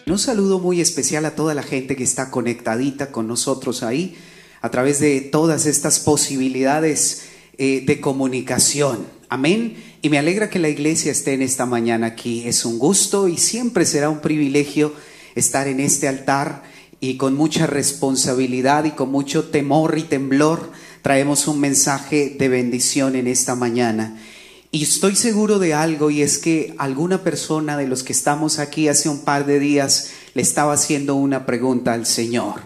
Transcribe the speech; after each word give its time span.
Un 0.08 0.20
saludo 0.20 0.60
muy 0.60 0.82
especial 0.82 1.24
a 1.24 1.34
toda 1.34 1.54
la 1.54 1.64
gente 1.64 1.96
que 1.96 2.04
está 2.04 2.30
conectadita 2.30 3.14
con 3.14 3.26
nosotros 3.26 3.84
ahí 3.84 4.18
a 4.60 4.70
través 4.70 5.00
de 5.00 5.22
todas 5.22 5.66
estas 5.66 6.00
posibilidades 6.00 7.30
eh, 7.58 7.86
de 7.86 8.02
comunicación. 8.02 9.08
Amén. 9.30 9.91
Y 10.04 10.10
me 10.10 10.18
alegra 10.18 10.50
que 10.50 10.58
la 10.58 10.70
iglesia 10.70 11.12
esté 11.12 11.34
en 11.34 11.44
esta 11.44 11.68
mañana 11.68 12.08
aquí. 12.08 12.48
Es 12.48 12.66
un 12.66 12.80
gusto 12.80 13.28
y 13.28 13.38
siempre 13.38 13.86
será 13.86 14.10
un 14.10 14.20
privilegio 14.20 14.94
estar 15.36 15.68
en 15.68 15.80
este 15.80 16.08
altar 16.08 16.64
y 17.00 17.18
con 17.18 17.36
mucha 17.36 17.68
responsabilidad 17.68 18.86
y 18.86 18.92
con 18.92 19.12
mucho 19.12 19.50
temor 19.50 20.00
y 20.00 20.04
temblor 20.04 20.72
traemos 21.04 21.48
un 21.48 21.60
mensaje 21.60 22.36
de 22.38 22.50
bendición 22.50 23.16
en 23.16 23.28
esta 23.28 23.54
mañana. 23.54 24.20
Y 24.72 24.84
estoy 24.84 25.16
seguro 25.16 25.60
de 25.60 25.76
algo 25.76 26.10
y 26.10 26.24
es 26.24 26.40
que 26.40 26.74
alguna 26.80 27.24
persona 27.24 27.78
de 27.78 27.88
los 27.88 28.02
que 28.02 28.14
estamos 28.14 28.58
aquí 28.58 28.88
hace 28.88 29.08
un 29.08 29.20
par 29.20 29.46
de 29.46 29.60
días 29.60 30.12
le 30.34 30.42
estaba 30.42 30.74
haciendo 30.74 31.14
una 31.14 31.46
pregunta 31.46 31.94
al 31.94 32.08
Señor. 32.08 32.62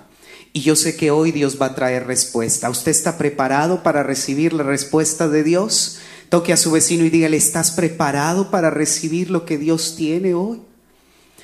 Y 0.53 0.61
yo 0.61 0.77
sé 0.77 0.95
que 0.95 1.11
hoy 1.11 1.33
Dios 1.33 1.57
va 1.61 1.67
a 1.67 1.75
traer 1.75 2.07
respuesta. 2.07 2.69
¿Usted 2.69 2.91
está 2.91 3.17
preparado 3.17 3.83
para 3.83 4.03
recibir 4.03 4.53
la 4.53 4.63
respuesta 4.63 5.27
de 5.27 5.43
Dios? 5.43 5.97
Toque 6.29 6.53
a 6.53 6.57
su 6.57 6.71
vecino 6.71 7.05
y 7.05 7.09
dígale, 7.09 7.37
¿estás 7.37 7.71
preparado 7.71 8.49
para 8.51 8.69
recibir 8.69 9.29
lo 9.29 9.45
que 9.45 9.57
Dios 9.57 9.95
tiene 9.95 10.33
hoy? 10.33 10.61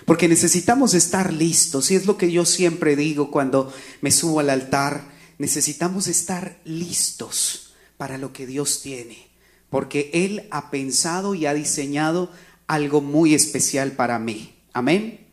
Porque 0.06 0.28
necesitamos 0.28 0.94
estar 0.94 1.32
listos, 1.32 1.92
y 1.92 1.96
es 1.96 2.06
lo 2.06 2.18
que 2.18 2.32
yo 2.32 2.46
siempre 2.46 2.96
digo 2.96 3.30
cuando 3.30 3.72
me 4.02 4.12
subo 4.12 4.40
al 4.40 4.50
altar, 4.50 5.04
necesitamos 5.38 6.08
estar 6.08 6.60
listos 6.66 7.74
para 7.98 8.18
lo 8.18 8.34
que 8.34 8.48
Dios 8.48 8.82
tiene, 8.82 9.28
porque 9.70 10.10
Él 10.14 10.48
ha 10.50 10.72
pensado 10.72 11.36
y 11.36 11.46
ha 11.46 11.54
diseñado 11.54 12.32
algo 12.68 13.02
muy 13.02 13.36
especial 13.36 13.92
para 13.92 14.18
mí. 14.18 14.56
Amén. 14.74 15.28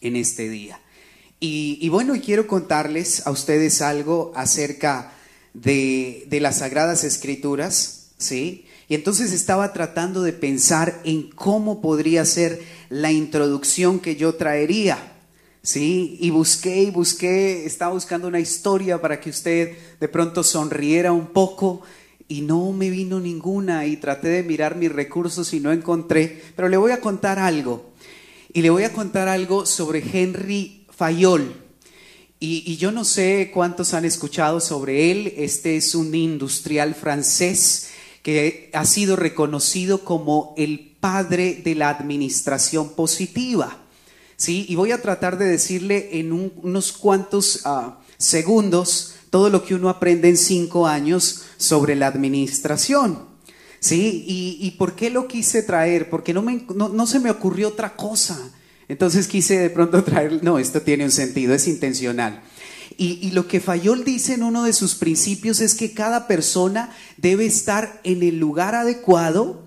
En 0.00 0.14
este 0.14 0.48
día. 0.48 0.80
Y, 1.40 1.88
bueno, 1.88 2.14
quiero 2.24 2.46
contarles 2.46 3.26
a 3.26 3.30
ustedes 3.30 3.82
algo 3.82 4.32
acerca 4.34 5.12
de 5.54 6.38
las 6.40 6.58
Sagradas 6.58 7.04
Escrituras. 7.04 7.97
¿Sí? 8.18 8.66
Y 8.88 8.94
entonces 8.94 9.32
estaba 9.32 9.72
tratando 9.72 10.22
de 10.22 10.32
pensar 10.32 11.00
en 11.04 11.30
cómo 11.30 11.80
podría 11.80 12.24
ser 12.24 12.60
la 12.90 13.12
introducción 13.12 14.00
que 14.00 14.16
yo 14.16 14.34
traería. 14.34 15.14
¿Sí? 15.60 16.16
Y 16.20 16.30
busqué 16.30 16.84
y 16.84 16.90
busqué, 16.90 17.66
estaba 17.66 17.92
buscando 17.92 18.28
una 18.28 18.40
historia 18.40 19.02
para 19.02 19.20
que 19.20 19.28
usted 19.28 19.76
de 20.00 20.08
pronto 20.08 20.42
sonriera 20.42 21.12
un 21.12 21.26
poco 21.26 21.82
y 22.26 22.40
no 22.40 22.72
me 22.72 22.88
vino 22.88 23.20
ninguna 23.20 23.84
y 23.84 23.96
traté 23.96 24.28
de 24.28 24.42
mirar 24.42 24.76
mis 24.76 24.90
recursos 24.90 25.52
y 25.52 25.60
no 25.60 25.72
encontré, 25.72 26.42
pero 26.56 26.68
le 26.68 26.76
voy 26.76 26.92
a 26.92 27.00
contar 27.00 27.38
algo. 27.38 27.90
Y 28.52 28.62
le 28.62 28.70
voy 28.70 28.84
a 28.84 28.92
contar 28.92 29.28
algo 29.28 29.66
sobre 29.66 30.02
Henry 30.10 30.86
Fayol. 30.90 31.54
Y, 32.40 32.62
y 32.64 32.76
yo 32.76 32.90
no 32.90 33.04
sé 33.04 33.50
cuántos 33.52 33.92
han 33.92 34.06
escuchado 34.06 34.60
sobre 34.60 35.10
él. 35.10 35.34
Este 35.36 35.76
es 35.76 35.94
un 35.94 36.14
industrial 36.14 36.94
francés 36.94 37.87
que 38.22 38.70
ha 38.74 38.84
sido 38.84 39.16
reconocido 39.16 40.04
como 40.04 40.54
el 40.56 40.96
padre 41.00 41.60
de 41.64 41.74
la 41.74 41.90
administración 41.90 42.90
positiva. 42.90 43.78
¿sí? 44.36 44.66
Y 44.68 44.76
voy 44.76 44.92
a 44.92 45.02
tratar 45.02 45.38
de 45.38 45.46
decirle 45.46 46.18
en 46.18 46.32
unos 46.32 46.92
cuantos 46.92 47.62
ah, 47.64 47.98
segundos 48.16 49.14
todo 49.30 49.50
lo 49.50 49.64
que 49.64 49.74
uno 49.74 49.88
aprende 49.88 50.28
en 50.28 50.36
cinco 50.36 50.86
años 50.86 51.42
sobre 51.56 51.94
la 51.94 52.06
administración. 52.06 53.28
¿Sí? 53.80 54.24
¿Y, 54.26 54.72
por 54.72 54.96
qué 54.96 55.08
lo 55.08 55.28
quise 55.28 55.62
traer? 55.62 56.10
Porque 56.10 56.34
no, 56.34 56.42
me, 56.42 56.66
no, 56.74 57.06
se 57.06 57.20
me 57.20 57.30
ocurrió 57.30 57.68
otra 57.68 57.94
cosa. 57.94 58.36
Entonces 58.88 59.28
quise 59.28 59.56
de 59.56 59.70
pronto 59.70 60.02
traer, 60.02 60.42
no, 60.42 60.58
esto 60.58 60.82
tiene 60.82 61.04
un 61.04 61.12
sentido, 61.12 61.54
es 61.54 61.68
intencional. 61.68 62.42
Y, 63.00 63.30
lo 63.30 63.46
que 63.46 63.60
Fayol 63.60 64.02
dice 64.02 64.34
en 64.34 64.42
uno 64.42 64.64
de 64.64 64.72
sus 64.72 64.96
principios 64.96 65.60
es 65.60 65.76
que 65.76 65.94
cada 65.94 66.26
persona 66.26 66.92
debe 67.16 67.46
estar 67.46 68.00
en 68.02 68.24
el 68.24 68.40
lugar 68.40 68.74
adecuado, 68.74 69.62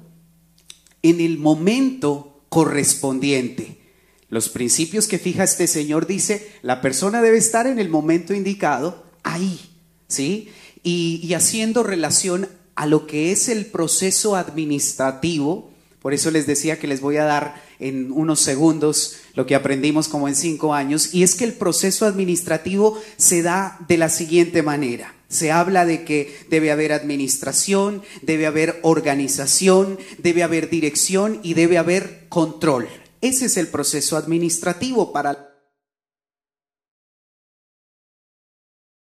en 1.02 1.22
el 1.22 1.38
momento 1.38 2.44
correspondiente. 2.50 3.80
Los 4.28 4.50
principios 4.50 5.08
que 5.08 5.18
fija 5.18 5.46
este 5.46 5.68
señor 5.68 6.08
dice, 6.08 6.52
la 6.62 6.81
persona 6.81 7.22
debe 7.22 7.38
estar 7.38 7.68
en 7.68 7.80
el 7.80 7.88
momento 7.88 8.34
indicado, 8.34 9.06
ahí, 9.24 9.62
¿sí? 10.09 10.50
Y, 10.84 11.34
haciendo 11.34 11.84
relación 11.84 12.50
a 12.75 12.86
lo 12.86 13.08
que 13.08 13.31
es 13.31 13.47
el 13.47 13.66
proceso 13.68 14.36
administrativo, 14.36 15.71
por 16.02 16.16
eso 16.16 16.32
les 16.32 16.48
decía 16.48 16.80
que 16.80 16.88
les 16.88 17.00
voy 17.00 17.18
a 17.18 17.26
dar 17.26 17.64
en 17.80 18.12
unos 18.12 18.40
segundos 18.40 19.18
lo 19.36 19.46
que 19.46 19.54
aprendimos 19.54 20.08
como 20.08 20.28
en 20.28 20.36
cinco 20.36 20.74
años, 20.74 21.14
y 21.14 21.22
es 21.22 21.36
que 21.36 21.44
el 21.44 21.54
proceso 21.54 22.08
administrativo 22.08 23.00
se 23.18 23.44
da 23.44 23.78
de 23.88 23.98
la 23.98 24.10
siguiente 24.10 24.64
manera. 24.64 25.14
Se 25.28 25.52
habla 25.52 25.86
de 25.86 26.04
que 26.04 26.46
debe 26.50 26.72
haber 26.72 26.92
administración, 26.92 28.02
debe 28.24 28.48
haber 28.48 28.80
organización, 28.82 30.00
debe 30.18 30.44
haber 30.44 30.70
dirección 30.70 31.40
y 31.44 31.54
debe 31.54 31.78
haber 31.78 32.28
control. 32.30 32.90
Ese 33.22 33.46
es 33.46 33.58
el 33.58 33.68
proceso 33.68 34.18
administrativo 34.18 35.14
para 35.14 35.56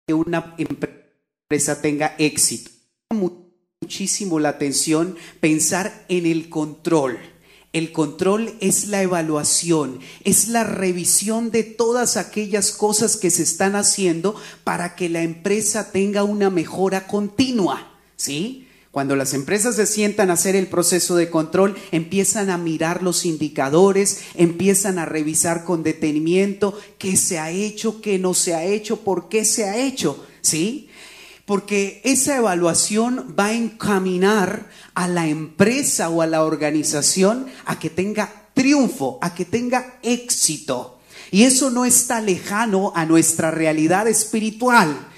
que 0.06 0.14
una 0.14 0.54
empresa 0.56 1.80
tenga 1.82 2.16
éxito. 2.18 2.70
Muchísimo 3.86 4.40
la 4.40 4.48
atención 4.48 5.14
pensar 5.38 6.04
en 6.08 6.26
el 6.26 6.48
control 6.48 7.20
el 7.72 7.92
control 7.92 8.54
es 8.58 8.88
la 8.88 9.02
evaluación, 9.02 10.00
es 10.24 10.48
la 10.48 10.64
revisión 10.64 11.52
de 11.52 11.62
todas 11.62 12.16
aquellas 12.16 12.72
cosas 12.72 13.16
que 13.16 13.30
se 13.30 13.44
están 13.44 13.76
haciendo 13.76 14.34
para 14.64 14.96
que 14.96 15.08
la 15.08 15.22
empresa 15.22 15.92
tenga 15.92 16.24
una 16.24 16.50
mejora 16.50 17.06
continua, 17.06 17.92
¿sí? 18.16 18.66
Cuando 18.90 19.14
las 19.14 19.34
empresas 19.34 19.76
se 19.76 19.86
sientan 19.86 20.30
a 20.30 20.34
hacer 20.34 20.56
el 20.56 20.66
proceso 20.66 21.14
de 21.14 21.30
control, 21.30 21.76
empiezan 21.92 22.50
a 22.50 22.58
mirar 22.58 23.04
los 23.04 23.24
indicadores, 23.24 24.22
empiezan 24.34 24.98
a 24.98 25.04
revisar 25.04 25.62
con 25.62 25.84
detenimiento 25.84 26.76
qué 26.98 27.16
se 27.16 27.38
ha 27.38 27.50
hecho, 27.50 28.00
qué 28.00 28.18
no 28.18 28.34
se 28.34 28.54
ha 28.54 28.64
hecho, 28.64 29.02
por 29.02 29.28
qué 29.28 29.44
se 29.44 29.64
ha 29.64 29.76
hecho, 29.76 30.26
¿sí? 30.40 30.88
Porque 31.46 32.00
esa 32.04 32.36
evaluación 32.36 33.34
va 33.38 33.46
a 33.46 33.52
encaminar 33.54 34.68
a 34.94 35.08
la 35.08 35.28
empresa 35.28 36.10
o 36.10 36.20
a 36.20 36.26
la 36.26 36.42
organización 36.42 37.46
a 37.64 37.78
que 37.78 37.88
tenga 37.88 38.48
triunfo, 38.52 39.18
a 39.22 39.34
que 39.34 39.44
tenga 39.44 39.98
éxito. 40.02 40.98
Y 41.30 41.44
eso 41.44 41.70
no 41.70 41.84
está 41.84 42.20
lejano 42.20 42.92
a 42.94 43.06
nuestra 43.06 43.50
realidad 43.50 44.08
espiritual. 44.08 45.08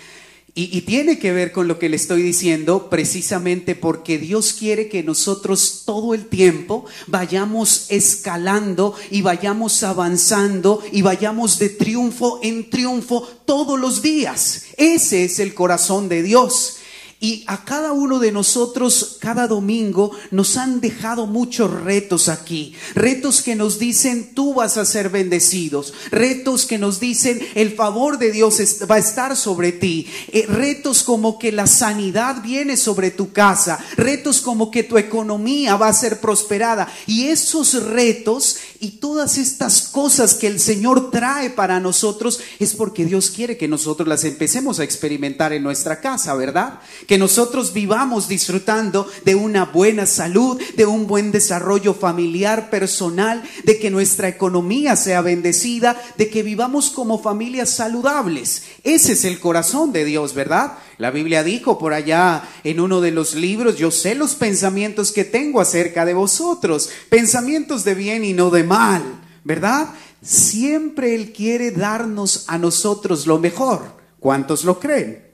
Y, 0.61 0.81
tiene 0.81 1.21
que 1.21 1.31
ver 1.31 1.53
con 1.53 1.69
lo 1.69 1.79
que 1.79 1.89
le 1.89 1.95
estoy 1.95 2.21
diciendo 2.21 2.91
precisamente 2.91 3.77
porque 3.77 4.19
Dios 4.19 4.53
quiere 4.53 4.89
que 4.89 5.05
nosotros 5.05 5.85
todo 5.87 6.15
el 6.15 6.27
tiempo 6.27 6.85
vayamos 7.07 7.87
escalando 7.91 8.97
y 9.09 9.23
vayamos 9.23 9.85
avanzando 9.85 10.83
y 10.91 11.03
vayamos 11.03 11.61
de 11.61 11.69
triunfo 11.69 12.41
en 12.43 12.71
triunfo 12.71 13.23
todos 13.45 13.79
los 13.79 14.03
días. 14.03 14.65
Ese 14.77 15.27
es 15.27 15.39
el 15.39 15.55
corazón 15.55 16.09
de 16.09 16.25
Dios. 16.25 16.78
Y 17.21 17.43
a 17.49 17.65
cada 17.65 17.93
uno 17.93 18.21
de 18.21 18.31
nosotros, 18.31 19.17
cada 19.19 19.49
domingo, 19.49 20.13
nos 20.31 20.57
han 20.57 20.81
dejado 20.81 21.27
muchos 21.27 21.69
retos 21.83 22.29
aquí. 22.29 22.75
Retos 22.95 23.43
que 23.43 23.57
nos 23.57 23.81
dicen, 23.81 24.35
tú 24.35 24.55
vas 24.55 24.77
a 24.77 24.85
ser 24.85 25.11
bendecidos. 25.11 25.93
Retos 26.13 26.65
que 26.65 26.79
nos 26.79 27.01
dicen, 27.01 27.41
el 27.57 27.75
favor 27.75 28.19
de 28.19 28.31
Dios 28.31 28.61
va 28.89 28.95
a 28.95 29.01
estar 29.01 29.37
sobre 29.37 29.73
ti. 29.73 30.07
Eh, 30.29 30.47
retos 30.47 31.03
como 31.03 31.41
que 31.41 31.51
la 31.51 31.67
sanidad 31.67 32.41
viene 32.41 32.77
sobre 32.77 33.11
tu 33.11 33.33
casa. 33.33 33.81
Retos 33.97 34.41
como 34.41 34.71
que 34.71 34.85
tu 34.85 34.97
economía 34.97 35.75
va 35.75 35.89
a 35.89 35.95
ser 35.95 36.21
prosperada. 36.21 36.87
Y 37.09 37.25
esos 37.25 37.83
retos 37.83 38.59
Y 38.81 38.99
todas 38.99 39.39
estas 39.39 39.89
cosas 39.89 40.35
que 40.35 40.47
el 40.47 40.61
Señor 40.61 41.11
trae 41.11 41.51
para 41.51 41.81
nosotros 41.81 42.41
es 42.61 42.75
porque 42.75 43.05
Dios 43.05 43.31
quiere 43.31 43.57
que 43.57 43.67
nosotros 43.67 44.07
las 44.07 44.23
empecemos 44.23 44.79
a 44.79 44.85
experimentar 44.85 45.53
en 45.53 45.65
nuestra 45.65 46.01
casa, 46.01 46.33
¿verdad? 46.35 46.79
Que 47.09 47.19
nosotros 47.19 47.73
vivamos 47.73 48.29
disfrutando 48.29 49.09
de 49.25 49.35
una 49.35 49.65
buena 49.65 50.07
salud, 50.07 50.61
de 50.77 50.87
un 50.87 51.09
buen 51.09 51.33
desarrollo 51.33 51.93
familiar, 51.93 52.71
personal, 52.71 53.43
de 53.65 53.81
que 53.81 53.91
nuestra 53.91 54.29
economía 54.29 54.95
sea 54.95 55.23
bendecida, 55.23 56.01
de 56.17 56.31
que 56.31 56.45
vivamos 56.45 56.91
como 56.91 57.21
familias 57.21 57.71
saludables. 57.71 58.63
Ese 58.85 59.13
es 59.15 59.25
el 59.25 59.41
corazón 59.41 59.93
de 59.93 60.05
Dios, 60.05 60.35
¿verdad? 60.35 60.79
La 60.99 61.13
Biblia 61.13 61.45
dijo 61.45 61.79
por 61.79 61.95
allá 61.95 62.43
en 62.65 62.81
uno 62.81 63.01
de 63.01 63.13
los 63.13 63.35
libros, 63.35 63.77
yo 63.77 63.93
sé 63.93 64.17
los 64.17 64.35
pensamientos 64.35 65.13
que 65.13 65.25
tengo 65.25 65.61
acerca 65.61 66.05
de 66.05 66.13
vosotros, 66.13 66.91
pensamientos 67.09 67.85
de 67.85 67.95
bien 67.95 68.25
y 68.25 68.33
no 68.33 68.51
de 68.51 68.65
mal, 68.69 69.03
¿verdad? 69.43 69.89
Siempre 70.23 71.15
Él 71.15 71.33
quiere 71.33 71.71
darnos 71.71 72.45
a 72.47 72.59
nosotros 72.59 73.27
lo 73.27 73.39
mejor. 73.39 73.99
¿Cuántos 74.21 74.65
lo 74.65 74.79
creen? 74.79 75.25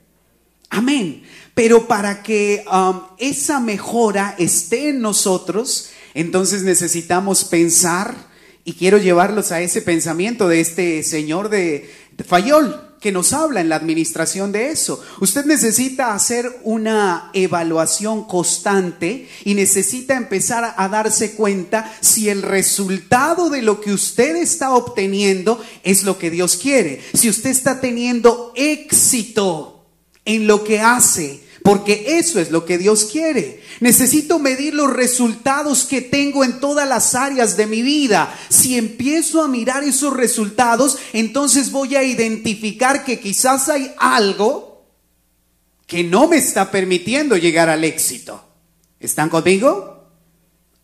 Amén. 0.69 1.23
Pero 1.53 1.87
para 1.87 2.23
que 2.23 2.65
um, 2.71 3.01
esa 3.17 3.59
mejora 3.59 4.35
esté 4.37 4.89
en 4.89 5.01
nosotros, 5.01 5.89
entonces 6.13 6.63
necesitamos 6.63 7.43
pensar, 7.43 8.15
y 8.63 8.73
quiero 8.73 8.97
llevarlos 8.97 9.51
a 9.51 9.61
ese 9.61 9.81
pensamiento 9.81 10.47
de 10.47 10.59
este 10.59 11.03
señor 11.03 11.49
de, 11.49 11.89
de 12.17 12.23
Fayol, 12.23 12.84
que 13.05 13.11
nos 13.11 13.33
habla 13.33 13.61
en 13.61 13.69
la 13.69 13.75
administración 13.75 14.51
de 14.51 14.71
eso. 14.71 14.99
Usted 15.21 15.45
necesita 15.45 16.15
hacer 16.15 16.59
una 16.63 17.29
evaluación 17.33 18.23
constante 18.23 19.29
y 19.43 19.53
necesita 19.53 20.17
empezar 20.17 20.73
a 20.75 20.89
darse 20.89 21.35
cuenta 21.35 21.95
si 22.01 22.29
el 22.29 22.41
resultado 22.41 23.51
de 23.51 23.61
lo 23.61 23.79
que 23.79 23.93
usted 23.93 24.35
está 24.37 24.73
obteniendo 24.73 25.63
es 25.83 26.01
lo 26.01 26.17
que 26.17 26.31
Dios 26.31 26.57
quiere. 26.57 26.99
Si 27.13 27.29
usted 27.29 27.51
está 27.51 27.79
teniendo 27.79 28.51
éxito 28.55 29.85
en 30.25 30.47
lo 30.47 30.63
que 30.63 30.79
hace, 30.79 31.44
porque 31.65 32.19
eso 32.19 32.39
es 32.39 32.51
lo 32.51 32.63
que 32.63 32.77
Dios 32.77 33.05
quiere. 33.05 33.59
Necesito 33.79 34.37
medir 34.37 34.75
los 34.75 34.93
resultados 34.93 35.83
que 35.85 35.99
tengo 35.99 36.43
en 36.43 36.59
todas 36.59 36.87
las 36.87 37.15
áreas 37.15 37.57
de 37.57 37.65
mi 37.65 37.81
vida. 37.81 38.37
Si 38.49 38.77
empiezo 38.77 39.41
a 39.41 39.47
mirar 39.47 39.83
esos 39.83 40.13
resultados, 40.13 40.99
entonces 41.11 41.71
voy 41.71 41.95
a 41.95 42.03
identificar 42.03 43.03
que 43.03 43.19
quizás 43.19 43.67
hay 43.69 43.91
algo 43.97 44.85
que 45.87 46.03
no 46.03 46.27
me 46.27 46.37
está 46.37 46.69
permitiendo 46.69 47.35
llegar 47.35 47.67
al 47.67 47.83
éxito. 47.83 48.47
¿Están 48.99 49.29
conmigo? 49.29 50.11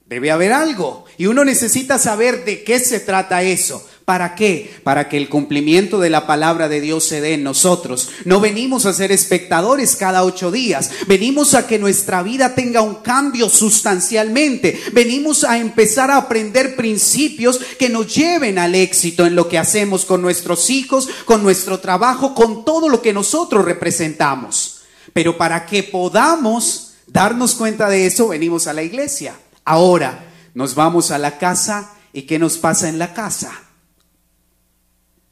Debe 0.07 0.31
haber 0.31 0.51
algo. 0.51 1.06
Y 1.16 1.28
uno 1.28 1.45
necesita 1.45 2.00
saber 2.00 2.44
de 2.44 2.63
qué 2.63 2.80
se 2.80 3.01
trata 3.01 3.44
eso. 3.44 3.88
¿Para 4.12 4.36
qué? 4.36 4.69
Para 4.84 5.08
que 5.08 5.16
el 5.16 5.30
cumplimiento 5.30 5.98
de 5.98 6.10
la 6.10 6.28
palabra 6.28 6.68
de 6.68 6.81
Dios 6.81 7.06
se 7.06 7.22
dé 7.22 7.36
en 7.36 7.46
nosotros. 7.46 8.10
No 8.25 8.42
venimos 8.42 8.86
a 8.86 8.92
ser 8.92 9.10
espectadores 9.10 9.96
cada 9.96 10.25
ocho 10.25 10.52
días. 10.52 10.92
Venimos 11.08 11.54
a 11.54 11.66
que 11.66 11.80
nuestra 11.80 12.22
vida 12.22 12.54
tenga 12.54 12.81
un 12.81 12.96
cambio 12.96 13.48
sustancialmente. 13.48 14.78
Venimos 14.92 15.46
a 15.46 15.60
empezar 15.60 16.12
a 16.12 16.18
aprender 16.18 16.75
principios 16.75 17.58
que 17.80 17.88
nos 17.88 18.13
lleven 18.13 18.60
al 18.60 18.75
éxito 18.75 19.25
en 19.25 19.34
lo 19.34 19.48
que 19.48 19.58
hacemos 19.58 20.04
con 20.04 20.22
nuestros 20.22 20.69
hijos, 20.69 21.07
con 21.24 21.42
nuestro 21.42 21.80
trabajo, 21.80 22.36
con 22.36 22.66
todo 22.66 22.90
lo 22.90 23.02
que 23.02 23.14
nosotros 23.14 23.64
representamos. 23.64 24.81
Pero 25.14 25.38
para 25.38 25.66
que 25.66 25.84
podamos 25.84 26.96
darnos 27.07 27.56
cuenta 27.56 27.88
de 27.88 28.07
eso, 28.07 28.28
venimos 28.28 28.68
a 28.68 28.74
la 28.74 28.84
iglesia. 28.84 29.36
Ahora 29.64 30.25
nos 30.54 30.75
vamos 30.75 31.12
a 31.12 31.18
la 31.18 31.38
casa 31.38 31.94
y 32.12 32.24
¿qué 32.24 32.40
nos 32.40 32.57
pasa 32.57 32.90
en 32.90 33.00
la 33.00 33.14
casa? 33.14 33.70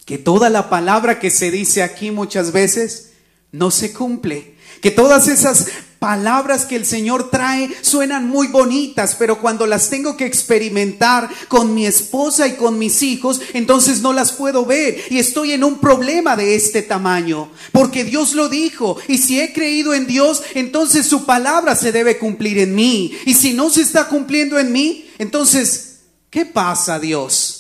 Que 0.10 0.18
toda 0.18 0.50
la 0.50 0.72
palabra 0.72 1.20
que 1.20 1.30
se 1.30 1.52
dice 1.52 1.84
aquí 1.84 2.10
muchas 2.10 2.52
veces 2.52 3.12
no 3.52 3.70
se 3.70 3.94
cumple. 3.94 4.56
Que 4.82 4.90
todas 4.90 5.28
esas 5.28 5.68
palabras 6.00 6.66
que 6.66 6.78
el 6.78 6.88
Señor 6.88 7.30
trae 7.30 7.70
suenan 7.82 8.28
muy 8.28 8.48
bonitas, 8.48 9.16
pero 9.20 9.40
cuando 9.40 9.68
las 9.68 9.92
tengo 9.92 10.18
que 10.18 10.26
experimentar 10.26 11.30
con 11.48 11.76
mi 11.76 11.86
esposa 11.86 12.48
y 12.48 12.56
con 12.56 12.80
mis 12.80 13.04
hijos, 13.04 13.40
entonces 13.54 14.02
no 14.02 14.12
las 14.12 14.32
puedo 14.32 14.66
ver 14.66 15.00
y 15.12 15.20
estoy 15.20 15.52
en 15.52 15.64
un 15.64 15.78
problema 15.78 16.36
de 16.36 16.56
este 16.56 16.82
tamaño, 16.82 17.52
porque 17.72 18.04
Dios 18.04 18.34
lo 18.34 18.50
dijo 18.50 18.98
y 19.08 19.20
si 19.20 19.40
he 19.40 19.54
creído 19.54 19.94
en 19.94 20.08
Dios, 20.08 20.42
entonces 20.56 21.06
su 21.06 21.28
palabra 21.28 21.76
se 21.76 21.92
debe 21.92 22.18
cumplir 22.18 22.58
en 22.58 22.74
mí 22.74 23.16
y 23.28 23.36
si 23.36 23.54
no 23.54 23.70
se 23.70 23.84
está 23.84 24.08
cumpliendo 24.08 24.58
en 24.58 24.72
mí, 24.72 25.08
entonces, 25.20 26.00
¿qué 26.32 26.48
pasa 26.48 26.98
Dios? 26.98 27.59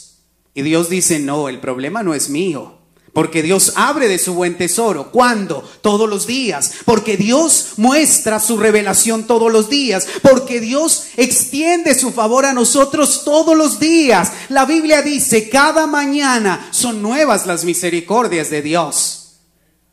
Y 0.59 0.61
Dios 0.61 0.89
dice, 0.89 1.19
no, 1.19 1.47
el 1.47 1.61
problema 1.61 2.03
no 2.03 2.13
es 2.13 2.29
mío. 2.29 2.79
Porque 3.13 3.41
Dios 3.41 3.71
abre 3.77 4.09
de 4.09 4.19
su 4.19 4.33
buen 4.33 4.57
tesoro. 4.57 5.09
¿Cuándo? 5.09 5.63
Todos 5.81 6.09
los 6.09 6.27
días. 6.27 6.73
Porque 6.83 7.15
Dios 7.15 7.75
muestra 7.77 8.41
su 8.41 8.57
revelación 8.57 9.25
todos 9.25 9.53
los 9.53 9.69
días. 9.69 10.05
Porque 10.21 10.59
Dios 10.59 11.11
extiende 11.15 11.97
su 11.97 12.11
favor 12.11 12.45
a 12.45 12.51
nosotros 12.51 13.23
todos 13.23 13.55
los 13.55 13.79
días. 13.79 14.33
La 14.49 14.65
Biblia 14.65 15.01
dice, 15.01 15.47
cada 15.47 15.87
mañana 15.87 16.67
son 16.71 17.01
nuevas 17.01 17.47
las 17.47 17.63
misericordias 17.63 18.49
de 18.49 18.61
Dios. 18.61 19.37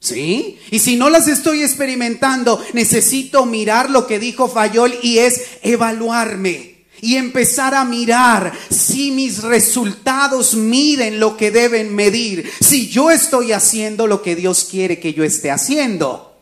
¿Sí? 0.01 0.59
Y 0.73 0.81
si 0.81 0.97
no 0.97 1.11
las 1.11 1.29
estoy 1.29 1.63
experimentando, 1.63 2.61
necesito 2.73 3.47
mirar 3.47 3.89
lo 3.89 4.09
que 4.09 4.19
dijo 4.19 4.49
Fayol 4.49 4.99
y 5.01 5.19
es 5.19 5.43
evaluarme 5.63 6.76
y 7.07 7.15
empezar 7.15 7.73
a 7.77 7.85
mirar 7.85 8.53
si 8.69 9.13
mis 9.13 9.45
resultados 9.45 10.57
miden 10.57 11.21
lo 11.21 11.37
que 11.37 11.53
deben 11.53 11.95
medir, 11.95 12.51
si 12.61 12.89
yo 12.89 13.13
estoy 13.13 13.53
haciendo 13.53 14.09
lo 14.09 14.23
que 14.23 14.35
Dios 14.35 14.67
quiere 14.69 14.99
que 14.99 15.15
yo 15.15 15.23
esté 15.23 15.53
haciendo. 15.53 16.37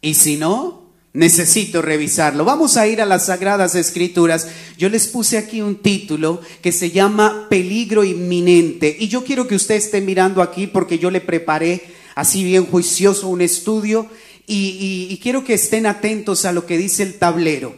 Y 0.00 0.14
si 0.14 0.36
no, 0.36 0.88
necesito 1.12 1.82
revisarlo. 1.82 2.44
Vamos 2.44 2.76
a 2.76 2.88
ir 2.88 3.00
a 3.00 3.06
las 3.06 3.26
Sagradas 3.26 3.76
Escrituras. 3.76 4.48
Yo 4.76 4.88
les 4.88 5.06
puse 5.06 5.38
aquí 5.38 5.60
un 5.60 5.76
título 5.76 6.40
que 6.62 6.72
se 6.72 6.90
llama 6.90 7.46
Peligro 7.48 8.02
inminente. 8.02 8.96
Y 8.98 9.06
yo 9.06 9.22
quiero 9.22 9.46
que 9.46 9.54
usted 9.54 9.76
esté 9.76 10.00
mirando 10.00 10.42
aquí 10.42 10.66
porque 10.66 10.98
yo 10.98 11.12
le 11.12 11.20
preparé 11.20 11.94
así 12.16 12.42
bien 12.42 12.66
juicioso 12.66 13.28
un 13.28 13.40
estudio 13.40 14.08
y, 14.48 15.20
quiero 15.22 15.44
que 15.44 15.54
estén 15.54 15.86
atentos 15.86 16.44
a 16.44 16.52
lo 16.52 16.66
que 16.66 16.76
dice 16.76 17.04
el 17.04 17.18
tablero 17.18 17.76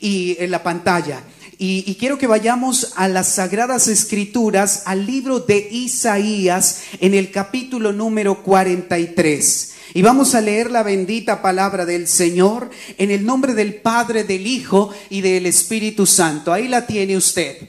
y 0.00 0.36
en 0.38 0.50
la 0.50 0.62
pantalla. 0.62 1.22
Y, 1.58 1.94
quiero 1.96 2.18
que 2.18 2.26
vayamos 2.26 2.92
a 2.96 3.08
las 3.08 3.34
Sagradas 3.34 3.86
Escrituras, 3.86 4.82
al 4.86 5.06
libro 5.06 5.40
de 5.40 5.68
Isaías, 5.70 6.80
en 7.00 7.14
el 7.14 7.30
capítulo 7.30 7.92
número 7.92 8.42
43. 8.42 9.72
Y 9.94 10.02
vamos 10.02 10.34
a 10.34 10.40
leer 10.40 10.70
la 10.70 10.82
bendita 10.82 11.42
palabra 11.42 11.84
del 11.84 12.08
Señor 12.08 12.70
en 12.96 13.10
el 13.10 13.26
nombre 13.26 13.54
del 13.54 13.74
Padre, 13.74 14.24
del 14.24 14.46
Hijo 14.46 14.90
y 15.10 15.20
del 15.20 15.44
Espíritu 15.44 16.06
Santo. 16.06 16.52
Ahí 16.52 16.68
la 16.68 16.86
tiene 16.86 17.16
usted. 17.16 17.68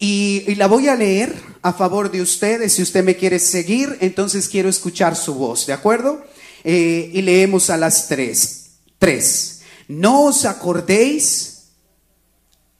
Y, 0.00 0.54
la 0.56 0.66
voy 0.66 0.88
a 0.88 0.96
leer 0.96 1.32
a 1.62 1.72
favor 1.72 2.10
de 2.10 2.22
ustedes. 2.22 2.72
Si 2.72 2.82
usted 2.82 3.04
me 3.04 3.16
quiere 3.16 3.38
seguir, 3.38 3.96
entonces 4.00 4.48
quiero 4.48 4.68
escuchar 4.68 5.14
su 5.14 5.34
voz, 5.34 5.66
¿de 5.66 5.72
acuerdo? 5.72 6.24
Eh, 6.64 7.10
y 7.12 7.22
leemos 7.22 7.70
a 7.70 7.76
las 7.76 8.08
tres. 8.08 8.70
Tres. 8.98 9.60
No 9.86 10.24
os 10.24 10.44
acordéis 10.44 11.51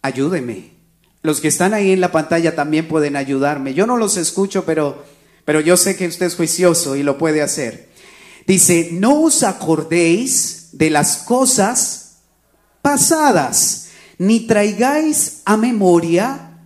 ayúdeme. 0.03 0.73
Los 1.23 1.41
que 1.41 1.49
están 1.49 1.73
ahí 1.73 1.93
en 1.93 2.01
la 2.01 2.11
pantalla 2.11 2.55
también 2.55 2.89
pueden 2.89 3.17
ayudarme. 3.17 3.75
Yo 3.75 3.87
no 3.87 3.97
los 3.97 4.17
escucho, 4.17 4.65
pero, 4.65 5.05
pero 5.45 5.61
yo 5.61 5.77
sé 5.77 5.97
que 5.97 6.09
usted 6.09 6.27
es 6.27 6.35
juicioso 6.35 6.97
y 6.97 7.05
lo 7.05 7.17
puede 7.17 7.43
hacer. 7.43 7.89
Dice, 8.47 8.91
no 8.93 9.23
os 9.23 9.45
acordéis 9.45 10.71
de 10.73 10.91
las 10.91 11.19
cosas 11.19 12.17
pasadas, 12.83 13.89
ni 14.19 14.41
traigáis 14.41 15.43
a 15.45 15.57
memoria 15.57 16.59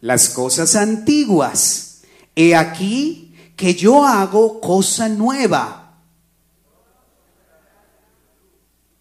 las 0.00 0.28
cosas 0.28 0.76
antiguas. 0.76 2.02
He 2.34 2.54
aquí 2.54 3.34
que 3.56 3.74
yo 3.74 4.04
hago 4.04 4.60
cosa 4.60 5.08
nueva. 5.08 5.94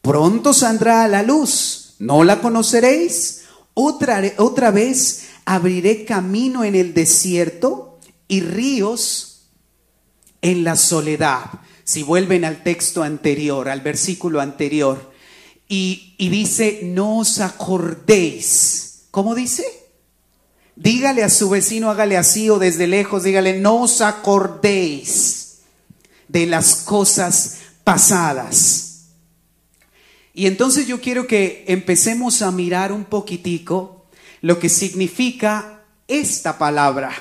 Pronto 0.01 0.53
saldrá 0.53 1.03
a 1.03 1.07
la 1.09 1.24
luz 1.24 1.84
¿No 1.99 2.23
la 2.23 2.41
conoceréis? 2.41 3.43
Otra, 3.73 4.21
otra 4.37 4.71
vez 4.71 5.29
abriré 5.45 6.05
camino 6.05 6.63
en 6.63 6.75
el 6.75 6.93
desierto 6.93 7.99
y 8.27 8.41
ríos 8.41 9.49
en 10.41 10.63
la 10.63 10.75
soledad. 10.75 11.45
Si 11.83 12.03
vuelven 12.03 12.45
al 12.45 12.63
texto 12.63 13.03
anterior, 13.03 13.69
al 13.69 13.81
versículo 13.81 14.41
anterior, 14.41 15.13
y, 15.67 16.15
y 16.17 16.29
dice, 16.29 16.81
no 16.83 17.19
os 17.19 17.39
acordéis. 17.39 19.05
¿Cómo 19.11 19.35
dice? 19.35 19.65
Dígale 20.75 21.23
a 21.23 21.29
su 21.29 21.49
vecino, 21.49 21.89
hágale 21.89 22.17
así 22.17 22.49
o 22.49 22.59
desde 22.59 22.87
lejos, 22.87 23.23
dígale, 23.23 23.59
no 23.59 23.83
os 23.83 24.01
acordéis 24.01 25.59
de 26.27 26.45
las 26.45 26.75
cosas 26.75 27.59
pasadas. 27.83 28.84
Y 30.35 30.47
entonces 30.47 30.85
yo 30.85 30.99
quiero 30.99 31.25
que 31.27 31.63
empecemos 31.67 32.41
a 32.41 32.51
mirar 32.51 32.91
un 32.91 33.05
poquitico 33.05 34.05
lo 34.41 34.59
que 34.59 34.69
significa 34.69 35.81
esta 36.07 36.57
palabra 36.57 37.11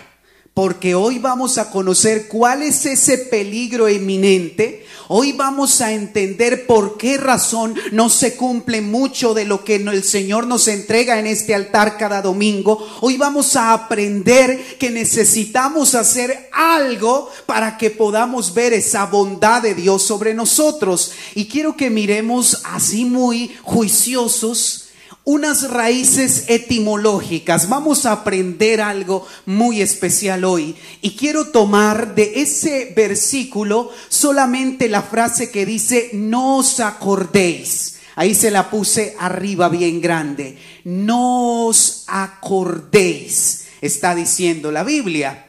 porque 0.55 0.95
hoy 0.95 1.19
vamos 1.19 1.59
a 1.59 1.69
conocer 1.71 2.29
cuál 2.29 2.63
es 2.63 2.87
ese 2.87 3.19
peligro 3.19 3.89
inminente. 3.89 4.87
Hoy 5.09 5.33
vamos 5.33 5.81
a 5.81 5.93
entender 5.93 6.65
por 6.65 6.97
qué 6.97 7.19
razón 7.19 7.75
no 7.91 8.09
se 8.09 8.37
cumple 8.37 8.81
mucho 8.81 9.35
de 9.35 9.45
lo 9.45 9.65
que 9.65 9.75
el 9.75 10.05
Señor 10.05 10.47
nos 10.47 10.69
entrega 10.69 11.19
en 11.19 11.27
este 11.27 11.57
altar 11.57 11.99
cada 11.99 12.23
domingo. 12.23 12.87
Hoy 13.01 13.17
vamos 13.17 13.57
a 13.57 13.73
aprender 13.73 14.79
que 14.79 14.91
necesitamos 14.91 15.97
hacer 15.97 16.49
algo 16.53 17.29
para 17.47 17.77
que 17.77 17.91
podamos 17.91 18.55
ver 18.55 18.73
esa 18.73 19.07
bondad 19.07 19.61
de 19.61 19.75
Dios 19.75 20.05
sobre 20.05 20.35
nosotros. 20.35 21.11
Y 21.35 21.47
quiero 21.47 21.77
que 21.77 21.91
miremos 21.91 22.63
así 22.65 23.05
muy 23.05 23.55
juiciosos 23.65 24.84
unas 25.25 25.71
raíces 25.71 26.45
etimológicas. 26.49 27.69
Vamos 27.69 28.05
a 28.05 28.13
aprender 28.13 28.81
algo 28.81 29.27
muy 29.47 29.81
especial 29.81 30.45
hoy. 30.45 30.77
Y 31.01 31.17
quiero 31.17 31.47
tomar 31.49 32.15
de 32.15 32.43
ese 32.43 32.93
versículo 32.95 33.91
solamente 34.09 34.89
la 34.89 35.03
frase 35.03 35.51
que 35.51 35.65
dice, 35.67 36.11
no 36.13 36.59
os 36.59 36.79
acordéis. 36.81 37.97
Ahí 38.17 38.35
se 38.35 38.51
la 38.51 38.71
puse 38.71 39.17
arriba 39.19 39.69
bien 39.69 40.01
grande. 40.01 40.59
No 40.85 41.67
os 41.67 42.05
acordéis, 42.07 43.65
está 43.81 44.15
diciendo 44.15 44.71
la 44.71 44.85
Biblia. 44.85 45.47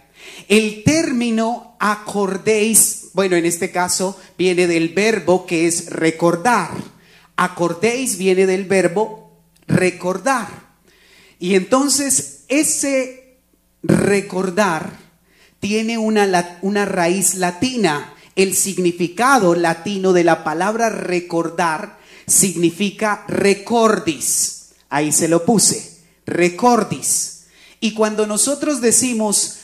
El 0.47 0.83
término 0.83 1.75
acordéis, 1.79 3.09
bueno, 3.13 3.35
en 3.35 3.45
este 3.45 3.71
caso 3.71 4.19
viene 4.37 4.67
del 4.67 4.89
verbo 4.89 5.45
que 5.45 5.67
es 5.67 5.89
recordar. 5.89 6.71
Acordéis 7.35 8.17
viene 8.17 8.45
del 8.45 8.63
verbo 8.63 9.24
recordar. 9.67 10.47
Y 11.39 11.55
entonces 11.55 12.43
ese 12.47 13.39
recordar 13.83 14.91
tiene 15.59 15.97
una, 15.97 16.57
una 16.61 16.85
raíz 16.85 17.35
latina. 17.35 18.13
El 18.35 18.53
significado 18.53 19.55
latino 19.55 20.11
de 20.11 20.23
la 20.23 20.43
palabra 20.43 20.89
recordar 20.89 21.97
significa 22.27 23.23
recordis. 23.27 24.71
Ahí 24.89 25.11
se 25.11 25.27
lo 25.27 25.45
puse, 25.45 26.01
recordis. 26.25 27.45
Y 27.79 27.93
cuando 27.93 28.27
nosotros 28.27 28.81
decimos, 28.81 29.59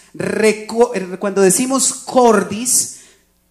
cuando 1.20 1.42
decimos 1.42 1.94
cordis, 1.94 3.01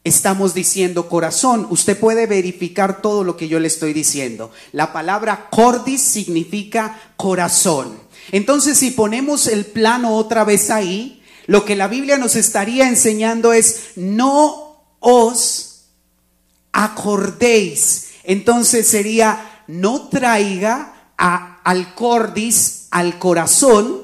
estamos 0.05 0.55
diciendo 0.55 1.09
corazón. 1.09 1.67
Usted 1.71 1.99
puede 1.99 2.27
verificar 2.27 3.03
todo 3.03 3.25
lo 3.25 3.37
que 3.37 3.49
yo 3.49 3.61
le 3.61 3.69
estoy 3.69 3.93
diciendo. 3.93 4.51
La 4.73 4.93
palabra 4.93 5.49
cordis 5.51 6.01
significa 6.01 7.13
corazón. 7.17 7.99
Entonces, 8.33 8.79
si 8.79 8.91
ponemos 8.91 9.47
el 9.47 9.67
plano 9.67 10.17
otra 10.17 10.45
vez 10.45 10.71
ahí, 10.71 11.23
lo 11.47 11.65
que 11.65 11.77
la 11.77 11.89
Biblia 11.89 12.17
nos 12.17 12.37
estaría 12.37 12.89
enseñando 12.89 13.53
es 13.53 13.93
no 13.97 14.85
os 15.01 15.87
acordéis. 16.73 18.11
Entonces 18.25 18.87
sería 18.87 19.65
no 19.67 20.09
traiga 20.09 21.13
al 21.17 21.95
cordis, 21.95 22.87
al 22.91 23.19
corazón, 23.19 24.03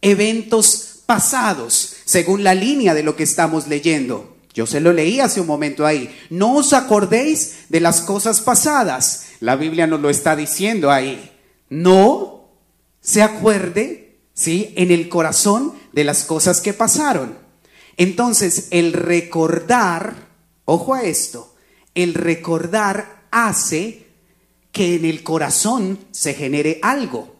eventos 0.00 1.02
pasados, 1.06 1.94
según 2.04 2.44
la 2.44 2.54
línea 2.54 2.94
de 2.94 3.02
lo 3.02 3.16
que 3.16 3.22
estamos 3.22 3.68
leyendo. 3.68 4.31
Yo 4.54 4.66
se 4.66 4.80
lo 4.80 4.92
leí 4.92 5.20
hace 5.20 5.40
un 5.40 5.46
momento 5.46 5.86
ahí. 5.86 6.14
No 6.28 6.56
os 6.56 6.72
acordéis 6.72 7.64
de 7.70 7.80
las 7.80 8.02
cosas 8.02 8.40
pasadas. 8.40 9.28
La 9.40 9.56
Biblia 9.56 9.86
nos 9.86 10.00
lo 10.00 10.10
está 10.10 10.36
diciendo 10.36 10.90
ahí. 10.90 11.30
No 11.70 12.50
se 13.00 13.22
acuerde, 13.22 14.18
¿sí? 14.34 14.74
En 14.76 14.90
el 14.90 15.08
corazón 15.08 15.72
de 15.92 16.04
las 16.04 16.24
cosas 16.24 16.60
que 16.60 16.74
pasaron. 16.74 17.38
Entonces, 17.96 18.68
el 18.70 18.92
recordar, 18.92 20.28
ojo 20.66 20.94
a 20.94 21.02
esto, 21.02 21.54
el 21.94 22.14
recordar 22.14 23.24
hace 23.30 24.06
que 24.70 24.96
en 24.96 25.06
el 25.06 25.22
corazón 25.22 25.98
se 26.10 26.34
genere 26.34 26.78
algo. 26.82 27.36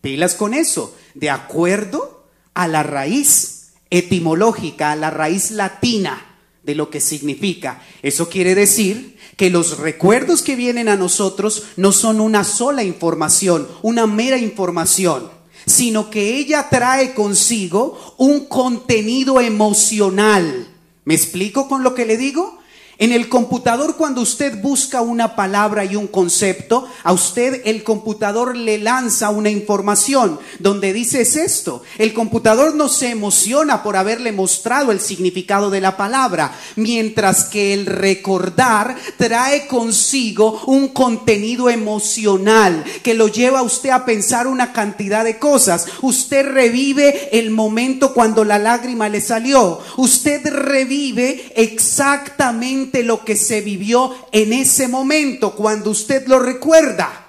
Pilas 0.00 0.34
con 0.34 0.54
eso, 0.54 0.96
de 1.14 1.30
acuerdo 1.30 2.28
a 2.54 2.68
la 2.68 2.82
raíz 2.82 3.72
etimológica, 3.90 4.92
a 4.92 4.96
la 4.96 5.10
raíz 5.10 5.50
latina 5.52 6.31
de 6.62 6.74
lo 6.74 6.90
que 6.90 7.00
significa. 7.00 7.82
Eso 8.02 8.28
quiere 8.28 8.54
decir 8.54 9.16
que 9.36 9.50
los 9.50 9.78
recuerdos 9.78 10.42
que 10.42 10.56
vienen 10.56 10.88
a 10.88 10.96
nosotros 10.96 11.64
no 11.76 11.92
son 11.92 12.20
una 12.20 12.44
sola 12.44 12.84
información, 12.84 13.66
una 13.82 14.06
mera 14.06 14.38
información, 14.38 15.30
sino 15.66 16.10
que 16.10 16.36
ella 16.36 16.68
trae 16.70 17.14
consigo 17.14 18.14
un 18.18 18.46
contenido 18.46 19.40
emocional. 19.40 20.68
¿Me 21.04 21.14
explico 21.14 21.68
con 21.68 21.82
lo 21.82 21.94
que 21.94 22.06
le 22.06 22.16
digo? 22.16 22.61
En 23.02 23.10
el 23.10 23.28
computador, 23.28 23.96
cuando 23.96 24.20
usted 24.20 24.62
busca 24.62 25.00
una 25.00 25.34
palabra 25.34 25.84
y 25.84 25.96
un 25.96 26.06
concepto, 26.06 26.86
a 27.02 27.12
usted 27.12 27.62
el 27.64 27.82
computador 27.82 28.56
le 28.56 28.78
lanza 28.78 29.30
una 29.30 29.50
información 29.50 30.38
donde 30.60 30.92
dice 30.92 31.22
es 31.22 31.34
esto. 31.34 31.82
El 31.98 32.14
computador 32.14 32.76
no 32.76 32.88
se 32.88 33.08
emociona 33.08 33.82
por 33.82 33.96
haberle 33.96 34.30
mostrado 34.30 34.92
el 34.92 35.00
significado 35.00 35.68
de 35.68 35.80
la 35.80 35.96
palabra, 35.96 36.56
mientras 36.76 37.46
que 37.46 37.74
el 37.74 37.86
recordar 37.86 38.94
trae 39.16 39.66
consigo 39.66 40.62
un 40.66 40.86
contenido 40.86 41.70
emocional 41.70 42.84
que 43.02 43.14
lo 43.14 43.26
lleva 43.26 43.58
a 43.58 43.64
usted 43.64 43.90
a 43.90 44.04
pensar 44.04 44.46
una 44.46 44.72
cantidad 44.72 45.24
de 45.24 45.40
cosas. 45.40 45.88
Usted 46.02 46.46
revive 46.46 47.36
el 47.36 47.50
momento 47.50 48.14
cuando 48.14 48.44
la 48.44 48.60
lágrima 48.60 49.08
le 49.08 49.20
salió. 49.20 49.80
Usted 49.96 50.46
revive 50.46 51.52
exactamente 51.56 52.91
lo 53.02 53.24
que 53.24 53.36
se 53.36 53.60
vivió 53.60 54.14
en 54.32 54.52
ese 54.52 54.88
momento 54.88 55.54
cuando 55.54 55.90
usted 55.90 56.26
lo 56.26 56.38
recuerda. 56.38 57.28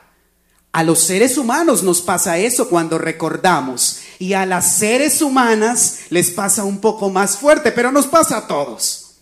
A 0.74 0.84
los 0.84 1.01
seres 1.01 1.38
humanos 1.38 1.84
nos 1.84 2.01
pasa 2.01 2.39
eso 2.39 2.67
cuando 2.67 2.98
recordamos 2.98 4.00
y 4.17 4.34
a 4.34 4.46
las 4.48 4.77
seres 4.77 5.22
humanas 5.22 6.00
les 6.10 6.32
pasa 6.32 6.63
un 6.63 6.79
poco 6.79 7.12
más 7.12 7.38
fuerte, 7.38 7.72
pero 7.72 7.91
nos 7.91 8.08
pasa 8.08 8.38
a 8.38 8.48
todos, 8.48 9.17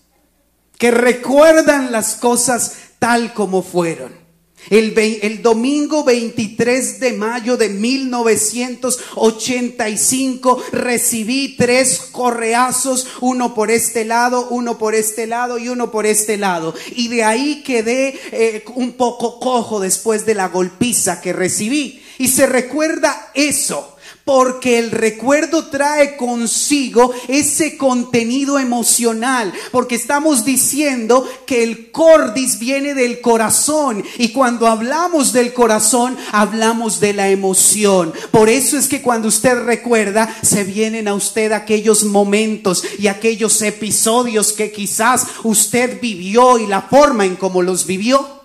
que 0.77 0.91
recuerdan 0.91 1.91
las 1.91 2.15
cosas 2.15 2.74
tal 3.00 3.33
como 3.33 3.63
fueron. 3.63 4.21
El, 4.70 5.41
domingo 5.41 6.03
23 6.03 7.00
de 7.00 7.13
mayo 7.13 7.56
de 7.58 7.70
1985 7.70 10.63
recibí 10.72 11.56
tres 11.58 12.00
correazos, 12.12 13.08
uno 13.22 13.53
por 13.53 13.72
este 13.72 14.03
lado, 14.06 14.48
uno 14.50 14.77
por 14.77 14.94
este 14.96 15.27
lado 15.27 15.58
y 15.58 15.70
uno 15.70 15.91
por 15.91 16.06
este 16.06 16.38
lado. 16.38 16.75
Y 16.96 17.08
de 17.08 17.24
ahí 17.24 17.63
quedé 17.63 18.20
eh, 18.32 18.65
un 18.75 18.91
poco 18.94 19.39
cojo 19.39 19.80
después 19.80 20.25
de 20.25 20.36
la 20.36 20.50
golpiza 20.50 21.22
que 21.22 21.34
recibí. 21.34 22.03
Y 22.18 22.27
se 22.27 22.46
recuerda 22.46 23.32
eso 23.34 23.96
porque 24.25 24.80
el 24.80 24.92
recuerdo 24.92 25.68
trae 25.68 26.16
consigo 26.18 27.13
ese 27.28 27.78
contenido 27.78 28.60
emocional, 28.60 29.54
porque 29.72 29.96
estamos 29.96 30.46
diciendo 30.46 31.28
que 31.46 31.63
el 31.63 31.92
cordis 31.92 32.60
viene 32.60 32.94
del 32.94 33.22
corazón 33.22 34.04
y 34.18 34.30
cuando 34.30 34.68
hablamos 34.68 35.34
del 35.34 35.54
corazón 35.54 36.18
hablamos 36.32 37.00
de 37.00 37.13
la 37.13 37.30
emoción. 37.30 38.13
Por 38.32 38.50
eso 38.50 38.78
es 38.78 38.88
que 38.88 39.01
cuando 39.01 39.28
usted 39.28 39.63
recuerda 39.63 40.36
se 40.42 40.63
vienen 40.63 41.08
a 41.08 41.13
usted 41.13 41.51
aquellos 41.51 42.04
momentos 42.04 42.84
y 43.00 43.08
aquellos 43.08 43.62
episodios 43.62 44.54
que 44.54 44.72
quizás 44.72 45.25
usted 45.44 46.00
vivió 46.01 46.58
y 46.58 46.68
la 46.68 46.84
forma 46.84 47.25
en 47.25 47.36
cómo 47.36 47.62
los 47.62 47.86
vivió. 47.86 48.42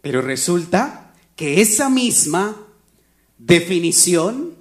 Pero 0.00 0.22
resulta 0.22 1.12
que 1.36 1.60
esa 1.60 1.88
misma 1.88 2.67
definición 3.38 4.54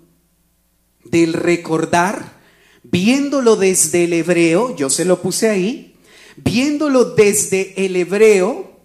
del 1.04 1.34
recordar, 1.34 2.38
viéndolo 2.84 3.56
desde 3.56 4.06
el 4.06 4.14
hebreo, 4.14 4.76
yo 4.76 4.90
se 4.90 5.06
lo 5.06 5.22
puse 5.22 5.50
ahí, 5.50 5.96
viéndolo 6.38 7.16
desde 7.16 7.86
el 7.86 7.96
hebreo, 7.96 8.80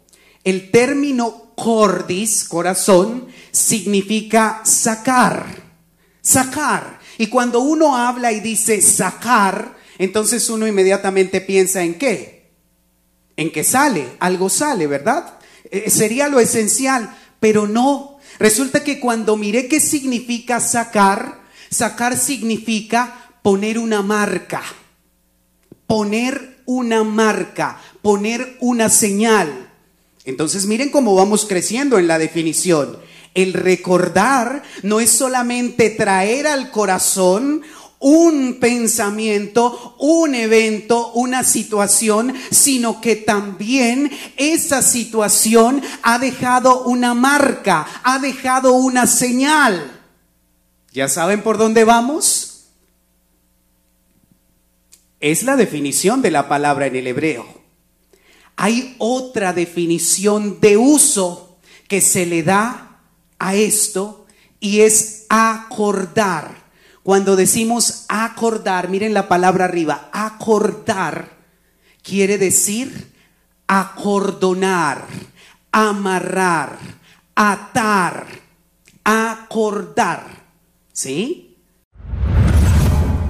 el 0.44 0.70
término 0.70 1.52
cordis, 1.54 2.44
corazón, 2.44 3.28
significa 3.50 4.62
sacar, 4.64 5.46
sacar. 6.20 6.98
Y 7.18 7.28
cuando 7.28 7.60
uno 7.60 7.96
habla 7.96 8.32
y 8.32 8.40
dice 8.40 8.80
sacar, 8.80 9.76
entonces 9.98 10.48
uno 10.50 10.66
inmediatamente 10.66 11.40
piensa 11.40 11.82
en 11.82 11.94
qué? 11.94 12.50
En 13.36 13.52
que 13.52 13.62
sale, 13.62 14.08
algo 14.18 14.48
sale, 14.48 14.86
¿verdad? 14.86 15.38
Eh, 15.70 15.90
sería 15.90 16.28
lo 16.28 16.40
esencial, 16.40 17.16
pero 17.38 17.66
no, 17.68 18.11
Resulta 18.42 18.82
que 18.82 18.98
cuando 18.98 19.36
miré 19.36 19.68
qué 19.68 19.78
significa 19.78 20.58
sacar, 20.58 21.42
sacar 21.70 22.18
significa 22.18 23.30
poner 23.40 23.78
una 23.78 24.02
marca, 24.02 24.64
poner 25.86 26.58
una 26.66 27.04
marca, 27.04 27.80
poner 28.02 28.56
una 28.58 28.88
señal. 28.88 29.70
Entonces 30.24 30.66
miren 30.66 30.90
cómo 30.90 31.14
vamos 31.14 31.44
creciendo 31.44 32.00
en 32.00 32.08
la 32.08 32.18
definición. 32.18 32.98
El 33.34 33.52
recordar 33.52 34.64
no 34.82 34.98
es 34.98 35.10
solamente 35.10 35.90
traer 35.90 36.48
al 36.48 36.72
corazón 36.72 37.62
un 38.02 38.58
pensamiento, 38.60 39.96
un 39.98 40.34
evento, 40.34 41.12
una 41.12 41.44
situación, 41.44 42.34
sino 42.50 43.00
que 43.00 43.16
también 43.16 44.10
esa 44.36 44.82
situación 44.82 45.80
ha 46.02 46.18
dejado 46.18 46.84
una 46.84 47.14
marca, 47.14 47.86
ha 48.02 48.18
dejado 48.18 48.74
una 48.74 49.06
señal. 49.06 50.00
¿Ya 50.92 51.08
saben 51.08 51.42
por 51.42 51.58
dónde 51.58 51.84
vamos? 51.84 52.64
Es 55.20 55.44
la 55.44 55.56
definición 55.56 56.20
de 56.22 56.32
la 56.32 56.48
palabra 56.48 56.86
en 56.86 56.96
el 56.96 57.06
hebreo. 57.06 57.46
Hay 58.56 58.96
otra 58.98 59.52
definición 59.52 60.60
de 60.60 60.76
uso 60.76 61.58
que 61.86 62.00
se 62.00 62.26
le 62.26 62.42
da 62.42 63.00
a 63.38 63.54
esto 63.54 64.26
y 64.58 64.80
es 64.80 65.26
acordar. 65.28 66.61
Cuando 67.02 67.36
decimos 67.36 68.04
acordar, 68.08 68.88
miren 68.88 69.14
la 69.14 69.28
palabra 69.28 69.64
arriba, 69.64 70.08
acordar 70.12 71.42
quiere 72.02 72.38
decir 72.38 73.12
acordonar, 73.66 75.06
amarrar, 75.70 76.78
atar, 77.34 78.26
acordar. 79.02 80.42
¿Sí? 80.92 81.56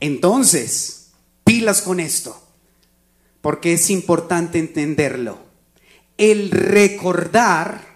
Entonces, 0.01 1.13
pilas 1.45 1.83
con 1.83 2.01
esto, 2.01 2.35
porque 3.41 3.75
es 3.75 3.91
importante 3.91 4.59
entenderlo. 4.59 5.39
El 6.17 6.51
recordar 6.51 7.88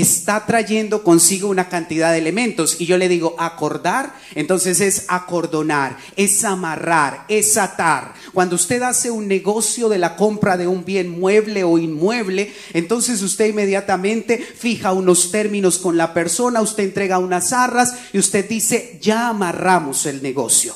está 0.00 0.44
trayendo 0.44 1.02
consigo 1.02 1.48
una 1.48 1.68
cantidad 1.68 2.12
de 2.12 2.18
elementos. 2.18 2.80
Y 2.80 2.86
yo 2.86 2.98
le 2.98 3.08
digo 3.08 3.34
acordar, 3.38 4.14
entonces 4.34 4.80
es 4.80 5.06
acordonar, 5.08 5.96
es 6.16 6.44
amarrar, 6.44 7.24
es 7.28 7.56
atar. 7.56 8.12
Cuando 8.34 8.56
usted 8.56 8.82
hace 8.82 9.10
un 9.10 9.26
negocio 9.26 9.88
de 9.88 9.98
la 9.98 10.16
compra 10.16 10.58
de 10.58 10.66
un 10.66 10.84
bien 10.84 11.08
mueble 11.08 11.64
o 11.64 11.78
inmueble, 11.78 12.52
entonces 12.74 13.22
usted 13.22 13.46
inmediatamente 13.46 14.38
fija 14.38 14.92
unos 14.92 15.30
términos 15.30 15.78
con 15.78 15.96
la 15.96 16.12
persona, 16.12 16.60
usted 16.60 16.84
entrega 16.84 17.18
unas 17.18 17.54
arras 17.54 17.94
y 18.12 18.18
usted 18.18 18.46
dice, 18.46 18.98
ya 19.00 19.28
amarramos 19.28 20.04
el 20.04 20.22
negocio. 20.22 20.74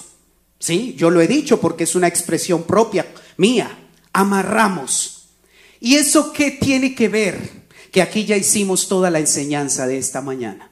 ¿Sí? 0.58 0.94
Yo 0.96 1.10
lo 1.10 1.20
he 1.20 1.26
dicho 1.26 1.60
porque 1.60 1.84
es 1.84 1.94
una 1.94 2.06
expresión 2.06 2.64
propia 2.64 3.06
mía. 3.36 3.78
Amarramos. 4.12 5.28
¿Y 5.78 5.96
eso 5.96 6.32
qué 6.32 6.50
tiene 6.50 6.94
que 6.94 7.08
ver? 7.08 7.59
Que 7.90 8.02
aquí 8.02 8.24
ya 8.24 8.36
hicimos 8.36 8.88
toda 8.88 9.10
la 9.10 9.18
enseñanza 9.18 9.86
de 9.86 9.98
esta 9.98 10.20
mañana. 10.20 10.70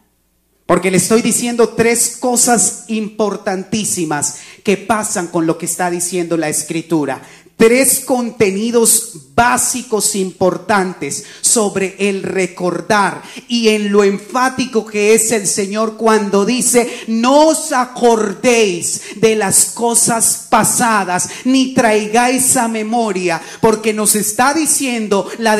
Porque 0.66 0.90
le 0.90 0.98
estoy 0.98 1.22
diciendo 1.22 1.70
tres 1.70 2.16
cosas 2.20 2.84
importantísimas 2.88 4.36
que 4.62 4.76
pasan 4.76 5.28
con 5.28 5.46
lo 5.46 5.56
que 5.56 5.66
está 5.66 5.90
diciendo 5.90 6.36
la 6.36 6.48
escritura 6.50 7.22
tres 7.58 8.00
contenidos 8.00 9.34
básicos 9.34 10.14
importantes 10.14 11.24
sobre 11.48 11.96
el 11.98 12.22
recordar 12.22 13.22
y 13.48 13.68
en 13.68 13.90
lo 13.90 14.04
enfático 14.04 14.86
que 14.86 15.14
es 15.14 15.32
el 15.32 15.46
Señor 15.46 15.96
cuando 15.96 16.44
dice, 16.44 16.90
no 17.08 17.48
os 17.48 17.72
acordéis 17.72 19.00
de 19.16 19.36
las 19.36 19.66
cosas 19.66 20.46
pasadas, 20.48 21.28
ni 21.44 21.74
traigáis 21.74 22.56
a 22.56 22.68
memoria, 22.68 23.40
porque 23.60 23.92
nos 23.92 24.14
está 24.14 24.54
diciendo 24.54 25.28
la 25.38 25.58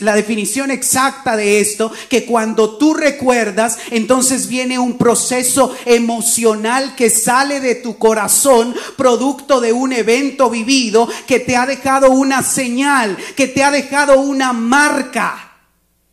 la 0.00 0.14
definición 0.14 0.70
exacta 0.70 1.36
de 1.36 1.60
esto, 1.60 1.92
que 2.08 2.24
cuando 2.24 2.76
tú 2.76 2.94
recuerdas, 2.94 3.78
entonces 3.90 4.48
viene 4.48 4.78
un 4.78 4.98
proceso 4.98 5.74
emocional 5.86 6.94
que 6.96 7.10
sale 7.10 7.60
de 7.60 7.76
tu 7.76 7.98
corazón, 7.98 8.74
producto 8.96 9.60
de 9.60 9.72
un 9.72 9.92
evento 9.92 10.50
vivido 10.50 11.08
que 11.26 11.40
te 11.40 11.56
ha 11.56 11.66
dejado 11.66 12.10
una 12.10 12.42
señal, 12.42 13.16
que 13.36 13.48
te 13.48 13.62
ha 13.62 13.70
dejado 13.70 14.20
una 14.20 14.52
marca. 14.52 15.11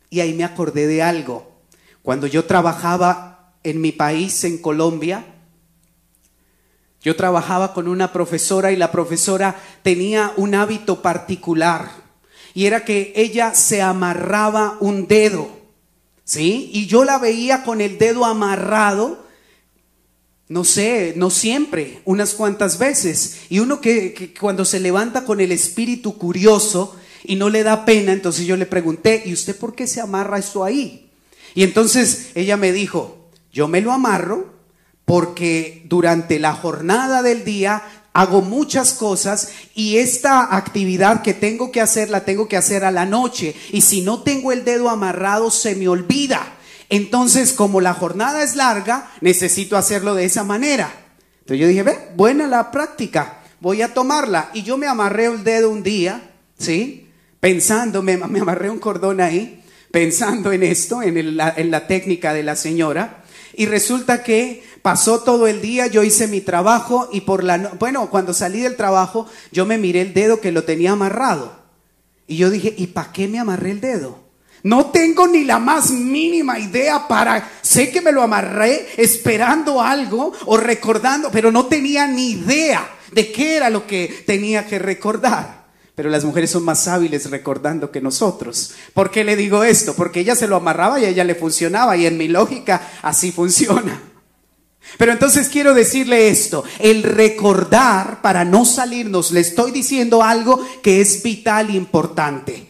Y 0.09 0.19
ahí 0.19 0.33
me 0.33 0.43
acordé 0.43 0.87
de 0.87 1.01
algo. 1.01 1.51
Cuando 2.01 2.27
yo 2.27 2.45
trabajaba 2.45 3.53
en 3.63 3.81
mi 3.81 3.91
país, 3.91 4.43
en 4.43 4.57
Colombia, 4.57 5.25
yo 7.01 7.15
trabajaba 7.15 7.73
con 7.73 7.87
una 7.87 8.11
profesora 8.11 8.71
y 8.71 8.75
la 8.75 8.91
profesora 8.91 9.55
tenía 9.83 10.33
un 10.35 10.55
hábito 10.55 11.01
particular 11.01 11.89
y 12.53 12.65
era 12.65 12.83
que 12.83 13.13
ella 13.15 13.53
se 13.53 13.81
amarraba 13.81 14.75
un 14.79 15.07
dedo, 15.07 15.49
¿sí? 16.25 16.71
Y 16.73 16.87
yo 16.87 17.05
la 17.05 17.17
veía 17.17 17.63
con 17.63 17.79
el 17.79 17.97
dedo 17.97 18.25
amarrado 18.25 19.29
no 20.49 20.63
sé, 20.63 21.13
no 21.15 21.29
siempre, 21.29 22.01
unas 22.05 22.33
cuantas 22.33 22.79
veces. 22.79 23.41
Y 23.49 23.59
uno 23.59 23.79
que, 23.79 24.33
cuando 24.39 24.65
se 24.65 24.79
levanta 24.79 25.23
con 25.23 25.39
el 25.39 25.51
espíritu 25.51 26.17
curioso 26.17 26.95
y 27.29 27.35
no 27.35 27.49
le 27.49 27.61
da 27.61 27.85
pena, 27.85 28.11
entonces 28.11 28.47
yo 28.47 28.57
le 28.57 28.65
pregunté, 28.65 29.21
¿y 29.23 29.33
usted 29.33 29.55
por 29.55 29.75
qué 29.75 29.85
se 29.85 30.01
amarra 30.01 30.39
eso 30.39 30.63
ahí? 30.63 31.11
Y 31.53 31.61
entonces 31.61 32.29
ella 32.33 32.57
me 32.57 32.71
dijo, 32.71 33.29
yo 33.53 33.67
me 33.67 33.81
lo 33.81 33.91
amarro 33.91 34.51
porque 35.05 35.83
durante 35.87 36.39
la 36.39 36.53
jornada 36.53 37.21
del 37.21 37.45
día 37.45 37.83
hago 38.13 38.41
muchas 38.41 38.93
cosas 38.93 39.49
y 39.75 39.97
esta 39.97 40.55
actividad 40.55 41.21
que 41.21 41.35
tengo 41.35 41.71
que 41.71 41.81
hacer 41.81 42.09
la 42.09 42.25
tengo 42.25 42.47
que 42.47 42.57
hacer 42.57 42.83
a 42.83 42.89
la 42.89 43.05
noche. 43.05 43.55
Y 43.71 43.81
si 43.81 44.01
no 44.01 44.23
tengo 44.23 44.51
el 44.51 44.65
dedo 44.65 44.89
amarrado, 44.89 45.51
se 45.51 45.75
me 45.75 45.87
olvida. 45.87 46.55
Entonces, 46.89 47.53
como 47.53 47.79
la 47.79 47.93
jornada 47.93 48.41
es 48.41 48.55
larga, 48.55 49.11
necesito 49.21 49.77
hacerlo 49.77 50.15
de 50.15 50.25
esa 50.25 50.43
manera. 50.43 50.91
Entonces 51.41 51.59
yo 51.59 51.67
dije, 51.67 51.83
ve, 51.83 52.09
buena 52.15 52.47
la 52.47 52.71
práctica, 52.71 53.43
voy 53.59 53.83
a 53.83 53.93
tomarla. 53.93 54.49
Y 54.55 54.63
yo 54.63 54.79
me 54.79 54.87
amarré 54.87 55.25
el 55.25 55.43
dedo 55.43 55.69
un 55.69 55.83
día, 55.83 56.31
¿sí? 56.57 57.05
Pensando, 57.39 58.01
me, 58.01 58.13
amarré 58.13 58.69
un 58.69 58.79
cordón 58.79 59.21
ahí, 59.21 59.63
pensando 59.91 60.51
en 60.51 60.63
esto, 60.63 61.01
en, 61.01 61.17
en 61.17 61.71
la 61.71 61.87
técnica 61.87 62.33
de 62.33 62.43
la 62.43 62.55
señora. 62.55 63.23
Y 63.53 63.65
resulta 63.65 64.23
que 64.23 64.63
pasó 64.81 65.21
todo 65.21 65.47
el 65.47 65.61
día, 65.61 65.87
yo 65.87 66.03
hice 66.03 66.27
mi 66.27 66.41
trabajo 66.41 67.09
y 67.11 67.21
por 67.21 67.43
la... 67.43 67.57
bueno, 67.79 68.09
cuando 68.09 68.33
salí 68.33 68.61
del 68.61 68.75
trabajo, 68.75 69.27
yo 69.51 69.65
me 69.65 69.77
miré 69.77 70.01
el 70.01 70.13
dedo 70.13 70.41
que 70.41 70.51
lo 70.51 70.63
tenía 70.63 70.91
amarrado. 70.91 71.59
Y 72.27 72.37
yo 72.37 72.49
dije, 72.49 72.73
¿y 72.77 72.87
para 72.87 73.11
qué 73.11 73.27
me 73.27 73.39
amarré 73.39 73.71
el 73.71 73.81
dedo? 73.81 74.19
No 74.63 74.87
tengo 74.87 75.25
ni 75.27 75.45
la 75.45 75.57
más 75.57 75.91
mínima 75.91 76.59
idea 76.59 77.07
para, 77.07 77.49
sé 77.61 77.91
que 77.91 78.01
me 78.01 78.11
lo 78.11 78.21
amarré 78.21 78.87
esperando 78.97 79.81
algo 79.81 80.33
o 80.45 80.57
recordando, 80.57 81.31
pero 81.31 81.51
no 81.51 81.65
tenía 81.65 82.07
ni 82.07 82.31
idea 82.31 82.89
de 83.11 83.31
qué 83.31 83.55
era 83.55 83.69
lo 83.69 83.87
que 83.87 84.23
tenía 84.25 84.67
que 84.67 84.77
recordar. 84.77 85.58
Pero 85.99 86.09
las 86.09 86.23
mujeres 86.23 86.51
son 86.51 86.63
más 86.63 86.87
hábiles 86.87 87.29
recordando 87.29 87.91
que 87.91 87.99
nosotros. 87.99 88.71
¿Por 88.93 89.11
qué 89.11 89.25
le 89.25 89.35
digo 89.35 89.65
esto? 89.65 89.93
Porque 89.95 90.21
ella 90.21 90.33
se 90.33 90.47
lo 90.47 90.55
amarraba 90.55 90.97
y 90.97 91.03
a 91.03 91.09
ella 91.09 91.25
le 91.25 91.35
funcionaba 91.35 91.97
y 91.97 92.05
en 92.05 92.17
mi 92.17 92.29
lógica 92.29 92.81
así 93.01 93.31
funciona. 93.33 94.01
Pero 94.97 95.11
entonces 95.11 95.49
quiero 95.49 95.73
decirle 95.73 96.29
esto, 96.29 96.63
el 96.79 97.03
recordar 97.03 98.21
para 98.21 98.45
no 98.45 98.63
salirnos, 98.63 99.31
le 99.31 99.41
estoy 99.41 99.71
diciendo 99.71 100.23
algo 100.23 100.65
que 100.81 101.01
es 101.01 101.21
vital 101.21 101.69
e 101.69 101.73
importante 101.73 102.68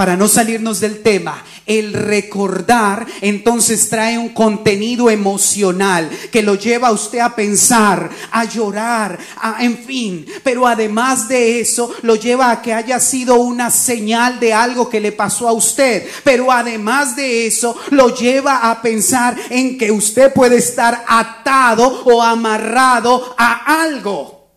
para 0.00 0.16
no 0.16 0.28
salirnos 0.28 0.80
del 0.80 1.02
tema, 1.02 1.44
el 1.66 1.92
recordar 1.92 3.06
entonces 3.20 3.90
trae 3.90 4.16
un 4.16 4.30
contenido 4.30 5.10
emocional 5.10 6.08
que 6.32 6.40
lo 6.42 6.54
lleva 6.54 6.88
a 6.88 6.92
usted 6.92 7.18
a 7.18 7.36
pensar, 7.36 8.08
a 8.30 8.46
llorar, 8.46 9.18
a, 9.36 9.62
en 9.62 9.76
fin. 9.76 10.24
Pero 10.42 10.66
además 10.66 11.28
de 11.28 11.60
eso, 11.60 11.94
lo 12.00 12.14
lleva 12.14 12.50
a 12.50 12.62
que 12.62 12.72
haya 12.72 12.98
sido 12.98 13.34
una 13.40 13.70
señal 13.70 14.40
de 14.40 14.54
algo 14.54 14.88
que 14.88 15.00
le 15.00 15.12
pasó 15.12 15.46
a 15.46 15.52
usted. 15.52 16.08
Pero 16.24 16.50
además 16.50 17.14
de 17.14 17.46
eso, 17.46 17.78
lo 17.90 18.16
lleva 18.16 18.70
a 18.70 18.80
pensar 18.80 19.36
en 19.50 19.76
que 19.76 19.92
usted 19.92 20.32
puede 20.32 20.56
estar 20.56 21.04
atado 21.06 22.04
o 22.06 22.22
amarrado 22.22 23.34
a 23.36 23.82
algo. 23.82 24.48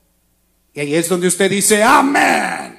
Y 0.73 0.79
ahí 0.79 0.95
es 0.95 1.09
donde 1.09 1.27
usted 1.27 1.49
dice, 1.49 1.83
amén. 1.83 2.72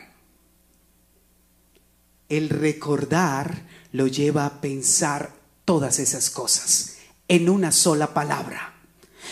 El 2.28 2.48
recordar 2.48 3.66
lo 3.92 4.06
lleva 4.06 4.46
a 4.46 4.60
pensar 4.60 5.32
todas 5.64 5.98
esas 5.98 6.30
cosas 6.30 6.96
en 7.28 7.48
una 7.48 7.72
sola 7.72 8.12
palabra. 8.12 8.74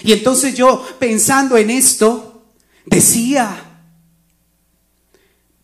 Y 0.03 0.13
entonces 0.13 0.55
yo 0.55 0.85
pensando 0.99 1.57
en 1.57 1.71
esto, 1.71 2.45
decía, 2.87 3.81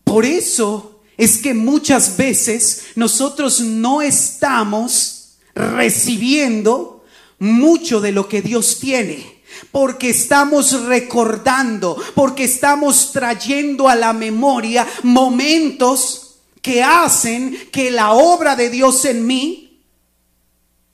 por 0.05 0.25
eso 0.25 1.03
es 1.17 1.39
que 1.39 1.55
muchas 1.55 2.17
veces 2.17 2.85
nosotros 2.95 3.61
no 3.61 4.03
estamos 4.03 5.39
recibiendo 5.55 7.05
mucho 7.39 8.01
de 8.01 8.13
lo 8.13 8.29
que 8.29 8.43
Dios 8.43 8.79
tiene. 8.79 9.39
Porque 9.73 10.11
estamos 10.11 10.85
recordando, 10.85 12.01
porque 12.15 12.45
estamos 12.45 13.11
trayendo 13.13 13.89
a 13.89 13.97
la 13.97 14.13
memoria 14.13 14.87
momentos 15.03 16.28
que 16.69 16.85
hacen 16.85 17.71
que 17.73 17.91
la 17.91 18.11
obra 18.11 18.55
de 18.55 18.69
Dios 18.69 19.07
en 19.07 19.27
mí 19.27 19.87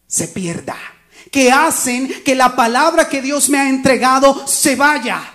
se 0.07 0.29
pierda, 0.29 0.77
que 1.33 1.51
hacen 1.51 2.23
que 2.23 2.37
la 2.37 2.55
palabra 2.55 3.09
que 3.09 3.21
Dios 3.21 3.49
me 3.49 3.59
ha 3.59 3.69
entregado 3.69 4.47
se 4.47 4.77
vaya 4.77 5.34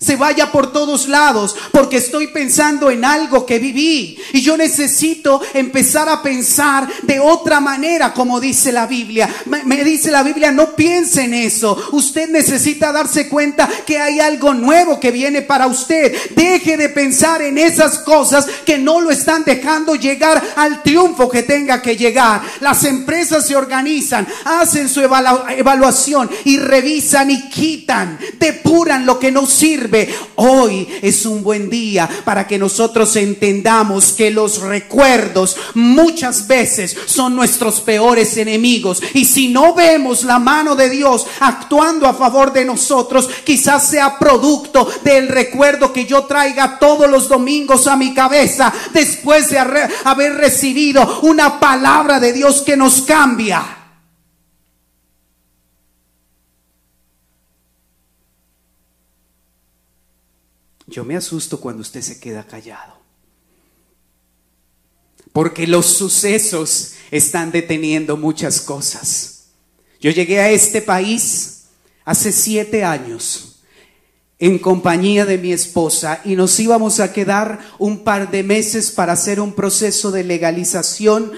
se 0.00 0.16
vaya 0.16 0.50
por 0.50 0.72
todos 0.72 1.08
lados, 1.08 1.54
porque 1.72 1.98
estoy 1.98 2.28
pensando 2.28 2.90
en 2.90 3.04
algo 3.04 3.44
que 3.44 3.58
viví 3.58 4.16
y 4.32 4.40
yo 4.40 4.56
necesito 4.56 5.42
empezar 5.52 6.08
a 6.08 6.22
pensar 6.22 6.88
de 7.02 7.20
otra 7.20 7.60
manera, 7.60 8.14
como 8.14 8.40
dice 8.40 8.72
la 8.72 8.86
Biblia. 8.86 9.28
Me, 9.44 9.84
dice 9.84 10.10
la 10.10 10.22
Biblia, 10.22 10.52
no 10.52 10.74
piense 10.74 11.24
en 11.24 11.34
eso. 11.34 11.90
Usted 11.92 12.30
necesita 12.30 12.92
darse 12.92 13.28
cuenta 13.28 13.68
que 13.84 13.98
hay 13.98 14.20
algo 14.20 14.54
nuevo 14.54 14.98
que 14.98 15.10
viene 15.10 15.42
para 15.42 15.66
usted. 15.66 16.16
Deje 16.34 16.78
de 16.78 16.88
pensar 16.88 17.42
en 17.42 17.58
esas 17.58 17.98
cosas 17.98 18.46
que 18.64 18.78
no 18.78 19.02
lo 19.02 19.10
están 19.10 19.44
dejando 19.44 19.96
llegar 19.96 20.42
al 20.56 20.82
triunfo 20.82 21.28
que 21.28 21.42
tenga 21.42 21.82
que 21.82 21.98
llegar. 21.98 22.40
Las 22.60 22.84
empresas 22.84 23.46
se 23.46 23.54
organizan, 23.54 24.26
hacen 24.46 24.88
su 24.88 25.02
evaluación 25.02 26.30
y 26.44 26.56
revisan 26.56 27.30
y 27.30 27.50
quitan, 27.50 28.18
depuran 28.38 29.04
lo 29.04 29.18
que 29.18 29.30
no 29.30 29.44
sirve 29.44 29.89
Hoy 30.36 30.88
es 31.02 31.26
un 31.26 31.42
buen 31.42 31.68
día 31.68 32.08
para 32.24 32.46
que 32.46 32.58
nosotros 32.58 33.14
entendamos 33.16 34.12
que 34.12 34.30
los 34.30 34.60
recuerdos 34.60 35.56
muchas 35.74 36.46
veces 36.46 36.96
son 37.06 37.34
nuestros 37.36 37.80
peores 37.80 38.36
enemigos. 38.36 39.02
Y 39.14 39.24
si 39.24 39.48
no 39.48 39.74
vemos 39.74 40.24
la 40.24 40.38
mano 40.38 40.76
de 40.76 40.90
Dios 40.90 41.26
actuando 41.40 42.06
a 42.06 42.14
favor 42.14 42.52
de 42.52 42.64
nosotros, 42.64 43.28
quizás 43.44 43.88
sea 43.88 44.18
producto 44.18 44.88
del 45.02 45.28
recuerdo 45.28 45.92
que 45.92 46.06
yo 46.06 46.24
traiga 46.24 46.78
todos 46.78 47.10
los 47.10 47.28
domingos 47.28 47.86
a 47.86 47.96
mi 47.96 48.14
cabeza 48.14 48.72
después 48.92 49.48
de 49.50 49.58
haber 49.58 50.34
recibido 50.34 51.20
una 51.22 51.58
palabra 51.58 52.20
de 52.20 52.32
Dios 52.32 52.62
que 52.62 52.76
nos 52.76 53.02
cambia. 53.02 53.79
Yo 60.90 61.04
me 61.04 61.16
asusto 61.16 61.60
cuando 61.60 61.82
usted 61.82 62.02
se 62.02 62.18
queda 62.18 62.44
callado. 62.44 62.98
Porque 65.32 65.66
los 65.66 65.86
sucesos 65.86 66.94
están 67.10 67.52
deteniendo 67.52 68.16
muchas 68.16 68.60
cosas. 68.60 69.44
Yo 70.00 70.10
llegué 70.10 70.40
a 70.40 70.50
este 70.50 70.82
país 70.82 71.66
hace 72.04 72.32
siete 72.32 72.84
años 72.84 73.62
en 74.40 74.58
compañía 74.58 75.26
de 75.26 75.38
mi 75.38 75.52
esposa 75.52 76.22
y 76.24 76.34
nos 76.34 76.58
íbamos 76.58 76.98
a 76.98 77.12
quedar 77.12 77.60
un 77.78 78.02
par 78.02 78.30
de 78.30 78.42
meses 78.42 78.90
para 78.90 79.12
hacer 79.12 79.38
un 79.38 79.52
proceso 79.52 80.10
de 80.10 80.24
legalización 80.24 81.32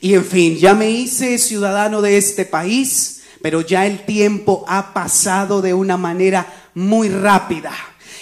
y 0.00 0.14
en 0.14 0.24
fin, 0.24 0.56
ya 0.56 0.74
me 0.74 0.90
hice 0.90 1.38
ciudadano 1.38 2.02
de 2.02 2.18
este 2.18 2.44
país, 2.44 3.22
pero 3.42 3.62
ya 3.62 3.86
el 3.86 4.04
tiempo 4.04 4.64
ha 4.68 4.92
pasado 4.92 5.62
de 5.62 5.74
una 5.74 5.96
manera 5.96 6.70
muy 6.74 7.08
rápida. 7.08 7.72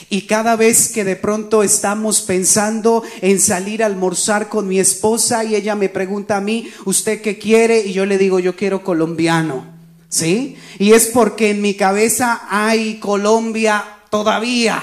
Y 0.09 0.23
cada 0.23 0.57
vez 0.57 0.89
que 0.89 1.05
de 1.05 1.17
pronto 1.17 1.63
estamos 1.63 2.21
pensando 2.21 3.03
en 3.21 3.41
salir 3.41 3.83
a 3.83 3.87
almorzar 3.87 4.49
con 4.49 4.69
mi 4.69 4.79
esposa 4.79 5.45
y 5.45 5.55
ella 5.55 5.75
me 5.75 5.89
pregunta 5.89 6.37
a 6.37 6.41
mí, 6.41 6.71
¿usted 6.85 7.21
qué 7.23 7.39
quiere? 7.39 7.81
Y 7.81 7.93
yo 7.93 8.07
le 8.07 8.19
digo, 8.19 8.39
yo 8.39 8.57
quiero 8.57 8.85
colombiano. 8.85 9.75
¿Sí? 10.09 10.57
Y 10.79 10.93
es 10.93 11.07
porque 11.07 11.51
en 11.51 11.61
mi 11.61 11.75
cabeza 11.75 12.43
hay 12.49 12.99
Colombia 13.01 13.85
todavía. 14.09 14.83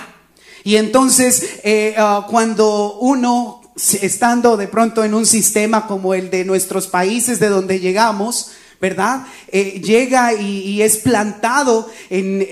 Y 0.63 0.75
entonces, 0.75 1.59
eh, 1.63 1.95
ah, 1.97 2.27
cuando 2.29 2.97
uno, 2.99 3.61
estando 4.01 4.57
de 4.57 4.67
pronto 4.67 5.03
en 5.03 5.13
un 5.13 5.25
sistema 5.25 5.87
como 5.87 6.13
el 6.13 6.29
de 6.29 6.45
nuestros 6.45 6.87
países 6.87 7.39
de 7.39 7.49
donde 7.49 7.79
llegamos, 7.79 8.51
¿verdad? 8.79 9.25
Eh, 9.47 9.81
llega 9.83 10.33
y, 10.33 10.81
es 10.81 10.97
plantado 10.97 11.89
en, 12.09 12.45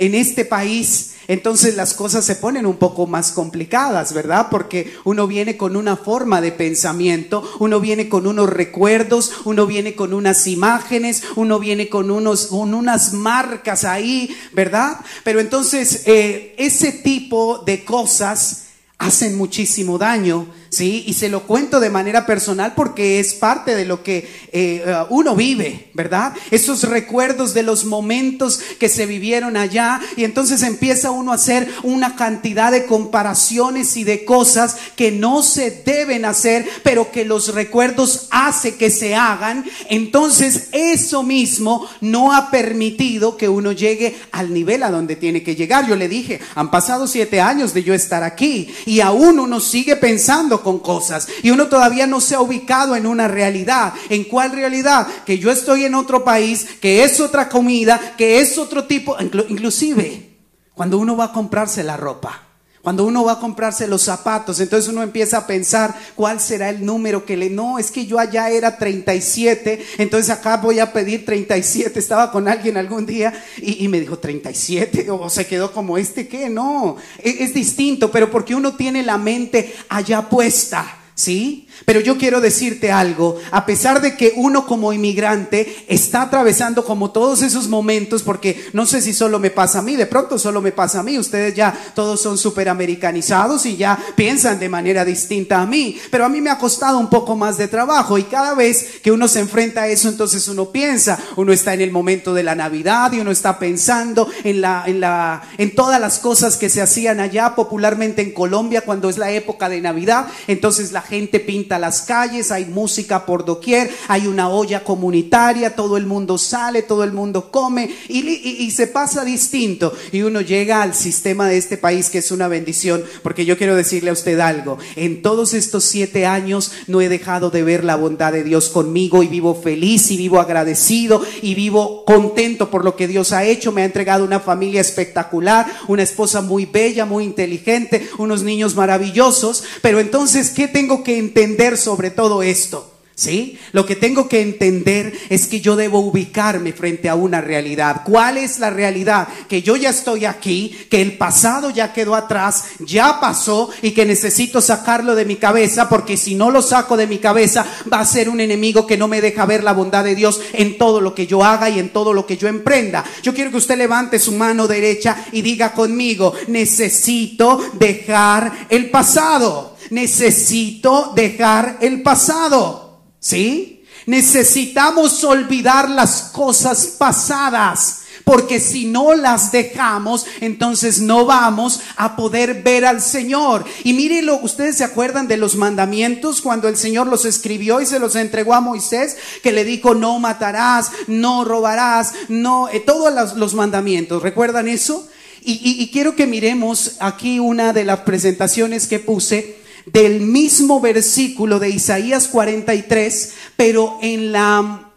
en 0.00 0.14
este 0.14 0.44
país 0.46 1.13
entonces 1.28 1.76
las 1.76 1.94
cosas 1.94 2.24
se 2.24 2.36
ponen 2.36 2.66
un 2.66 2.76
poco 2.76 3.06
más 3.06 3.32
complicadas, 3.32 4.12
¿verdad? 4.12 4.48
Porque 4.50 4.94
uno 5.04 5.26
viene 5.26 5.56
con 5.56 5.76
una 5.76 5.96
forma 5.96 6.40
de 6.40 6.52
pensamiento, 6.52 7.48
uno 7.58 7.80
viene 7.80 8.08
con 8.08 8.26
unos 8.26 8.50
recuerdos, 8.50 9.32
uno 9.44 9.66
viene 9.66 9.94
con 9.94 10.12
unas 10.14 10.46
imágenes, 10.46 11.22
uno 11.36 11.58
viene 11.58 11.88
con, 11.88 12.10
unos, 12.10 12.46
con 12.46 12.74
unas 12.74 13.12
marcas 13.12 13.84
ahí, 13.84 14.36
¿verdad? 14.52 14.98
Pero 15.22 15.40
entonces 15.40 16.02
eh, 16.06 16.54
ese 16.58 16.92
tipo 16.92 17.62
de 17.64 17.84
cosas 17.84 18.64
hacen 18.98 19.36
muchísimo 19.36 19.98
daño, 19.98 20.46
¿sí? 20.74 21.04
Y 21.06 21.14
se 21.14 21.28
lo 21.28 21.44
cuento 21.44 21.80
de 21.80 21.90
manera 21.90 22.26
personal 22.26 22.74
porque 22.74 23.20
es 23.20 23.34
parte 23.34 23.74
de 23.74 23.84
lo 23.84 24.02
que 24.02 24.28
eh, 24.52 24.84
uh, 24.86 25.14
uno 25.14 25.36
vive, 25.36 25.90
¿verdad? 25.94 26.34
Esos 26.50 26.82
recuerdos 26.84 27.54
de 27.54 27.62
los 27.62 27.84
momentos 27.84 28.60
que 28.78 28.88
se 28.88 29.06
vivieron 29.06 29.56
allá 29.56 30.00
y 30.16 30.24
entonces 30.24 30.62
empieza 30.62 31.10
uno 31.10 31.32
a 31.32 31.36
hacer 31.36 31.68
una 31.82 32.16
cantidad 32.16 32.72
de 32.72 32.86
comparaciones 32.86 33.96
y 33.96 34.04
de 34.04 34.24
cosas 34.24 34.76
que 34.96 35.10
no 35.10 35.42
se 35.42 35.70
deben 35.70 36.24
hacer, 36.24 36.66
pero 36.82 37.10
que 37.10 37.24
los 37.24 37.54
recuerdos 37.54 38.28
hace 38.30 38.74
que 38.76 38.90
se 38.90 39.14
hagan. 39.14 39.64
Entonces 39.88 40.68
eso 40.72 41.22
mismo 41.22 41.88
no 42.00 42.32
ha 42.32 42.50
permitido 42.50 43.36
que 43.36 43.48
uno 43.48 43.72
llegue 43.72 44.16
al 44.32 44.52
nivel 44.52 44.82
a 44.82 44.90
donde 44.90 45.16
tiene 45.16 45.42
que 45.42 45.54
llegar. 45.54 45.86
Yo 45.86 45.96
le 45.96 46.08
dije, 46.08 46.40
han 46.54 46.70
pasado 46.70 47.06
siete 47.06 47.40
años 47.40 47.74
de 47.74 47.84
yo 47.84 47.94
estar 47.94 48.22
aquí 48.22 48.74
y 48.86 49.00
aún 49.00 49.38
uno 49.38 49.60
sigue 49.60 49.96
pensando 49.96 50.62
con 50.64 50.80
cosas 50.80 51.28
y 51.44 51.50
uno 51.50 51.68
todavía 51.68 52.08
no 52.08 52.20
se 52.20 52.34
ha 52.34 52.40
ubicado 52.40 52.96
en 52.96 53.06
una 53.06 53.28
realidad. 53.28 53.94
¿En 54.08 54.24
cuál 54.24 54.50
realidad? 54.50 55.06
Que 55.24 55.38
yo 55.38 55.52
estoy 55.52 55.84
en 55.84 55.94
otro 55.94 56.24
país, 56.24 56.66
que 56.80 57.04
es 57.04 57.20
otra 57.20 57.48
comida, 57.48 58.14
que 58.16 58.40
es 58.40 58.58
otro 58.58 58.84
tipo, 58.84 59.16
inclusive 59.48 60.34
cuando 60.74 60.98
uno 60.98 61.16
va 61.16 61.26
a 61.26 61.32
comprarse 61.32 61.84
la 61.84 61.96
ropa. 61.96 62.43
Cuando 62.84 63.06
uno 63.06 63.24
va 63.24 63.32
a 63.32 63.40
comprarse 63.40 63.88
los 63.88 64.02
zapatos, 64.02 64.60
entonces 64.60 64.92
uno 64.92 65.02
empieza 65.02 65.38
a 65.38 65.46
pensar 65.46 65.94
cuál 66.14 66.38
será 66.38 66.68
el 66.68 66.84
número 66.84 67.24
que 67.24 67.34
le... 67.34 67.48
No, 67.48 67.78
es 67.78 67.90
que 67.90 68.04
yo 68.04 68.18
allá 68.18 68.50
era 68.50 68.76
37, 68.76 69.82
entonces 69.96 70.28
acá 70.28 70.58
voy 70.58 70.80
a 70.80 70.92
pedir 70.92 71.24
37. 71.24 71.98
Estaba 71.98 72.30
con 72.30 72.46
alguien 72.46 72.76
algún 72.76 73.06
día 73.06 73.32
y, 73.56 73.88
me 73.88 74.00
dijo 74.00 74.18
37 74.18 75.10
o 75.10 75.30
se 75.30 75.46
quedó 75.46 75.72
como 75.72 75.96
este, 75.96 76.28
¿qué? 76.28 76.50
No, 76.50 76.96
es, 77.22 77.40
es 77.40 77.54
distinto, 77.54 78.10
pero 78.10 78.30
porque 78.30 78.54
uno 78.54 78.74
tiene 78.76 79.02
la 79.02 79.16
mente 79.16 79.74
allá 79.88 80.28
puesta. 80.28 80.98
¿Sí? 81.16 81.63
Pero 81.84 82.00
yo 82.00 82.16
quiero 82.16 82.40
decirte 82.40 82.90
algo, 82.90 83.38
a 83.50 83.66
pesar 83.66 84.00
de 84.00 84.16
que 84.16 84.32
uno 84.36 84.66
como 84.66 84.92
inmigrante 84.92 85.84
está 85.88 86.22
atravesando 86.22 86.84
como 86.84 87.10
todos 87.10 87.42
esos 87.42 87.68
momentos, 87.68 88.22
porque 88.22 88.68
no 88.72 88.86
sé 88.86 89.02
si 89.02 89.12
solo 89.12 89.38
me 89.38 89.50
pasa 89.50 89.80
a 89.80 89.82
mí, 89.82 89.96
de 89.96 90.06
pronto 90.06 90.38
solo 90.38 90.62
me 90.62 90.72
pasa 90.72 91.00
a 91.00 91.02
mí, 91.02 91.18
ustedes 91.18 91.54
ya 91.54 91.76
todos 91.94 92.20
son 92.20 92.38
superamericanizados 92.38 93.66
y 93.66 93.76
ya 93.76 93.98
piensan 94.16 94.58
de 94.58 94.68
manera 94.68 95.04
distinta 95.04 95.60
a 95.60 95.66
mí, 95.66 95.98
pero 96.10 96.24
a 96.24 96.28
mí 96.28 96.40
me 96.40 96.50
ha 96.50 96.58
costado 96.58 96.98
un 96.98 97.10
poco 97.10 97.36
más 97.36 97.58
de 97.58 97.68
trabajo 97.68 98.16
y 98.16 98.24
cada 98.24 98.54
vez 98.54 99.00
que 99.02 99.12
uno 99.12 99.28
se 99.28 99.40
enfrenta 99.40 99.82
a 99.82 99.88
eso, 99.88 100.08
entonces 100.08 100.48
uno 100.48 100.70
piensa, 100.70 101.18
uno 101.36 101.52
está 101.52 101.74
en 101.74 101.82
el 101.82 101.90
momento 101.90 102.32
de 102.32 102.44
la 102.44 102.54
Navidad 102.54 103.12
y 103.12 103.20
uno 103.20 103.30
está 103.30 103.58
pensando 103.58 104.28
en 104.44 104.60
la, 104.60 104.84
en 104.86 105.00
la, 105.00 105.42
en 105.58 105.74
todas 105.74 106.00
las 106.00 106.18
cosas 106.18 106.56
que 106.56 106.70
se 106.70 106.80
hacían 106.80 107.20
allá 107.20 107.54
popularmente 107.54 108.22
en 108.22 108.32
Colombia 108.32 108.82
cuando 108.82 109.10
es 109.10 109.18
la 109.18 109.30
época 109.30 109.68
de 109.68 109.80
Navidad, 109.80 110.28
entonces 110.46 110.92
la 110.92 111.02
gente 111.02 111.40
pinta 111.40 111.63
las 111.78 112.02
calles, 112.02 112.50
hay 112.50 112.64
música 112.66 113.26
por 113.26 113.44
doquier, 113.44 113.90
hay 114.08 114.26
una 114.26 114.48
olla 114.48 114.84
comunitaria, 114.84 115.74
todo 115.74 115.96
el 115.96 116.06
mundo 116.06 116.38
sale, 116.38 116.82
todo 116.82 117.04
el 117.04 117.12
mundo 117.12 117.50
come 117.50 117.90
y, 118.08 118.70
se 118.70 118.86
pasa 118.86 119.24
distinto. 119.24 119.92
Y 120.12 120.22
uno 120.22 120.40
llega 120.40 120.82
al 120.82 120.94
sistema 120.94 121.48
de 121.48 121.58
este 121.58 121.76
país 121.76 122.10
que 122.10 122.18
es 122.18 122.30
una 122.30 122.48
bendición, 122.48 123.04
porque 123.22 123.44
yo 123.44 123.56
quiero 123.56 123.76
decirle 123.76 124.10
a 124.10 124.14
usted 124.14 124.40
algo, 124.40 124.78
en 124.96 125.22
todos 125.22 125.54
estos 125.54 125.84
siete 125.84 126.26
años 126.26 126.72
no 126.86 127.00
he 127.00 127.08
dejado 127.08 127.50
de 127.50 127.62
ver 127.62 127.84
la 127.84 127.96
bondad 127.96 128.32
de 128.32 128.44
Dios 128.44 128.68
conmigo 128.68 129.22
y 129.22 129.28
vivo 129.28 129.54
feliz 129.54 130.10
y 130.10 130.16
vivo 130.16 130.40
agradecido 130.40 131.22
y 131.42 131.54
vivo 131.54 132.04
contento 132.04 132.70
por 132.70 132.84
lo 132.84 132.96
que 132.96 133.08
Dios 133.08 133.32
ha 133.32 133.44
hecho. 133.44 133.72
Me 133.72 133.82
ha 133.82 133.86
entregado 133.86 134.24
una 134.24 134.40
familia 134.40 134.80
espectacular, 134.80 135.66
una 135.88 136.02
esposa 136.02 136.40
muy 136.40 136.66
bella, 136.66 137.04
muy 137.04 137.24
inteligente, 137.24 138.08
unos 138.18 138.42
niños 138.42 138.74
maravillosos, 138.74 139.64
pero 139.82 140.00
entonces, 140.00 140.50
¿qué 140.50 140.68
tengo 140.68 141.02
que 141.04 141.18
entender 141.18 141.53
sobre 141.76 142.10
todo 142.10 142.42
esto? 142.42 142.94
¿Sí? 143.16 143.60
Lo 143.70 143.86
que 143.86 143.94
tengo 143.94 144.28
que 144.28 144.40
entender 144.40 145.12
es 145.28 145.46
que 145.46 145.60
yo 145.60 145.76
debo 145.76 146.00
ubicarme 146.00 146.72
frente 146.72 147.08
a 147.08 147.14
una 147.14 147.40
realidad. 147.40 148.02
¿Cuál 148.04 148.38
es 148.38 148.58
la 148.58 148.70
realidad? 148.70 149.28
Que 149.48 149.62
yo 149.62 149.76
ya 149.76 149.90
estoy 149.90 150.24
aquí, 150.24 150.76
que 150.90 151.00
el 151.00 151.16
pasado 151.16 151.70
ya 151.70 151.92
quedó 151.92 152.16
atrás, 152.16 152.64
ya 152.80 153.20
pasó 153.20 153.70
y 153.82 153.92
que 153.92 154.04
necesito 154.04 154.60
sacarlo 154.60 155.14
de 155.14 155.26
mi 155.26 155.36
cabeza 155.36 155.88
porque 155.88 156.16
si 156.16 156.34
no 156.34 156.50
lo 156.50 156.60
saco 156.60 156.96
de 156.96 157.06
mi 157.06 157.18
cabeza 157.18 157.64
va 157.92 158.00
a 158.00 158.06
ser 158.06 158.28
un 158.28 158.40
enemigo 158.40 158.84
que 158.84 158.96
no 158.96 159.06
me 159.06 159.20
deja 159.20 159.46
ver 159.46 159.62
la 159.62 159.74
bondad 159.74 160.02
de 160.02 160.16
Dios 160.16 160.40
en 160.52 160.76
todo 160.76 161.00
lo 161.00 161.14
que 161.14 161.28
yo 161.28 161.44
haga 161.44 161.70
y 161.70 161.78
en 161.78 161.90
todo 161.90 162.12
lo 162.12 162.26
que 162.26 162.36
yo 162.36 162.48
emprenda. 162.48 163.04
Yo 163.22 163.32
quiero 163.32 163.52
que 163.52 163.58
usted 163.58 163.78
levante 163.78 164.18
su 164.18 164.32
mano 164.32 164.66
derecha 164.66 165.24
y 165.30 165.40
diga 165.42 165.72
conmigo, 165.72 166.34
necesito 166.48 167.60
dejar 167.74 168.66
el 168.70 168.90
pasado. 168.90 169.73
Necesito 169.90 171.12
dejar 171.14 171.78
el 171.80 172.02
pasado. 172.02 173.00
¿Sí? 173.20 173.74
Necesitamos 174.06 175.24
olvidar 175.24 175.88
las 175.88 176.22
cosas 176.32 176.86
pasadas. 176.98 178.00
Porque 178.24 178.58
si 178.58 178.86
no 178.86 179.14
las 179.14 179.52
dejamos, 179.52 180.24
entonces 180.40 181.00
no 181.00 181.26
vamos 181.26 181.80
a 181.96 182.16
poder 182.16 182.62
ver 182.62 182.86
al 182.86 183.02
Señor. 183.02 183.64
Y 183.82 183.92
mírenlo, 183.92 184.38
ustedes 184.42 184.78
se 184.78 184.84
acuerdan 184.84 185.28
de 185.28 185.36
los 185.36 185.56
mandamientos 185.56 186.40
cuando 186.40 186.68
el 186.68 186.76
Señor 186.76 187.06
los 187.06 187.26
escribió 187.26 187.82
y 187.82 187.86
se 187.86 187.98
los 187.98 188.16
entregó 188.16 188.54
a 188.54 188.62
Moisés, 188.62 189.16
que 189.42 189.52
le 189.52 189.64
dijo, 189.64 189.94
no 189.94 190.18
matarás, 190.20 190.90
no 191.06 191.44
robarás, 191.44 192.14
no, 192.28 192.70
eh, 192.70 192.80
todos 192.80 193.12
los, 193.36 193.54
mandamientos. 193.54 194.22
¿Recuerdan 194.22 194.68
eso? 194.68 195.06
y 195.46 195.90
quiero 195.92 196.16
que 196.16 196.26
miremos 196.26 196.92
aquí 197.00 197.38
una 197.38 197.74
de 197.74 197.84
las 197.84 198.00
presentaciones 198.00 198.86
que 198.86 198.98
puse 198.98 199.58
del 199.86 200.20
mismo 200.20 200.80
versículo 200.80 201.58
de 201.58 201.70
Isaías 201.70 202.28
43, 202.28 203.32
pero 203.56 203.98
en 204.02 204.32
la, 204.32 204.90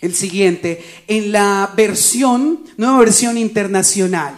el 0.00 0.14
siguiente, 0.14 0.82
en 1.06 1.32
la 1.32 1.72
versión, 1.76 2.60
nueva 2.76 2.98
versión 2.98 3.36
internacional. 3.38 4.36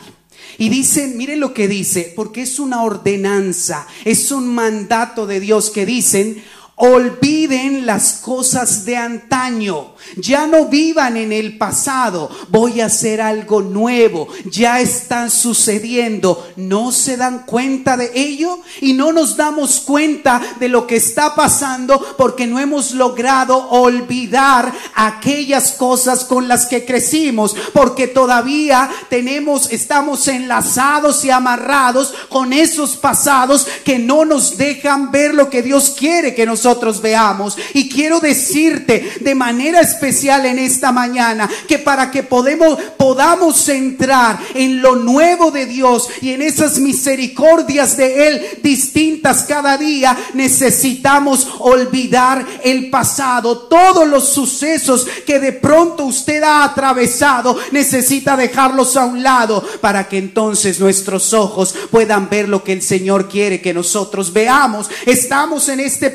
Y 0.59 0.69
dicen, 0.69 1.17
miren 1.17 1.41
lo 1.41 1.53
que 1.53 1.67
dice, 1.67 2.13
porque 2.15 2.43
es 2.43 2.59
una 2.59 2.83
ordenanza, 2.83 3.87
es 4.05 4.31
un 4.31 4.55
mandato 4.55 5.27
de 5.27 5.41
Dios 5.41 5.71
que 5.71 5.85
dicen, 5.85 6.43
olviden 6.77 7.87
las 7.87 8.15
cosas 8.15 8.85
de 8.85 8.97
antaño 8.97 9.95
ya 10.17 10.47
no 10.47 10.67
vivan 10.67 11.17
en 11.17 11.33
el 11.33 11.59
pasado. 11.59 12.31
Voy 12.49 12.81
a 12.81 12.87
hacer 12.87 13.21
algo 13.21 13.63
nuevo. 13.63 14.29
Ya 14.45 14.81
están 14.81 15.31
sucediendo. 15.31 16.47
¿No 16.57 16.93
se 16.93 17.17
dan 17.17 17.45
cuenta 17.47 17.97
de 17.97 18.13
ello? 18.15 18.61
Y 18.81 18.93
no 18.93 19.13
nos 19.13 19.37
damos 19.37 19.81
cuenta 19.81 20.41
de 20.61 20.69
lo 20.69 20.87
que 20.87 20.97
está 20.97 21.35
pasando 21.35 22.15
porque 22.17 22.47
no 22.47 22.61
hemos 22.61 22.93
logrado 22.93 23.69
olvidar 23.71 24.73
aquellas 24.95 25.73
cosas 25.73 26.25
con 26.25 26.49
las 26.49 26.67
que 26.67 26.85
crecimos. 26.85 27.57
Porque 27.73 28.07
todavía 28.07 28.91
tenemos, 29.09 29.73
estamos 29.73 30.29
enlazados 30.29 31.25
y 31.25 31.31
amarrados 31.31 32.15
con 32.29 32.53
esos 32.53 32.97
pasados 32.97 33.67
que 33.85 33.99
no 33.99 34.25
nos 34.25 34.57
dejan 34.57 35.11
ver 35.11 35.35
lo 35.35 35.51
que 35.51 35.63
Dios 35.63 35.95
quiere 35.99 36.35
que 36.35 36.47
nosotros 36.65 37.03
veamos. 37.03 37.59
Y 37.75 37.91
quiero 37.91 38.21
decirte 38.21 39.17
de 39.21 39.35
manera 39.35 39.81
especial 39.81 40.47
en 40.47 40.59
esta 40.59 40.93
mañana, 40.93 41.49
que 41.69 41.79
para 41.79 42.11
que 42.11 42.23
podemos, 42.23 42.79
podamos 42.97 43.69
entrar 43.69 44.39
en 44.55 44.81
lo 44.81 44.97
nuevo 44.97 45.51
de 45.51 45.67
Dios 45.67 46.09
y 46.23 46.31
en 46.31 46.41
esas 46.41 46.79
misericordias 46.79 47.99
de 47.99 48.29
Él 48.29 48.47
distintas 48.63 49.43
cada 49.43 49.77
día, 49.77 50.17
necesitamos 50.33 51.49
olvidar 51.59 52.47
el 52.63 52.89
pasado. 52.89 53.59
Todos 53.59 54.09
los 54.09 54.31
sucesos 54.31 55.07
que 55.27 55.41
de 55.41 55.53
pronto 55.53 56.07
usted 56.07 56.43
ha 56.43 56.65
atravesado, 56.65 57.59
necesita 57.73 58.39
dejarlos 58.39 58.97
a 58.97 59.05
un 59.05 59.23
lado 59.23 59.63
para 59.83 60.09
que 60.09 60.17
entonces 60.17 60.81
nuestros 60.81 61.35
ojos 61.35 61.75
puedan 61.91 62.31
ver 62.31 62.49
lo 62.49 62.65
que 62.65 62.73
el 62.73 62.81
Señor 62.81 63.29
quiere 63.29 63.61
que 63.61 63.75
nosotros 63.75 64.33
veamos. 64.33 64.89
Estamos 65.05 65.69
en 65.69 65.81
este 65.81 66.11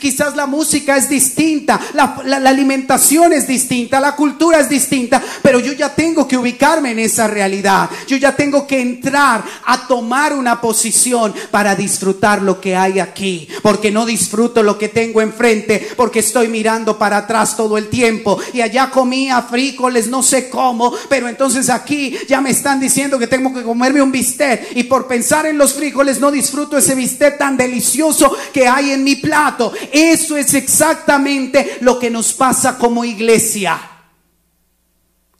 quizás 0.00 0.36
la 0.36 0.46
música 0.46 0.96
es 0.96 1.08
distinta, 1.08 1.80
la, 1.94 2.22
la 2.24 2.50
alimentación 2.50 3.32
es 3.32 3.46
distinta, 3.46 4.00
la 4.00 4.16
cultura 4.16 4.60
es 4.60 4.68
distinta, 4.68 5.22
pero 5.42 5.60
yo 5.60 5.72
ya 5.72 5.94
tengo 5.94 6.26
que 6.26 6.36
ubicarme 6.36 6.92
en 6.92 7.00
esa 7.00 7.26
realidad. 7.26 7.90
Yo 8.06 8.16
ya 8.16 8.34
tengo 8.34 8.66
que 8.66 8.80
entrar 8.80 9.44
a 9.64 9.86
tomar 9.86 10.34
una 10.34 10.60
posición 10.60 11.34
para 11.50 11.74
disfrutar 11.74 12.42
lo 12.42 12.60
que 12.60 12.76
hay 12.76 13.00
aquí, 13.00 13.48
porque 13.62 13.90
no 13.90 14.06
disfruto 14.06 14.62
lo 14.62 14.78
que 14.78 14.88
tengo 14.88 15.20
enfrente, 15.20 15.88
porque 15.96 16.20
estoy 16.20 16.48
mirando 16.48 16.98
para 16.98 17.18
atrás 17.18 17.56
todo 17.56 17.78
el 17.78 17.88
tiempo 17.88 18.38
y 18.52 18.60
allá 18.60 18.90
comía 18.90 19.42
frijoles, 19.42 20.08
no 20.08 20.22
sé 20.22 20.48
cómo, 20.48 20.92
pero 21.08 21.28
entonces 21.28 21.70
aquí 21.70 22.16
ya 22.28 22.40
me 22.40 22.50
están 22.50 22.80
diciendo 22.80 23.18
que 23.18 23.26
tengo 23.26 23.52
que 23.52 23.62
comerme 23.62 24.02
un 24.02 24.12
bistec 24.12 24.76
y 24.76 24.84
por 24.84 25.06
pensar 25.06 25.46
en 25.46 25.58
los 25.58 25.74
frijoles 25.74 26.20
no 26.20 26.30
disfruto 26.30 26.76
ese 26.76 26.94
bistec 26.94 27.38
tan 27.38 27.56
delicioso 27.56 28.34
que 28.52 28.68
hay 28.68 28.90
en 28.90 29.04
mi 29.04 29.16
plato. 29.16 29.65
Eso 29.92 30.36
es 30.36 30.54
exactamente 30.54 31.78
lo 31.80 31.98
que 31.98 32.10
nos 32.10 32.32
pasa 32.32 32.78
como 32.78 33.04
iglesia. 33.04 33.78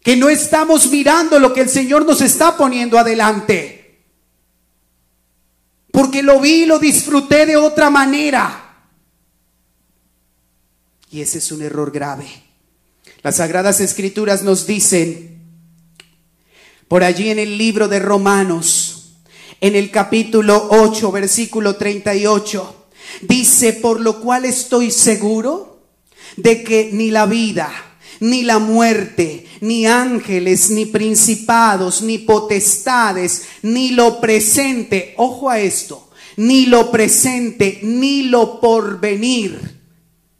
Que 0.02 0.16
no 0.16 0.28
estamos 0.28 0.90
mirando 0.90 1.38
lo 1.38 1.52
que 1.52 1.62
el 1.62 1.68
Señor 1.68 2.06
nos 2.06 2.20
está 2.20 2.56
poniendo 2.56 2.98
adelante. 2.98 4.04
Porque 5.90 6.22
lo 6.22 6.40
vi 6.40 6.62
y 6.62 6.66
lo 6.66 6.78
disfruté 6.78 7.46
de 7.46 7.56
otra 7.56 7.90
manera. 7.90 8.88
Y 11.10 11.20
ese 11.20 11.38
es 11.38 11.50
un 11.52 11.62
error 11.62 11.90
grave. 11.90 12.26
Las 13.22 13.36
sagradas 13.36 13.80
escrituras 13.80 14.42
nos 14.42 14.66
dicen, 14.66 15.40
por 16.88 17.02
allí 17.02 17.30
en 17.30 17.38
el 17.38 17.58
libro 17.58 17.88
de 17.88 17.98
Romanos, 17.98 19.14
en 19.60 19.74
el 19.74 19.90
capítulo 19.90 20.68
8, 20.70 21.10
versículo 21.10 21.76
38, 21.76 22.85
dice, 23.22 23.72
por 23.72 24.00
lo 24.00 24.20
cual 24.20 24.44
estoy 24.44 24.90
seguro 24.90 25.80
de 26.36 26.62
que 26.62 26.90
ni 26.92 27.10
la 27.10 27.26
vida, 27.26 27.70
ni 28.20 28.42
la 28.42 28.58
muerte, 28.58 29.46
ni 29.60 29.86
ángeles, 29.86 30.70
ni 30.70 30.86
principados, 30.86 32.02
ni 32.02 32.18
potestades, 32.18 33.42
ni 33.62 33.90
lo 33.90 34.20
presente, 34.20 35.14
ojo 35.16 35.50
a 35.50 35.60
esto, 35.60 36.10
ni 36.36 36.66
lo 36.66 36.90
presente, 36.90 37.80
ni 37.82 38.22
lo 38.24 38.60
porvenir 38.60 39.75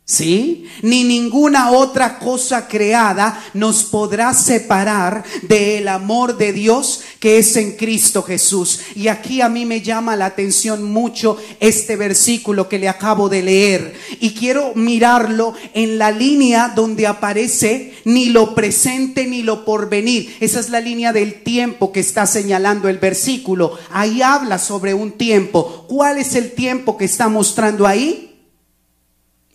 ¿Sí? 0.09 0.69
Ni 0.83 1.03
ninguna 1.03 1.73
otra 1.73 2.21
cosa 2.21 2.69
creada 2.69 3.43
nos 3.55 3.83
podrá 3.83 4.35
separar 4.35 5.25
del 5.43 5.89
amor 5.89 6.37
de 6.37 6.53
Dios 6.53 7.01
que 7.19 7.39
es 7.39 7.57
en 7.57 7.73
Cristo 7.73 8.23
Jesús. 8.23 8.83
Y 8.95 9.09
aquí 9.09 9.41
a 9.41 9.49
mí 9.49 9.67
me 9.67 9.81
llama 9.81 10.15
la 10.15 10.27
atención 10.27 10.85
mucho 10.85 11.39
este 11.59 11.97
versículo 11.97 12.69
que 12.69 12.79
le 12.79 12.89
acabo 12.89 13.29
de 13.29 13.43
leer. 13.43 13.95
Y 14.21 14.35
quiero 14.35 14.71
mirarlo 14.77 15.55
en 15.75 15.99
la 15.99 16.13
línea 16.13 16.73
donde 16.77 17.09
aparece 17.09 17.95
ni 18.05 18.27
lo 18.27 18.55
presente 18.55 19.27
ni 19.27 19.43
lo 19.43 19.65
porvenir. 19.65 20.37
Esa 20.39 20.61
es 20.61 20.71
la 20.71 20.79
línea 20.79 21.13
del 21.13 21.43
tiempo 21.43 21.91
que 21.91 21.99
está 21.99 22.27
señalando 22.27 22.89
el 22.89 22.99
versículo. 22.99 23.77
Ahí 23.91 24.23
habla 24.23 24.61
sobre 24.61 24.95
un 24.95 25.11
tiempo. 25.11 25.85
¿Cuál 25.89 26.19
es 26.19 26.37
el 26.37 26.53
tiempo 26.53 26.97
que 26.97 27.07
está 27.07 27.29
mostrando 27.29 27.89
ahí? 27.89 28.36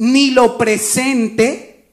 Ni 0.02 0.32
lo 0.32 0.58
presente, 0.58 1.92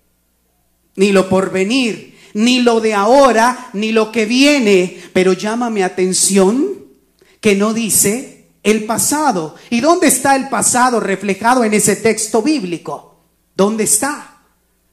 ni 0.97 1.13
lo 1.13 1.29
porvenir, 1.29 2.19
ni 2.33 2.61
lo 2.61 2.81
de 2.81 2.95
ahora, 2.95 3.69
ni 3.75 3.93
lo 3.93 4.11
que 4.11 4.25
viene. 4.25 4.99
Pero 5.13 5.35
llámame 5.35 5.85
atención 5.85 6.87
que 7.41 7.55
no 7.55 7.75
dice 7.75 8.47
el 8.63 8.85
pasado. 8.85 9.57
¿Y 9.69 9.81
dónde 9.81 10.07
está 10.07 10.37
el 10.37 10.49
pasado 10.49 11.01
reflejado 11.01 11.65
en 11.65 11.75
ese 11.75 11.97
texto 11.97 12.41
bíblico? 12.41 13.25
¿Dónde 13.55 13.85
está? 13.85 14.39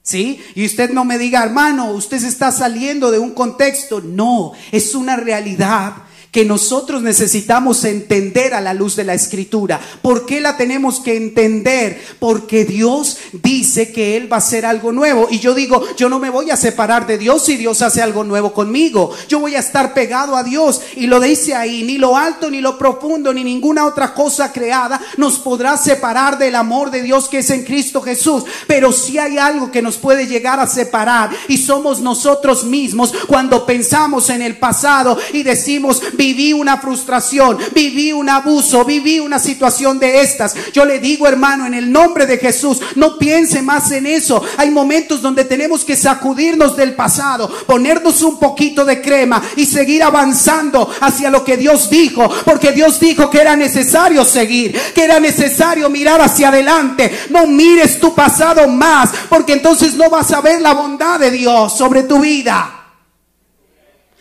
¿Sí? 0.02 0.38
Y 0.54 0.66
usted 0.66 0.90
no 0.90 1.06
me 1.06 1.16
diga, 1.16 1.42
hermano, 1.42 1.92
usted 1.92 2.18
se 2.18 2.28
está 2.28 2.52
saliendo 2.52 3.10
de 3.10 3.18
un 3.18 3.30
contexto. 3.30 4.02
No, 4.02 4.52
es 4.70 4.94
una 4.94 5.16
realidad 5.16 5.94
que 6.36 6.44
nosotros 6.44 7.00
necesitamos 7.00 7.82
entender 7.84 8.52
a 8.52 8.60
la 8.60 8.74
luz 8.74 8.94
de 8.94 9.04
la 9.04 9.14
escritura. 9.14 9.80
¿Por 10.02 10.26
qué 10.26 10.42
la 10.42 10.58
tenemos 10.58 11.00
que 11.00 11.16
entender? 11.16 11.98
Porque 12.18 12.66
Dios 12.66 13.16
dice 13.32 13.90
que 13.90 14.18
Él 14.18 14.30
va 14.30 14.36
a 14.36 14.40
hacer 14.40 14.66
algo 14.66 14.92
nuevo. 14.92 15.28
Y 15.30 15.38
yo 15.38 15.54
digo, 15.54 15.82
yo 15.96 16.10
no 16.10 16.18
me 16.18 16.28
voy 16.28 16.50
a 16.50 16.58
separar 16.58 17.06
de 17.06 17.16
Dios 17.16 17.46
si 17.46 17.56
Dios 17.56 17.80
hace 17.80 18.02
algo 18.02 18.22
nuevo 18.22 18.52
conmigo. 18.52 19.14
Yo 19.30 19.40
voy 19.40 19.54
a 19.54 19.60
estar 19.60 19.94
pegado 19.94 20.36
a 20.36 20.42
Dios. 20.42 20.82
Y 20.96 21.06
lo 21.06 21.20
dice 21.20 21.54
ahí, 21.54 21.84
ni 21.84 21.96
lo 21.96 22.18
alto, 22.18 22.50
ni 22.50 22.60
lo 22.60 22.76
profundo, 22.76 23.32
ni 23.32 23.42
ninguna 23.42 23.86
otra 23.86 24.12
cosa 24.12 24.52
creada 24.52 25.00
nos 25.16 25.38
podrá 25.38 25.78
separar 25.78 26.36
del 26.36 26.54
amor 26.54 26.90
de 26.90 27.00
Dios 27.00 27.30
que 27.30 27.38
es 27.38 27.48
en 27.48 27.64
Cristo 27.64 28.02
Jesús. 28.02 28.44
Pero 28.66 28.92
si 28.92 29.16
hay 29.16 29.38
algo 29.38 29.70
que 29.70 29.80
nos 29.80 29.96
puede 29.96 30.26
llegar 30.26 30.60
a 30.60 30.66
separar 30.66 31.30
y 31.48 31.56
somos 31.56 32.00
nosotros 32.00 32.64
mismos 32.64 33.14
cuando 33.26 33.64
pensamos 33.64 34.28
en 34.28 34.42
el 34.42 34.58
pasado 34.58 35.18
y 35.32 35.42
decimos, 35.42 36.02
viví 36.26 36.52
una 36.52 36.78
frustración, 36.78 37.56
viví 37.72 38.12
un 38.12 38.28
abuso, 38.28 38.84
viví 38.84 39.20
una 39.20 39.38
situación 39.38 39.98
de 39.98 40.22
estas. 40.22 40.54
Yo 40.72 40.84
le 40.84 40.98
digo, 40.98 41.28
hermano, 41.28 41.66
en 41.66 41.74
el 41.74 41.90
nombre 41.92 42.26
de 42.26 42.38
Jesús, 42.38 42.80
no 42.96 43.16
piense 43.16 43.62
más 43.62 43.92
en 43.92 44.06
eso. 44.06 44.42
Hay 44.56 44.70
momentos 44.70 45.22
donde 45.22 45.44
tenemos 45.44 45.84
que 45.84 45.94
sacudirnos 45.94 46.76
del 46.76 46.94
pasado, 46.94 47.48
ponernos 47.66 48.22
un 48.22 48.40
poquito 48.40 48.84
de 48.84 49.00
crema 49.00 49.40
y 49.56 49.66
seguir 49.66 50.02
avanzando 50.02 50.90
hacia 51.00 51.30
lo 51.30 51.44
que 51.44 51.56
Dios 51.56 51.88
dijo, 51.90 52.28
porque 52.44 52.72
Dios 52.72 52.98
dijo 52.98 53.30
que 53.30 53.40
era 53.40 53.54
necesario 53.54 54.24
seguir, 54.24 54.76
que 54.94 55.04
era 55.04 55.20
necesario 55.20 55.88
mirar 55.88 56.20
hacia 56.20 56.48
adelante. 56.48 57.26
No 57.30 57.46
mires 57.46 58.00
tu 58.00 58.14
pasado 58.14 58.66
más, 58.66 59.10
porque 59.28 59.52
entonces 59.52 59.94
no 59.94 60.10
vas 60.10 60.32
a 60.32 60.40
ver 60.40 60.60
la 60.60 60.74
bondad 60.74 61.20
de 61.20 61.30
Dios 61.30 61.76
sobre 61.76 62.02
tu 62.02 62.18
vida. 62.18 62.72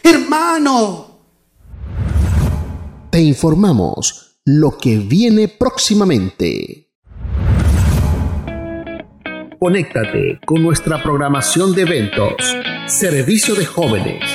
Hermano, 0.03 1.04
te 3.15 3.21
informamos 3.21 4.41
lo 4.43 4.77
que 4.77 4.97
viene 4.97 5.47
próximamente. 5.47 6.91
Conéctate 9.57 10.41
con 10.45 10.61
nuestra 10.61 11.01
programación 11.01 11.73
de 11.73 11.83
eventos. 11.83 12.33
Servicio 12.87 13.55
de 13.55 13.65
jóvenes. 13.65 14.34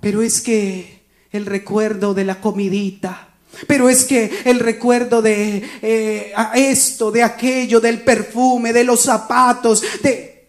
Pero 0.00 0.22
es 0.22 0.40
que 0.40 1.02
el 1.30 1.46
recuerdo 1.46 2.14
de 2.14 2.24
la 2.24 2.40
comidita, 2.40 3.28
pero 3.66 3.88
es 3.88 4.04
que 4.04 4.42
el 4.44 4.60
recuerdo 4.60 5.22
de 5.22 5.62
eh, 5.82 6.32
esto, 6.54 7.10
de 7.10 7.22
aquello, 7.22 7.80
del 7.80 8.02
perfume, 8.02 8.72
de 8.72 8.84
los 8.84 9.00
zapatos, 9.00 9.82
de... 10.02 10.48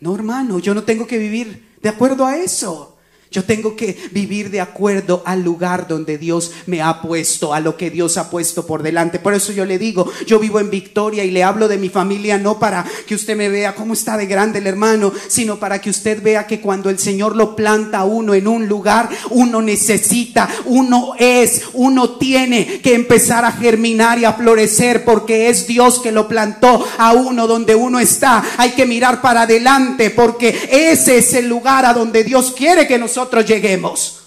No, 0.00 0.14
hermano, 0.14 0.58
yo 0.58 0.74
no 0.74 0.84
tengo 0.84 1.06
que 1.06 1.18
vivir 1.18 1.74
de 1.80 1.88
acuerdo 1.88 2.26
a 2.26 2.36
eso. 2.36 2.95
Yo 3.36 3.44
tengo 3.44 3.76
que 3.76 3.94
vivir 4.12 4.48
de 4.48 4.62
acuerdo 4.62 5.22
al 5.26 5.42
lugar 5.42 5.86
donde 5.86 6.16
Dios 6.16 6.52
me 6.64 6.80
ha 6.80 7.02
puesto, 7.02 7.52
a 7.52 7.60
lo 7.60 7.76
que 7.76 7.90
Dios 7.90 8.16
ha 8.16 8.30
puesto 8.30 8.66
por 8.66 8.82
delante. 8.82 9.18
Por 9.18 9.34
eso 9.34 9.52
yo 9.52 9.66
le 9.66 9.78
digo, 9.78 10.10
yo 10.26 10.38
vivo 10.38 10.58
en 10.58 10.70
victoria 10.70 11.22
y 11.22 11.30
le 11.30 11.44
hablo 11.44 11.68
de 11.68 11.76
mi 11.76 11.90
familia 11.90 12.38
no 12.38 12.58
para 12.58 12.86
que 13.06 13.14
usted 13.14 13.36
me 13.36 13.50
vea 13.50 13.74
cómo 13.74 13.92
está 13.92 14.16
de 14.16 14.24
grande 14.24 14.60
el 14.60 14.66
hermano, 14.66 15.12
sino 15.28 15.58
para 15.58 15.82
que 15.82 15.90
usted 15.90 16.22
vea 16.22 16.46
que 16.46 16.62
cuando 16.62 16.88
el 16.88 16.98
Señor 16.98 17.36
lo 17.36 17.54
planta 17.54 17.98
a 17.98 18.04
uno 18.06 18.32
en 18.32 18.48
un 18.48 18.68
lugar, 18.68 19.10
uno 19.28 19.60
necesita, 19.60 20.48
uno 20.64 21.12
es, 21.18 21.60
uno 21.74 22.12
tiene 22.12 22.80
que 22.80 22.94
empezar 22.94 23.44
a 23.44 23.52
germinar 23.52 24.18
y 24.18 24.24
a 24.24 24.32
florecer 24.32 25.04
porque 25.04 25.50
es 25.50 25.66
Dios 25.66 26.00
que 26.00 26.10
lo 26.10 26.26
plantó 26.26 26.82
a 26.96 27.12
uno 27.12 27.46
donde 27.46 27.74
uno 27.74 28.00
está. 28.00 28.42
Hay 28.56 28.70
que 28.70 28.86
mirar 28.86 29.20
para 29.20 29.42
adelante 29.42 30.08
porque 30.08 30.70
ese 30.70 31.18
es 31.18 31.34
el 31.34 31.50
lugar 31.50 31.84
a 31.84 31.92
donde 31.92 32.24
Dios 32.24 32.54
quiere 32.56 32.86
que 32.86 32.96
nosotros 32.96 33.25
lleguemos. 33.30 34.26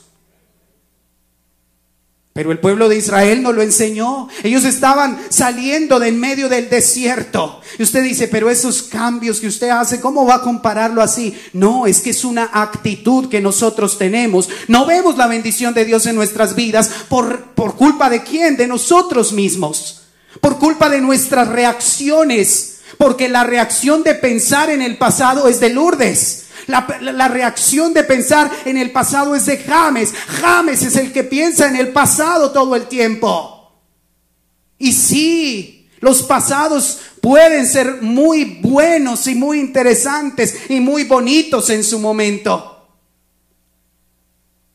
Pero 2.39 2.53
el 2.53 2.59
pueblo 2.59 2.88
de 2.88 2.95
Israel 2.95 3.43
no 3.43 3.51
lo 3.51 3.62
enseñó. 3.62 4.29
Ellos 4.43 4.63
estaban 4.63 5.19
saliendo 5.27 5.99
de 5.99 6.07
en 6.07 6.21
medio 6.21 6.47
del 6.47 6.69
desierto. 6.69 7.59
Y 7.77 7.83
usted 7.83 8.01
dice, 8.01 8.29
pero 8.29 8.49
esos 8.49 8.83
cambios 8.83 9.41
que 9.41 9.47
usted 9.47 9.69
hace, 9.69 9.99
¿cómo 9.99 10.25
va 10.25 10.35
a 10.35 10.41
compararlo 10.41 11.01
así? 11.01 11.38
No, 11.51 11.85
es 11.85 11.99
que 11.99 12.12
es 12.12 12.23
una 12.23 12.49
actitud 12.53 13.27
que 13.27 13.41
nosotros 13.41 13.97
tenemos. 13.97 14.47
No 14.69 14.85
vemos 14.85 15.17
la 15.17 15.27
bendición 15.27 15.73
de 15.73 15.83
Dios 15.83 16.05
en 16.05 16.15
nuestras 16.15 16.55
vidas 16.55 16.89
por, 17.09 17.55
por 17.55 17.75
culpa 17.75 18.09
de 18.09 18.23
quién? 18.23 18.55
De 18.55 18.67
nosotros 18.67 19.33
mismos. 19.33 20.03
Por 20.39 20.59
culpa 20.59 20.88
de 20.88 21.01
nuestras 21.01 21.49
reacciones. 21.49 22.79
Porque 22.97 23.27
la 23.27 23.43
reacción 23.43 24.01
de 24.03 24.15
pensar 24.15 24.69
en 24.69 24.81
el 24.81 24.97
pasado 24.97 25.49
es 25.49 25.59
de 25.59 25.71
Lourdes. 25.71 26.45
La, 26.69 27.27
reacción 27.27 27.95
de 27.95 28.03
pensar 28.03 28.51
en 28.63 28.77
el 28.77 28.91
pasado 28.91 29.36
es 29.36 29.47
de 29.47 29.58
James. 29.58 30.13
James 30.39 30.84
es 30.84 30.95
el 30.97 31.12
que 31.12 31.23
piensa 31.23 31.67
en 31.67 31.75
el 31.75 31.89
pasado 31.89 32.51
todo 32.51 32.75
el 32.75 32.88
tiempo. 32.88 33.73
Y 34.77 34.93
sí, 34.93 35.89
los 35.99 36.21
pasados 36.21 36.99
pueden 37.21 37.65
ser 37.65 38.03
muy 38.03 38.60
buenos 38.62 39.25
y 39.25 39.34
muy 39.34 39.60
interesantes 39.60 40.69
y 40.69 40.79
muy 40.79 41.05
bonitos 41.05 41.71
en 41.71 41.84
su 41.84 41.97
momento. 41.97 42.88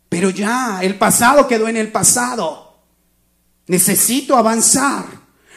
Pero 0.09 0.31
ya, 0.31 0.81
el 0.83 0.97
pasado 0.97 1.47
quedó 1.47 1.69
en 1.69 1.77
el 1.77 1.93
pasado. 1.93 2.77
Necesito 3.69 4.37
avanzar. 4.37 5.05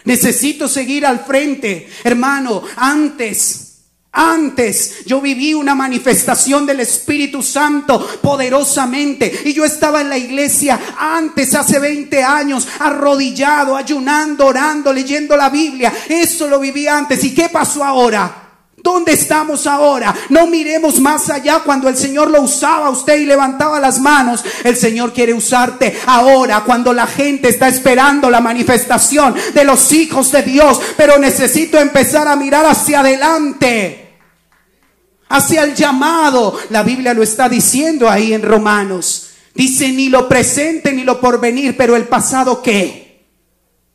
Necesito 0.06 0.68
seguir 0.68 1.04
al 1.04 1.26
frente. 1.26 1.90
Hermano, 2.04 2.62
antes 2.76 3.67
antes 4.18 5.06
yo 5.06 5.22
viví 5.22 5.54
una 5.54 5.76
manifestación 5.76 6.66
del 6.66 6.80
Espíritu 6.80 7.44
Santo 7.44 8.00
poderosamente 8.22 9.32
y 9.46 9.54
yo 9.54 9.64
estaba 9.64 10.02
en 10.02 10.10
la 10.10 10.18
iglesia 10.18 10.80
antes, 10.98 11.54
hace 11.54 11.78
20 11.78 12.24
años, 12.24 12.68
arrodillado, 12.80 13.78
ayunando, 13.78 14.48
orando, 14.48 14.92
leyendo 14.92 15.38
la 15.38 15.50
Biblia. 15.50 15.94
Eso 16.10 16.48
lo 16.48 16.60
viví 16.60 16.88
antes. 16.88 17.24
¿Y 17.24 17.34
qué 17.34 17.50
pasó 17.50 17.84
ahora? 17.84 18.44
¿Dónde 18.78 19.14
estamos 19.14 19.68
ahora? 19.68 20.16
No 20.30 20.48
miremos 20.48 21.00
más 21.00 21.30
allá 21.30 21.60
cuando 21.60 21.90
el 21.90 21.98
Señor 21.98 22.32
lo 22.32 22.42
usaba 22.42 22.88
a 22.88 22.92
usted 22.92 23.18
y 23.18 23.26
levantaba 23.26 23.80
las 23.80 24.00
manos. 24.00 24.44
El 24.64 24.78
Señor 24.78 25.14
quiere 25.14 25.34
usarte 25.34 25.98
ahora 26.06 26.64
cuando 26.66 26.94
la 26.94 27.06
gente 27.06 27.50
está 27.50 27.68
esperando 27.68 28.30
la 28.30 28.40
manifestación 28.40 29.36
de 29.54 29.64
los 29.64 29.92
hijos 29.92 30.32
de 30.32 30.42
Dios. 30.42 30.80
Pero 30.96 31.20
necesito 31.20 31.78
empezar 31.78 32.28
a 32.28 32.36
mirar 32.36 32.66
hacia 32.66 33.02
adelante 33.02 34.07
hacia 35.30 35.64
el 35.64 35.76
llamado. 35.76 36.58
La 36.70 36.84
Biblia 36.84 37.14
lo 37.14 37.24
está 37.24 37.50
diciendo 37.50 38.10
ahí 38.10 38.34
en 38.34 38.42
Romanos. 38.42 39.30
Dice 39.54 39.92
ni 39.92 40.10
lo 40.10 40.28
presente 40.28 40.94
ni 40.94 41.04
lo 41.04 41.20
porvenir, 41.20 41.76
pero 41.76 41.96
el 41.96 42.08
pasado 42.08 42.62
qué? 42.62 43.08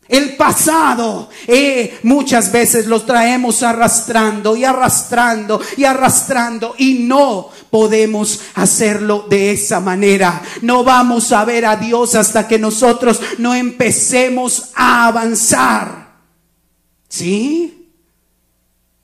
El 0.09 0.37
pasado 0.37 1.31
eh, 1.47 2.01
muchas 2.03 2.53
veces 2.53 2.87
los 2.87 3.07
traemos 3.07 3.63
arrastrando 3.63 4.57
y 4.57 4.65
arrastrando 4.65 5.61
y 5.77 5.85
arrastrando 5.85 6.75
y 6.77 6.95
no 6.95 7.49
podemos 7.71 8.41
hacerlo 8.55 9.25
de 9.31 9.53
esa 9.53 9.81
manera. 9.81 10.43
No 10.61 10.85
vamos 10.85 11.33
a 11.33 11.45
ver 11.47 11.65
a 11.65 11.77
Dios 11.77 12.15
hasta 12.15 12.47
que 12.47 12.59
nosotros 12.59 13.21
no 13.39 13.55
empecemos 13.55 14.71
a 14.75 15.07
avanzar. 15.07 16.13
¿Sí? 17.09 17.89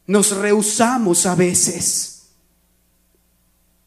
Nos 0.06 0.32
rehusamos 0.32 1.24
a 1.24 1.34
veces. 1.34 2.17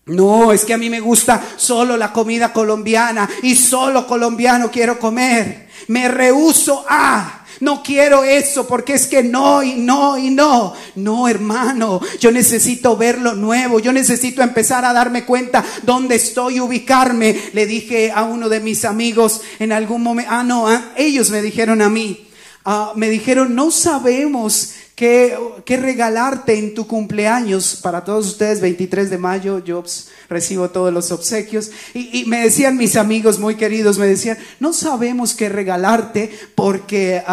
No, 0.06 0.52
es 0.52 0.66
que 0.66 0.74
a 0.74 0.78
mí 0.78 0.90
me 0.90 1.00
gusta 1.00 1.42
solo 1.58 1.96
la 1.96 2.12
comida 2.12 2.52
colombiana 2.52 3.30
y 3.44 3.56
solo 3.56 4.08
colombiano 4.08 4.72
quiero 4.72 4.98
comer. 4.98 5.70
Me 5.88 6.08
rehuso 6.08 6.86
a... 6.88 7.38
No 7.60 7.84
quiero 7.84 8.24
eso 8.24 8.66
porque 8.66 8.96
es 8.96 9.06
que 9.06 9.22
no 9.22 9.62
y 9.62 9.76
no 9.76 10.18
y 10.18 10.32
no. 10.32 10.74
No, 10.96 11.28
hermano, 11.28 12.02
yo 12.20 12.32
necesito 12.32 12.98
ver 12.98 13.22
lo 13.22 13.36
nuevo. 13.36 13.80
Yo 13.80 13.94
necesito 13.94 14.42
empezar 14.42 14.84
a 14.84 14.94
darme 14.94 15.26
cuenta 15.26 15.64
dónde 15.84 16.16
estoy, 16.16 16.60
ubicarme. 16.60 17.40
Le 17.54 17.68
dije 17.68 18.12
a 18.12 18.24
uno 18.24 18.50
de 18.50 18.62
mis 18.62 18.84
amigos 18.84 19.42
en 19.60 19.72
algún 19.72 20.02
momento, 20.02 20.32
ah, 20.34 20.44
no, 20.44 20.68
ah, 20.68 20.94
ellos 20.98 21.30
me 21.30 21.44
dijeron 21.44 21.84
a 21.84 21.90
mí, 21.90 22.28
ah, 22.66 22.94
me 22.96 23.10
dijeron, 23.10 23.54
no 23.54 23.70
sabemos 23.70 24.72
qué, 25.02 25.78
regalarte 25.78 26.60
en 26.60 26.76
tu 26.76 26.86
cumpleaños. 26.86 27.80
Para 27.82 28.04
todos 28.04 28.28
ustedes, 28.28 28.62
23 28.62 29.10
de 29.10 29.18
mayo, 29.18 29.58
yo 29.58 29.84
recibo 30.30 30.70
todos 30.70 30.94
los 30.94 31.12
obsequios. 31.12 31.72
Y, 31.96 32.26
me 32.26 32.44
decían 32.44 32.78
mis 32.78 32.96
amigos 32.96 33.40
muy 33.40 33.56
queridos, 33.56 33.98
me 33.98 34.06
decían, 34.06 34.38
no 34.60 34.74
sabemos 34.74 35.34
qué 35.34 35.50
regalarte 35.50 36.32
porque 36.54 37.24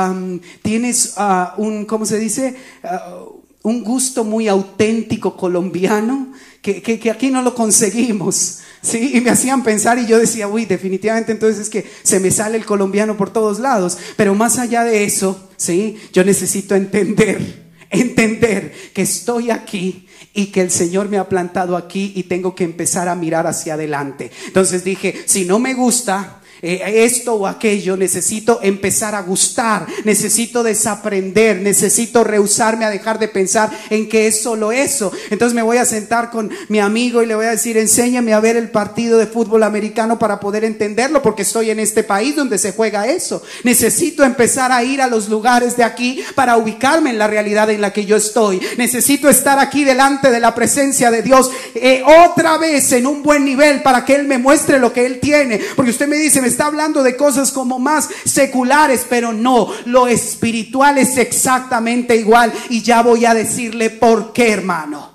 tienes 0.62 1.14
ah, 1.18 1.54
un, 1.58 1.84
¿cómo 1.84 2.06
se 2.06 2.18
dice? 2.18 2.56
Ah, 2.82 3.24
un 3.62 3.82
gusto 3.82 4.24
muy 4.24 4.48
auténtico 4.48 5.36
colombiano 5.36 6.32
que, 6.62 6.82
que, 6.82 7.10
aquí 7.10 7.30
no 7.30 7.42
lo 7.42 7.54
conseguimos. 7.54 8.60
Sí, 8.80 9.12
y 9.14 9.20
me 9.20 9.30
hacían 9.30 9.64
pensar 9.64 9.98
y 9.98 10.06
yo 10.06 10.18
decía, 10.18 10.46
uy, 10.46 10.64
definitivamente 10.64 11.32
entonces 11.32 11.62
es 11.62 11.68
que 11.68 11.84
se 12.02 12.20
me 12.20 12.30
sale 12.30 12.56
el 12.56 12.64
colombiano 12.64 13.16
por 13.16 13.30
todos 13.30 13.58
lados. 13.58 13.98
Pero 14.16 14.34
más 14.34 14.58
allá 14.58 14.84
de 14.84 15.04
eso, 15.04 15.48
sí, 15.56 15.96
yo 16.12 16.24
necesito 16.24 16.74
entender 16.74 17.68
entender 17.90 18.72
que 18.92 19.02
estoy 19.02 19.50
aquí 19.50 20.08
y 20.34 20.46
que 20.46 20.60
el 20.60 20.70
Señor 20.70 21.08
me 21.08 21.18
ha 21.18 21.28
plantado 21.28 21.76
aquí 21.76 22.12
y 22.14 22.24
tengo 22.24 22.54
que 22.54 22.64
empezar 22.64 23.08
a 23.08 23.14
mirar 23.14 23.46
hacia 23.46 23.74
adelante. 23.74 24.30
Entonces 24.46 24.84
dije, 24.84 25.22
si 25.26 25.44
no 25.44 25.58
me 25.58 25.74
gusta, 25.74 26.40
eh, 26.62 27.04
esto 27.04 27.34
o 27.34 27.46
aquello, 27.46 27.96
necesito 27.96 28.60
empezar 28.62 29.14
a 29.14 29.22
gustar, 29.22 29.86
necesito 30.04 30.62
desaprender, 30.62 31.60
necesito 31.60 32.24
rehusarme 32.24 32.84
a 32.84 32.90
dejar 32.90 33.18
de 33.18 33.28
pensar 33.28 33.70
en 33.90 34.08
que 34.08 34.26
es 34.26 34.42
solo 34.42 34.72
eso. 34.72 35.12
Entonces 35.30 35.54
me 35.54 35.62
voy 35.62 35.76
a 35.76 35.84
sentar 35.84 36.30
con 36.30 36.50
mi 36.68 36.80
amigo 36.80 37.22
y 37.22 37.26
le 37.26 37.34
voy 37.34 37.46
a 37.46 37.50
decir, 37.50 37.76
enséñame 37.76 38.32
a 38.34 38.40
ver 38.40 38.56
el 38.56 38.70
partido 38.70 39.18
de 39.18 39.26
fútbol 39.26 39.62
americano 39.62 40.18
para 40.18 40.40
poder 40.40 40.64
entenderlo, 40.64 41.22
porque 41.22 41.42
estoy 41.42 41.70
en 41.70 41.80
este 41.80 42.02
país 42.02 42.36
donde 42.36 42.58
se 42.58 42.72
juega 42.72 43.06
eso. 43.06 43.42
Necesito 43.64 44.24
empezar 44.24 44.72
a 44.72 44.82
ir 44.82 45.00
a 45.00 45.06
los 45.06 45.28
lugares 45.28 45.76
de 45.76 45.84
aquí 45.84 46.24
para 46.34 46.56
ubicarme 46.56 47.10
en 47.10 47.18
la 47.18 47.26
realidad 47.26 47.70
en 47.70 47.80
la 47.80 47.92
que 47.92 48.04
yo 48.04 48.16
estoy. 48.16 48.60
Necesito 48.76 49.28
estar 49.28 49.58
aquí 49.58 49.84
delante 49.84 50.30
de 50.30 50.40
la 50.40 50.54
presencia 50.54 51.10
de 51.10 51.22
Dios 51.22 51.50
eh, 51.74 52.02
otra 52.24 52.58
vez 52.58 52.92
en 52.92 53.06
un 53.06 53.22
buen 53.22 53.44
nivel 53.44 53.82
para 53.82 54.04
que 54.04 54.14
Él 54.14 54.26
me 54.26 54.38
muestre 54.38 54.78
lo 54.78 54.92
que 54.92 55.06
Él 55.06 55.20
tiene. 55.20 55.60
Porque 55.76 55.90
usted 55.90 56.08
me 56.08 56.16
dice, 56.16 56.40
está 56.48 56.66
hablando 56.66 57.02
de 57.02 57.16
cosas 57.16 57.52
como 57.52 57.78
más 57.78 58.08
seculares, 58.24 59.06
pero 59.08 59.32
no, 59.32 59.72
lo 59.84 60.06
espiritual 60.06 60.98
es 60.98 61.16
exactamente 61.16 62.16
igual 62.16 62.52
y 62.68 62.82
ya 62.82 63.02
voy 63.02 63.24
a 63.24 63.34
decirle 63.34 63.90
por 63.90 64.32
qué, 64.32 64.50
hermano. 64.50 65.12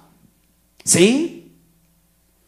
¿Sí? 0.84 1.52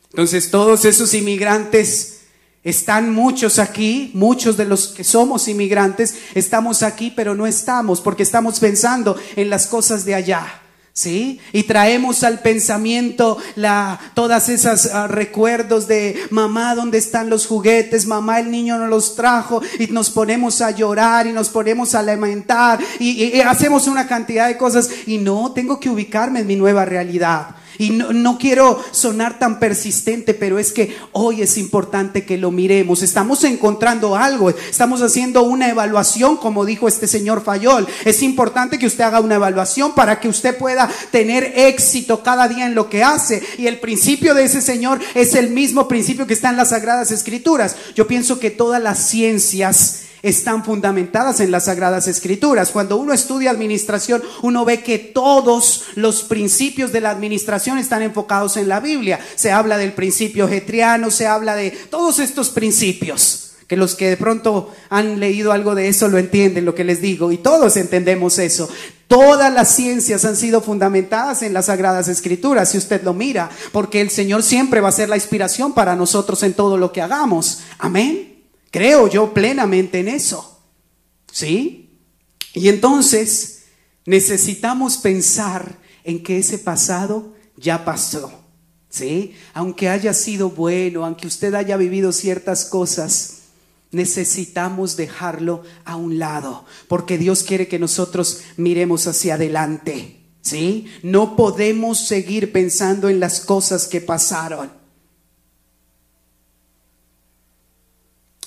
Entonces 0.09 0.49
todos 0.49 0.85
esos 0.85 1.13
inmigrantes 1.13 2.21
están 2.63 3.13
muchos 3.13 3.59
aquí, 3.59 4.11
muchos 4.13 4.57
de 4.57 4.65
los 4.65 4.87
que 4.87 5.03
somos 5.03 5.47
inmigrantes, 5.47 6.15
estamos 6.33 6.83
aquí, 6.83 7.13
pero 7.15 7.35
no 7.35 7.45
estamos 7.45 8.01
porque 8.01 8.23
estamos 8.23 8.59
pensando 8.59 9.15
en 9.35 9.49
las 9.49 9.67
cosas 9.67 10.03
de 10.03 10.15
allá. 10.15 10.61
¿Sí? 10.97 11.41
Y 11.51 11.63
traemos 11.63 12.23
al 12.23 12.39
pensamiento 12.39 13.37
la, 13.57 13.99
todas 14.13 14.47
esas 14.47 14.85
ah, 14.93 15.07
recuerdos 15.07 15.89
de 15.89 16.17
mamá, 16.29 16.73
¿dónde 16.73 16.99
están 16.99 17.29
los 17.29 17.47
juguetes? 17.47 18.05
Mamá, 18.05 18.39
el 18.39 18.49
niño 18.49 18.77
no 18.77 18.87
los 18.87 19.13
trajo. 19.13 19.61
Y 19.77 19.87
nos 19.87 20.09
ponemos 20.09 20.61
a 20.61 20.71
llorar 20.71 21.27
y 21.27 21.33
nos 21.33 21.49
ponemos 21.49 21.95
a 21.95 22.01
lamentar 22.01 22.79
y 22.97 23.41
hacemos 23.41 23.87
una 23.89 24.07
cantidad 24.07 24.47
de 24.47 24.55
cosas. 24.55 24.89
Y 25.05 25.17
no, 25.17 25.51
tengo 25.51 25.81
que 25.81 25.89
ubicarme 25.89 26.39
en 26.39 26.47
mi 26.47 26.55
nueva 26.55 26.85
realidad. 26.85 27.57
Y 27.77 27.91
no, 27.91 28.37
quiero 28.37 28.83
sonar 28.91 29.39
tan 29.39 29.59
persistente, 29.59 30.33
pero 30.33 30.59
es 30.59 30.71
que 30.71 30.95
hoy 31.11 31.41
es 31.41 31.57
importante 31.57 32.25
que 32.25 32.37
lo 32.37 32.51
miremos. 32.51 33.01
Estamos 33.01 33.43
encontrando 33.43 34.15
algo, 34.15 34.49
estamos 34.49 35.01
haciendo 35.01 35.43
una 35.43 35.69
evaluación, 35.69 36.37
como 36.37 36.65
dijo 36.65 36.87
este 36.87 37.07
señor 37.07 37.43
Fayol. 37.43 37.87
Es 38.05 38.21
importante 38.23 38.79
que 38.79 38.87
usted 38.87 39.03
haga 39.03 39.19
una 39.19 39.35
evaluación 39.35 39.93
para 39.93 40.19
que 40.19 40.29
usted 40.29 40.57
pueda 40.57 40.89
tener 41.11 41.53
éxito 41.55 42.23
cada 42.23 42.47
día 42.47 42.65
en 42.65 42.75
lo 42.75 42.89
que 42.89 43.03
hace. 43.03 43.41
Y 43.57 43.67
el 43.67 43.79
principio 43.79 44.33
de 44.33 44.45
ese 44.45 44.61
señor 44.61 44.99
es 45.13 45.35
el 45.35 45.49
mismo 45.49 45.87
principio 45.87 46.27
que 46.27 46.33
está 46.33 46.49
en 46.49 46.57
las 46.57 46.69
Sagradas 46.69 47.11
Escrituras. 47.11 47.75
Yo 47.95 48.07
pienso 48.07 48.39
que 48.39 48.51
todas 48.51 48.81
las 48.81 49.07
ciencias 49.09 50.04
están 50.21 50.63
fundamentadas 50.63 51.39
en 51.39 51.51
las 51.51 51.65
Sagradas 51.65 52.07
Escrituras. 52.07 52.71
Cuando 52.71 52.97
uno 52.97 53.13
estudia 53.13 53.51
administración, 53.51 54.23
uno 54.41 54.65
ve 54.65 54.81
que 54.83 54.97
todos 54.97 55.83
los 55.95 56.23
principios 56.23 56.91
de 56.91 57.01
la 57.01 57.11
administración 57.11 57.77
están 57.77 58.01
enfocados 58.01 58.57
en 58.57 58.67
la 58.67 58.79
Biblia. 58.79 59.19
Se 59.35 59.51
habla 59.51 59.77
del 59.77 59.93
principio 59.93 60.47
getriano, 60.47 61.11
se 61.11 61.27
habla 61.27 61.55
de 61.55 61.71
todos 61.71 62.19
estos 62.19 62.49
principios 62.49 63.41
que 63.67 63.77
los 63.77 63.95
que 63.95 64.09
de 64.09 64.17
pronto 64.17 64.71
han 64.89 65.19
leído 65.19 65.51
algo 65.51 65.73
de 65.73 65.87
eso 65.87 66.07
lo 66.07 66.17
entienden, 66.17 66.65
lo 66.65 66.75
que 66.75 66.83
les 66.83 67.01
digo, 67.01 67.31
y 67.31 67.37
todos 67.37 67.77
entendemos 67.77 68.37
eso. 68.37 68.69
Todas 69.07 69.53
las 69.53 69.75
ciencias 69.75 70.25
han 70.25 70.35
sido 70.35 70.61
fundamentadas 70.61 71.41
en 71.41 71.53
las 71.53 71.65
sagradas 71.65 72.07
escrituras, 72.07 72.69
si 72.69 72.77
usted 72.77 73.03
lo 73.03 73.13
mira, 73.13 73.49
porque 73.71 74.01
el 74.01 74.09
Señor 74.09 74.43
siempre 74.43 74.81
va 74.81 74.89
a 74.89 74.93
ser 74.93 75.09
la 75.09 75.15
inspiración 75.15 75.73
para 75.73 75.95
nosotros 75.95 76.43
en 76.43 76.53
todo 76.53 76.77
lo 76.77 76.91
que 76.91 77.01
hagamos. 77.01 77.61
Amén. 77.77 78.34
Creo 78.75 79.07
yo 79.07 79.33
plenamente 79.33 80.01
en 80.01 80.09
eso. 80.09 80.59
¿Sí? 81.31 81.97
Y 82.53 82.67
entonces 82.67 83.67
necesitamos 84.05 84.97
pensar 84.97 85.79
en 86.03 86.21
que 86.21 86.39
ese 86.39 86.57
pasado 86.57 87.33
ya 87.55 87.85
pasó. 87.85 88.33
¿Sí? 88.89 89.33
Aunque 89.53 89.87
haya 89.87 90.13
sido 90.13 90.49
bueno, 90.49 91.05
aunque 91.05 91.25
usted 91.25 91.53
haya 91.53 91.77
vivido 91.77 92.11
ciertas 92.11 92.65
cosas, 92.65 93.43
necesitamos 93.91 94.97
dejarlo 94.97 95.63
a 95.85 95.95
un 95.95 96.19
lado, 96.19 96.65
porque 96.89 97.17
Dios 97.17 97.43
quiere 97.43 97.69
que 97.69 97.79
nosotros 97.79 98.41
miremos 98.57 99.07
hacia 99.07 99.35
adelante. 99.35 100.19
¿Sí? 100.41 100.87
No 101.01 101.37
podemos 101.37 102.05
seguir 102.05 102.51
pensando 102.51 103.07
en 103.07 103.21
las 103.21 103.39
cosas 103.39 103.87
que 103.87 104.01
pasaron. 104.01 104.69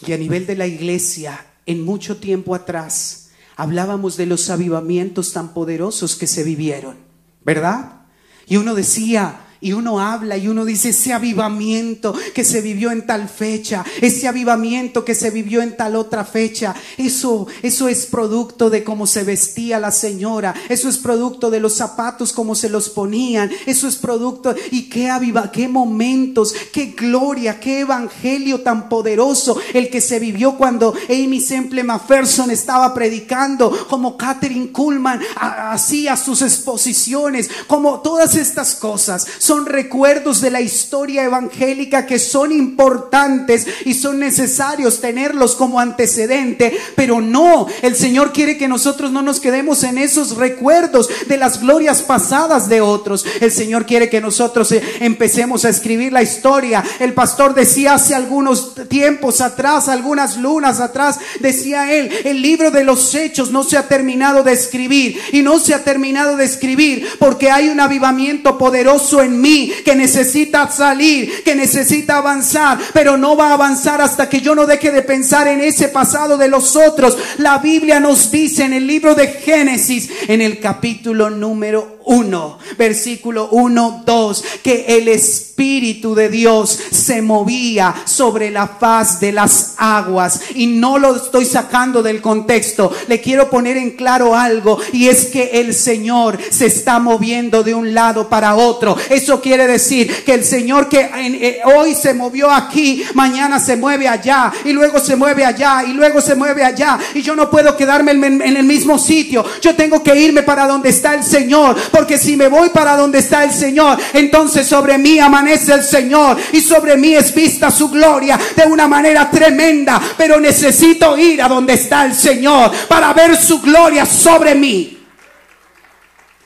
Y 0.07 0.12
a 0.12 0.18
nivel 0.18 0.46
de 0.46 0.57
la 0.57 0.66
iglesia, 0.66 1.46
en 1.66 1.84
mucho 1.84 2.18
tiempo 2.18 2.55
atrás, 2.55 3.30
hablábamos 3.57 4.16
de 4.16 4.26
los 4.26 4.51
avivamientos 4.51 5.32
tan 5.32 5.53
poderosos 5.53 6.16
que 6.16 6.26
se 6.26 6.44
vivieron, 6.44 6.96
¿verdad? 7.44 8.03
Y 8.46 8.57
uno 8.57 8.74
decía, 8.74 9.40
y 9.61 9.72
uno 9.72 10.00
habla 10.00 10.36
y 10.36 10.48
uno 10.48 10.64
dice 10.64 10.90
ese 10.90 11.12
avivamiento 11.12 12.14
que 12.34 12.44
se 12.44 12.61
vivió 12.61 12.90
en 12.90 13.06
tal 13.06 13.28
fecha, 13.28 13.84
ese 14.00 14.28
avivamiento 14.28 15.04
que 15.04 15.14
se 15.14 15.30
vivió 15.30 15.62
en 15.62 15.76
tal 15.76 15.96
otra 15.96 16.24
fecha, 16.24 16.74
eso, 16.96 17.46
eso 17.62 17.88
es 17.88 18.06
producto 18.06 18.70
de 18.70 18.84
cómo 18.84 19.06
se 19.06 19.24
vestía 19.24 19.80
la 19.80 19.90
señora, 19.90 20.54
eso 20.68 20.88
es 20.88 20.98
producto 20.98 21.50
de 21.50 21.61
los 21.61 21.74
zapatos 21.74 22.32
como 22.32 22.54
se 22.54 22.68
los 22.68 22.88
ponían, 22.88 23.50
eso 23.66 23.88
es 23.88 23.96
producto 23.96 24.54
y 24.70 24.88
qué 24.88 25.11
aviva, 25.11 25.50
qué 25.50 25.68
momentos, 25.68 26.54
qué 26.72 26.94
gloria, 26.96 27.59
qué 27.61 27.80
evangelio 27.80 28.61
tan 28.61 28.88
poderoso 28.88 29.59
el 29.74 29.90
que 29.90 30.00
se 30.00 30.18
vivió 30.18 30.56
cuando 30.56 30.94
Amy 31.09 31.40
Semple 31.40 31.82
McPherson 31.82 32.50
estaba 32.50 32.94
predicando, 32.94 33.86
como 33.88 34.16
Catherine 34.16 34.70
Kuhlman 34.70 35.20
hacía 35.36 36.16
sus 36.16 36.42
exposiciones, 36.42 37.50
como 37.66 38.00
todas 38.00 38.36
estas 38.36 38.74
cosas 38.76 39.26
son 39.49 39.64
recuerdos 39.64 40.42
de 40.42 40.51
la 40.51 40.61
historia 40.61 41.24
evangélica 41.24 42.05
que 42.05 42.18
son 42.18 42.53
importantes 42.53 43.66
y 43.86 43.94
son 43.94 44.18
necesarios 44.18 45.01
tenerlos 45.01 45.55
como 45.57 45.80
antecedente, 45.80 46.76
pero 46.94 47.22
no, 47.22 47.66
el 47.80 47.96
Señor 47.96 48.34
quiere 48.34 48.59
que 48.59 48.68
nosotros 48.68 49.11
no 49.11 49.22
nos 49.22 49.40
quedemos 49.40 49.84
en 49.84 49.96
esos 49.96 50.36
recuerdos 50.36 51.09
de 51.28 51.38
las 51.38 51.62
glorias 51.62 52.03
pasadas 52.03 52.68
de 52.68 52.82
otros. 52.82 53.24
El 53.40 53.51
Señor 53.51 53.86
quiere 53.86 54.11
que 54.11 54.20
nosotros 54.20 54.70
eh, 54.72 54.82
empecemos 55.01 55.64
a 55.64 55.70
escribir 55.70 56.12
la 56.12 56.22
historia. 56.22 56.84
El 57.01 57.14
pastor 57.14 57.55
decía 57.55 57.94
hace 57.94 58.14
algunos 58.14 58.74
tiempos 58.90 59.40
atrás, 59.40 59.88
algunas 59.88 60.36
lunas 60.36 60.78
atrás, 60.78 61.20
decía 61.40 61.90
él, 61.90 62.11
el 62.24 62.42
libro 62.42 62.70
de 62.70 62.84
los 62.84 63.14
hechos 63.14 63.51
no 63.51 63.64
se 63.64 63.78
ha 63.78 63.88
terminado 63.88 64.42
de 64.42 64.53
escribir 64.53 65.18
y 65.32 65.40
no 65.40 65.59
se 65.59 65.72
ha 65.72 65.84
terminado 65.84 66.36
de 66.36 66.44
escribir 66.44 67.09
porque 67.18 67.51
hay 67.51 67.70
un 67.70 67.80
avivamiento 67.80 68.59
poderoso 68.59 69.22
en 69.22 69.38
mí 69.39 69.72
que 69.84 69.95
necesita 69.95 70.70
salir, 70.70 71.43
que 71.43 71.55
necesita 71.55 72.18
avanzar, 72.18 72.78
pero 72.93 73.16
no 73.16 73.36
va 73.36 73.51
a 73.51 73.55
avanzar 73.55 74.01
hasta 74.01 74.28
que 74.28 74.41
yo 74.41 74.55
no 74.55 74.66
deje 74.66 74.91
de 74.91 75.03
pensar 75.03 75.49
en 75.49 75.61
ese 75.61 75.89
pasado 75.89 76.36
de 76.36 76.49
los 76.49 76.76
otros. 76.76 77.16
La 77.39 77.59
Biblia 77.59 78.01
nos 78.01 78.30
dice 78.30 78.64
en 78.64 78.72
el 78.72 78.86
libro 78.86 79.14
de 79.14 79.28
Génesis, 79.28 80.11
en 80.28 80.43
el 80.43 80.59
capítulo 80.59 81.30
número 81.30 81.97
1, 82.09 82.59
versículo 82.78 83.48
1, 83.50 84.02
2, 84.04 84.44
que 84.62 84.86
el 84.88 85.09
Espíritu 85.09 86.14
de 86.14 86.28
Dios 86.30 86.78
se 86.90 87.20
movía 87.20 87.94
sobre 88.04 88.50
la 88.50 88.66
faz 88.66 89.20
de 89.20 89.32
las 89.32 89.74
aguas. 89.76 90.40
Y 90.54 90.66
no 90.66 90.98
lo 90.98 91.16
estoy 91.16 91.44
sacando 91.44 92.02
del 92.02 92.22
contexto. 92.22 92.90
Le 93.09 93.20
quiero 93.20 93.50
poner 93.50 93.76
en 93.76 93.90
claro 93.90 94.34
algo 94.34 94.78
y 94.92 95.09
es 95.09 95.26
que 95.26 95.61
el 95.61 95.74
Señor 95.74 96.38
se 96.50 96.66
está 96.66 96.98
moviendo 96.98 97.62
de 97.62 97.74
un 97.74 97.92
lado 97.92 98.28
para 98.28 98.54
otro. 98.54 98.96
Eso 99.11 99.40
quiere 99.40 99.66
decir 99.66 100.24
que 100.24 100.34
el 100.34 100.44
Señor 100.44 100.88
que 100.88 101.11
eh, 101.14 101.61
hoy 101.76 101.94
se 101.94 102.14
movió 102.14 102.50
aquí, 102.50 103.04
mañana 103.14 103.61
se 103.61 103.76
mueve 103.76 104.09
allá 104.09 104.52
y 104.64 104.72
luego 104.72 104.98
se 104.98 105.16
mueve 105.16 105.44
allá 105.44 105.84
y 105.86 105.92
luego 105.92 106.22
se 106.22 106.34
mueve 106.34 106.64
allá. 106.64 106.98
Y 107.14 107.20
yo 107.20 107.36
no 107.36 107.50
puedo 107.50 107.76
quedarme 107.76 108.12
en, 108.12 108.24
en 108.24 108.56
el 108.56 108.64
mismo 108.64 108.98
sitio. 108.98 109.44
Yo 109.61 109.74
tengo 109.76 110.02
que 110.02 110.18
irme 110.18 110.42
para 110.42 110.66
donde 110.66 110.88
está 110.88 111.14
el 111.14 111.24
Señor 111.24 111.76
porque 111.99 112.16
si 112.16 112.36
me 112.36 112.46
voy 112.46 112.68
para 112.68 112.96
donde 112.96 113.18
está 113.18 113.42
el 113.42 113.53
Señor, 113.53 113.99
entonces 114.12 114.68
sobre 114.68 114.96
mí 114.99 115.18
amanece 115.18 115.74
el 115.74 115.82
Señor 115.82 116.36
y 116.53 116.61
sobre 116.61 116.96
mí 116.96 117.12
es 117.12 117.34
vista 117.34 117.72
su 117.72 117.90
gloria 117.90 118.38
de 118.55 118.66
una 118.66 118.86
manera 118.86 119.28
tremenda. 119.28 120.01
Pero 120.16 120.38
necesito 120.38 121.18
ir 121.18 121.42
a 121.42 121.49
donde 121.49 121.72
está 121.72 122.05
el 122.05 122.14
Señor 122.14 122.70
para 122.86 123.12
ver 123.12 123.36
su 123.36 123.61
gloria 123.61 124.07
sobre 124.07 124.55
mí. 124.55 124.96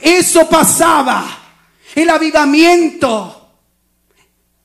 Eso 0.00 0.48
pasaba. 0.48 1.22
El 1.94 2.09
avivamiento 2.09 3.41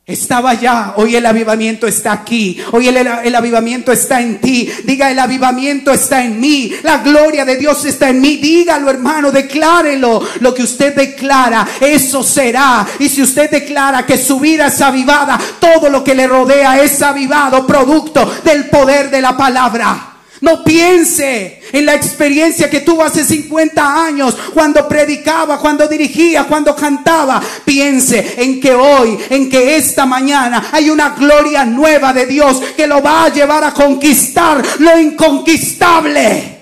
Estaba 0.07 0.51
allá, 0.51 0.93
hoy 0.95 1.17
el 1.17 1.25
avivamiento 1.25 1.85
está 1.85 2.13
aquí, 2.13 2.57
hoy 2.71 2.87
el, 2.87 2.95
el, 2.95 3.35
avivamiento 3.35 3.91
está 3.91 4.21
en 4.21 4.39
ti, 4.39 4.71
diga 4.85 5.11
el 5.11 5.19
avivamiento 5.19 5.91
está 5.91 6.23
en 6.23 6.39
mí, 6.39 6.71
la 6.83 6.99
gloria 6.99 7.43
de 7.43 7.57
Dios 7.57 7.83
está 7.83 8.07
en 8.07 8.21
mí, 8.21 8.37
dígalo 8.37 8.89
hermano, 8.89 9.33
declárelo, 9.33 10.25
lo 10.39 10.53
que 10.53 10.63
usted 10.63 10.95
declara, 10.95 11.67
eso 11.81 12.23
será, 12.23 12.87
y 12.99 13.09
si 13.09 13.21
usted 13.21 13.51
declara 13.51 14.05
que 14.05 14.17
su 14.17 14.39
vida 14.39 14.67
es 14.67 14.79
avivada, 14.79 15.37
todo 15.59 15.89
lo 15.89 16.05
que 16.05 16.15
le 16.15 16.25
rodea 16.25 16.81
es 16.81 17.01
avivado, 17.01 17.67
producto 17.67 18.33
del 18.45 18.69
poder 18.69 19.09
de 19.09 19.21
la 19.21 19.35
palabra. 19.35 20.16
No 20.41 20.63
piense 20.63 21.61
en 21.71 21.85
la 21.85 21.95
experiencia 21.95 22.69
que 22.69 22.81
tuvo 22.81 23.03
hace 23.03 23.23
50 23.23 24.05
años 24.05 24.37
cuando 24.53 24.87
predicaba, 24.87 25.59
cuando 25.59 25.87
dirigía, 25.87 26.45
cuando 26.45 26.75
cantaba. 26.75 27.41
Piense 27.65 28.35
en 28.37 28.59
que 28.59 28.73
hoy, 28.73 29.17
en 29.29 29.49
que 29.49 29.77
esta 29.77 30.05
mañana 30.05 30.69
hay 30.71 30.89
una 30.89 31.09
gloria 31.09 31.65
nueva 31.65 32.13
de 32.13 32.27
Dios 32.27 32.61
que 32.75 32.85
lo 32.85 33.01
va 33.01 33.25
a 33.25 33.33
llevar 33.33 33.63
a 33.63 33.73
conquistar 33.73 34.63
lo 34.79 34.99
inconquistable. 34.99 36.57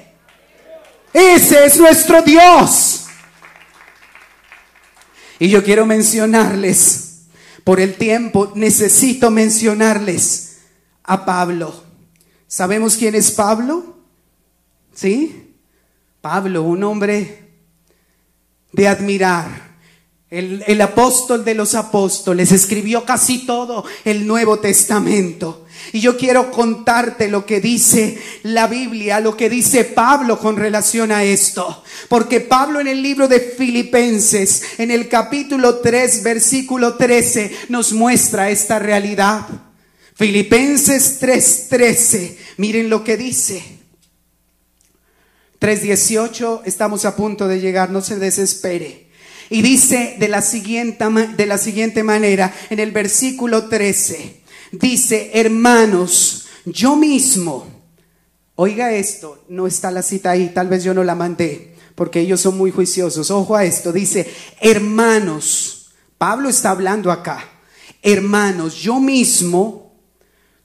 Ese 1.12 1.66
es 1.66 1.78
nuestro 1.78 2.22
Dios. 2.22 3.06
Y 5.40 5.50
yo 5.50 5.64
quiero 5.64 5.86
mencionarles, 5.86 7.24
por 7.64 7.82
el 7.82 7.96
tiempo 7.96 8.54
necesito 8.56 9.32
mencionarles 9.32 10.58
a 11.04 11.26
Pablo. 11.26 11.85
¿Sabemos 12.48 12.96
quién 12.96 13.16
es 13.16 13.32
Pablo? 13.32 13.96
¿Sí? 14.94 15.54
Pablo, 16.22 16.64
un 16.64 16.84
hombre 16.84 17.52
de 18.72 18.88
admirar. 18.88 19.66
El, 20.30 20.82
apóstol 20.82 21.46
de 21.46 21.54
los 21.54 21.76
apóstoles 21.76 22.52
escribió 22.52 23.06
casi 23.06 23.46
todo 23.46 23.86
el 24.04 24.28
Nuevo 24.28 24.60
Testamento. 24.60 25.66
Y 25.94 26.02
yo 26.02 26.18
quiero 26.18 26.52
contarte 26.52 27.30
lo 27.30 27.46
que 27.46 27.62
dice 27.62 28.20
la 28.44 28.68
Biblia, 28.68 29.20
lo 29.20 29.38
que 29.38 29.50
dice 29.50 29.86
Pablo 29.86 30.38
con 30.40 30.58
relación 30.58 31.12
a 31.12 31.24
esto. 31.24 31.84
Porque 32.10 32.42
Pablo 32.42 32.82
en 32.82 32.88
el 32.88 33.02
libro 33.02 33.28
de 33.28 33.40
Filipenses, 33.40 34.62
en 34.78 34.92
el 34.92 35.08
capítulo 35.08 35.78
3, 35.80 36.24
versículo 36.24 36.96
13, 36.96 37.56
nos 37.70 37.94
muestra 37.94 38.50
esta 38.50 38.80
realidad. 38.80 39.48
Filipenses 40.16 41.20
3:13, 41.20 42.38
miren 42.58 42.90
lo 42.90 43.04
que 43.04 43.18
dice. 43.18 43.62
3:18, 45.60 46.62
estamos 46.66 47.06
a 47.06 47.16
punto 47.16 47.48
de 47.48 47.60
llegar, 47.60 47.90
no 47.90 48.02
se 48.02 48.18
desespere. 48.18 49.10
Y 49.50 49.62
dice 49.62 50.16
de 50.18 50.28
la 50.28 50.42
siguiente, 50.42 51.06
de 51.36 51.46
la 51.46 51.58
siguiente 51.58 52.04
manera, 52.04 52.54
en 52.70 52.80
el 52.80 52.92
versículo 52.92 53.68
13, 53.68 54.42
dice, 54.72 55.32
hermanos, 55.34 56.48
yo 56.66 56.96
mismo, 56.96 57.68
oiga 58.56 58.94
esto, 58.94 59.44
no 59.50 59.68
está 59.68 59.92
la 59.92 60.02
cita 60.02 60.32
ahí, 60.32 60.50
tal 60.54 60.68
vez 60.68 60.84
yo 60.84 60.94
no 60.94 61.04
la 61.04 61.14
mandé, 61.14 61.76
porque 61.94 62.22
ellos 62.22 62.42
son 62.42 62.58
muy 62.58 62.72
juiciosos. 62.72 63.30
Ojo 63.30 63.56
a 63.56 63.66
esto, 63.66 63.92
dice, 63.92 64.28
hermanos, 64.62 65.92
Pablo 66.18 66.50
está 66.50 66.72
hablando 66.72 67.12
acá, 67.12 67.48
hermanos, 68.02 68.76
yo 68.76 69.00
mismo, 69.00 69.85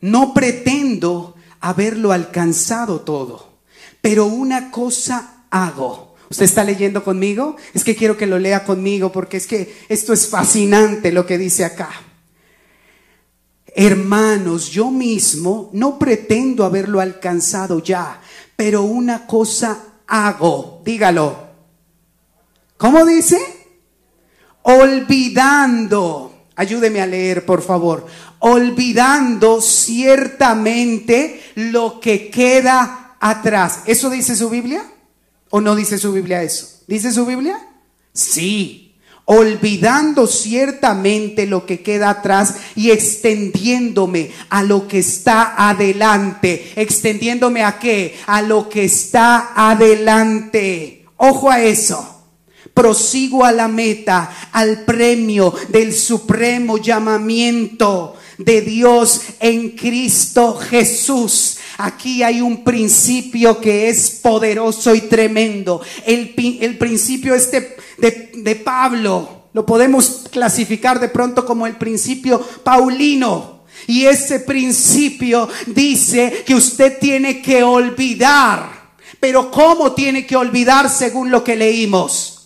no 0.01 0.32
pretendo 0.34 1.34
haberlo 1.61 2.12
alcanzado 2.12 3.01
todo, 3.01 3.59
pero 4.01 4.26
una 4.26 4.70
cosa 4.70 5.44
hago. 5.51 6.14
¿Usted 6.30 6.44
está 6.44 6.62
leyendo 6.62 7.03
conmigo? 7.03 7.57
Es 7.74 7.82
que 7.82 7.96
quiero 7.96 8.16
que 8.16 8.26
lo 8.26 8.38
lea 8.38 8.64
conmigo 8.64 9.11
porque 9.11 9.36
es 9.36 9.46
que 9.46 9.76
esto 9.88 10.12
es 10.12 10.28
fascinante 10.28 11.11
lo 11.11 11.26
que 11.26 11.36
dice 11.38 11.64
acá. 11.64 11.90
Hermanos, 13.74 14.70
yo 14.70 14.90
mismo 14.90 15.70
no 15.72 15.98
pretendo 15.98 16.64
haberlo 16.64 17.01
alcanzado 17.01 17.82
ya, 17.82 18.20
pero 18.57 18.82
una 18.82 19.26
cosa 19.26 20.03
hago. 20.07 20.82
Dígalo. 20.84 21.48
¿Cómo 22.76 23.05
dice? 23.05 23.38
Olvidando. 24.62 26.30
Ayúdeme 26.61 27.00
a 27.00 27.06
leer, 27.06 27.44
por 27.44 27.62
favor 27.62 28.06
olvidando 28.40 29.61
ciertamente 29.61 31.40
lo 31.54 32.00
que 32.00 32.30
queda 32.30 33.16
atrás. 33.20 33.80
¿Eso 33.86 34.11
dice 34.11 34.34
su 34.34 34.50
Biblia? 34.50 34.82
¿O 35.50 35.61
no 35.61 35.76
dice 35.76 35.98
su 35.98 36.12
Biblia 36.12 36.42
eso? 36.42 36.82
¿Dice 36.86 37.12
su 37.12 37.24
Biblia? 37.26 37.58
Sí. 38.12 38.96
Olvidando 39.26 40.26
ciertamente 40.26 41.46
lo 41.46 41.64
que 41.66 41.82
queda 41.82 42.11
atrás 42.11 42.56
y 42.74 42.90
extendiéndome 42.90 44.32
a 44.48 44.62
lo 44.62 44.88
que 44.88 44.98
está 44.98 45.68
adelante. 45.68 46.72
¿Extendiéndome 46.74 47.62
a 47.62 47.78
qué? 47.78 48.18
A 48.26 48.42
lo 48.42 48.68
que 48.68 48.84
está 48.84 49.52
adelante. 49.54 51.04
Ojo 51.16 51.50
a 51.50 51.61
eso 51.61 52.19
prosigo 52.81 53.45
a 53.45 53.53
la 53.53 53.68
meta, 53.68 54.49
al 54.53 54.87
premio 54.87 55.53
del 55.68 55.93
supremo 55.93 56.78
llamamiento 56.78 58.16
de 58.39 58.62
Dios 58.62 59.20
en 59.39 59.72
Cristo 59.72 60.55
Jesús. 60.57 61.59
Aquí 61.76 62.22
hay 62.22 62.41
un 62.41 62.64
principio 62.64 63.61
que 63.61 63.91
es 63.91 64.09
poderoso 64.22 64.95
y 64.95 65.03
tremendo. 65.03 65.83
El, 66.07 66.33
el 66.62 66.78
principio 66.78 67.35
este 67.35 67.76
de, 67.99 68.31
de 68.37 68.57
Pablo 68.57 69.49
lo 69.53 69.66
podemos 69.66 70.24
clasificar 70.31 70.99
de 70.99 71.11
pronto 71.11 71.45
como 71.45 71.66
el 71.66 71.76
principio 71.76 72.41
paulino. 72.64 73.61
Y 73.89 74.07
ese 74.07 74.41
principio 74.41 75.51
dice 75.66 76.45
que 76.47 76.55
usted 76.55 76.99
tiene 76.99 77.43
que 77.43 77.62
olvidar. 77.62 78.95
Pero 79.20 79.51
¿cómo 79.51 79.93
tiene 79.93 80.26
que 80.26 80.35
olvidar 80.35 80.89
según 80.89 81.31
lo 81.31 81.45
que 81.45 81.57
leímos? 81.57 82.39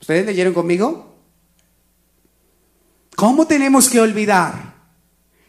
¿Ustedes 0.00 0.26
leyeron 0.26 0.54
conmigo? 0.54 1.16
¿Cómo 3.16 3.46
tenemos 3.46 3.88
que 3.88 4.00
olvidar? 4.00 4.74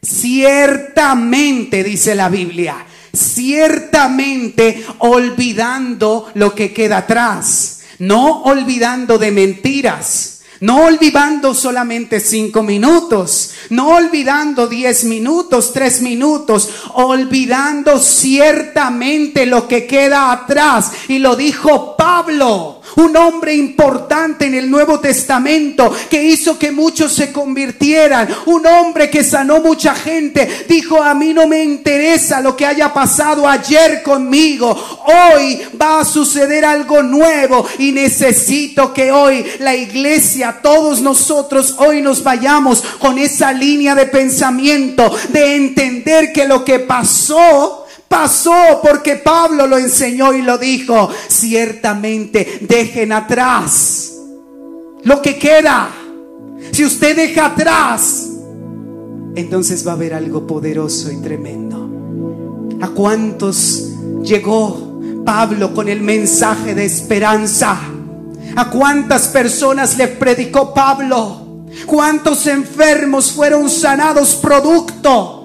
Ciertamente, 0.02 1.84
dice 1.84 2.16
la 2.16 2.30
Biblia, 2.30 2.86
ciertamente 3.14 4.84
olvidando 5.00 6.32
lo 6.34 6.56
que 6.56 6.74
queda 6.74 6.98
atrás, 7.00 7.82
no 8.00 8.44
olvidando 8.44 9.18
de 9.18 9.32
mentiras. 9.32 10.36
No 10.62 10.84
olvidando 10.84 11.54
solamente 11.54 12.20
cinco 12.20 12.64
minutos, 12.64 13.52
no 13.70 13.96
olvidando 13.96 14.68
diez 14.68 15.06
minutos, 15.06 15.72
tres 15.72 16.02
minutos, 16.02 16.70
olvidando 16.96 17.98
ciertamente 17.98 19.46
lo 19.46 19.70
que 19.70 19.88
queda 19.88 20.34
atrás. 20.34 20.92
Y 21.08 21.20
lo 21.20 21.38
dijo 21.38 21.96
Pablo 21.96 22.79
un 22.98 23.16
hombre 23.18 23.54
importante 23.54 24.46
en 24.46 24.56
el 24.56 24.70
Nuevo 24.70 25.00
Testamento 25.00 25.92
que 26.10 26.24
hizo 26.24 26.58
que 26.58 26.72
muchos 26.72 27.14
se 27.14 27.32
convirtieran, 27.32 28.28
un 28.46 28.66
hombre 28.66 29.10
que 29.10 29.24
sanó 29.24 29.60
mucha 29.60 29.96
gente, 29.96 30.66
dijo, 30.68 31.02
a 31.02 31.14
mí 31.14 31.34
no 31.34 31.48
me 31.48 31.64
interesa 31.64 32.42
lo 32.42 32.56
que 32.56 32.66
haya 32.66 32.94
pasado 32.94 33.48
ayer 33.48 34.04
conmigo, 34.04 34.70
hoy 35.06 35.62
va 35.80 36.02
a 36.02 36.06
suceder 36.06 36.66
algo 36.66 37.04
nuevo 37.04 37.66
y 37.78 37.92
necesito 37.92 38.94
que 38.94 39.12
hoy 39.12 39.46
la 39.60 39.76
iglesia, 39.76 40.60
todos 40.62 41.02
nosotros 41.02 41.76
hoy 41.78 42.02
nos 42.02 42.24
vayamos 42.24 42.82
con 43.00 43.18
esa 43.18 43.54
línea 43.54 43.96
de 43.96 44.06
pensamiento, 44.06 45.12
de 45.30 45.56
entender 45.56 46.32
que 46.34 46.46
lo 46.46 46.64
que 46.64 46.80
pasó 46.80 47.86
pasó 48.10 48.82
porque 48.84 49.16
Pablo 49.16 49.68
lo 49.68 49.78
enseñó 49.78 50.34
y 50.34 50.42
lo 50.42 50.58
dijo. 50.58 51.10
Ciertamente 51.30 52.60
dejen 52.62 53.14
atrás 53.14 54.16
lo 55.04 55.22
que 55.22 55.38
queda. 55.40 55.90
Si 56.72 56.84
usted 56.84 57.16
deja 57.16 57.46
atrás, 57.46 58.28
entonces 59.36 59.88
va 59.88 59.92
a 59.92 59.96
haber 59.96 60.14
algo 60.14 60.46
poderoso 60.46 61.12
y 61.12 61.18
tremendo. 61.22 61.90
¿A 62.82 62.90
cuántos 62.90 63.92
llegó 64.24 65.02
Pablo 65.26 65.74
con 65.74 65.88
el 65.88 66.02
mensaje 66.02 66.76
de 66.76 66.86
esperanza? 66.86 67.80
¿A 68.56 68.70
cuántas 68.70 69.28
personas 69.28 69.98
le 69.98 70.08
predicó 70.08 70.74
Pablo? 70.74 71.66
¿Cuántos 71.86 72.48
enfermos 72.48 73.32
fueron 73.32 73.70
sanados 73.70 74.36
producto? 74.36 75.39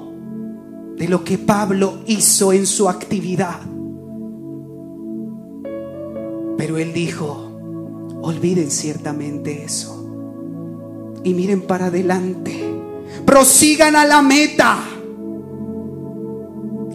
De 0.97 1.09
lo 1.09 1.25
que 1.25 1.39
Pablo 1.39 1.99
hizo 2.07 2.53
en 2.53 2.67
su 2.67 2.89
actividad. 2.89 3.61
Pero 6.57 6.79
él 6.79 6.93
dijo, 6.93 8.19
olviden 8.23 8.71
ciertamente 8.71 9.65
eso 9.65 10.01
y 11.25 11.35
miren 11.35 11.63
para 11.63 11.87
adelante, 11.87 12.53
prosigan 13.25 13.97
a 13.97 14.05
la 14.05 14.23
meta 14.23 14.79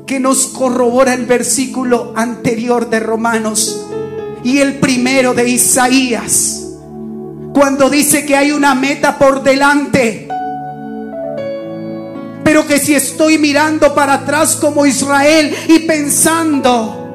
que 0.06 0.20
nos 0.20 0.48
corrobora 0.48 1.14
el 1.14 1.26
versículo 1.26 2.14
anterior 2.16 2.90
de 2.90 3.00
Romanos 3.00 3.86
y 4.44 4.60
el 4.60 4.80
primero 4.80 5.34
de 5.34 5.50
Isaías, 5.50 6.68
cuando 7.54 7.90
dice 7.90 8.26
que 8.26 8.36
hay 8.36 8.52
una 8.52 8.74
meta 8.76 9.20
por 9.20 9.44
delante 9.44 10.28
pero 12.50 12.66
que 12.66 12.80
si 12.80 12.96
estoy 12.96 13.38
mirando 13.38 13.94
para 13.94 14.16
atrás 14.16 14.56
como 14.56 14.84
Israel 14.84 15.56
y 15.68 15.78
pensando 15.82 17.06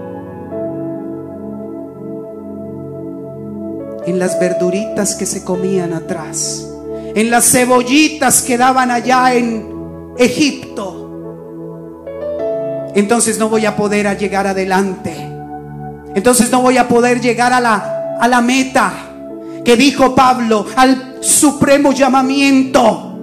en 4.07 4.20
las 4.20 4.39
verduritas 4.39 5.16
que 5.16 5.26
se 5.26 5.43
comían 5.43 5.93
atrás, 5.93 6.70
en 7.16 7.30
las 7.30 7.51
cebollitas 7.51 8.43
que 8.43 8.57
daban 8.57 8.93
allá 8.93 9.35
en 9.35 10.14
Egipto, 10.16 12.05
entonces 12.95 13.37
no 13.37 13.49
voy 13.49 13.66
a 13.66 13.74
poder 13.74 14.16
llegar 14.16 14.47
adelante. 14.47 15.16
Entonces 16.14 16.49
no 16.53 16.62
voy 16.62 16.76
a 16.76 16.87
poder 16.87 17.20
llegar 17.20 17.53
a 17.53 17.61
la, 17.61 18.16
a 18.20 18.28
la 18.28 18.41
meta 18.41 18.93
que 19.64 19.76
dijo 19.76 20.14
Pablo, 20.14 20.64
al 20.76 21.16
supremo 21.20 21.91
llamamiento. 21.91 23.18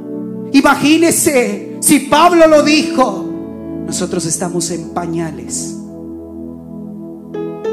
Imagínese, 0.51 1.70
si 1.81 1.99
Pablo 1.99 2.47
lo 2.47 2.63
dijo, 2.63 3.83
nosotros 3.85 4.25
estamos 4.25 4.69
en 4.71 4.93
pañales. 4.93 5.75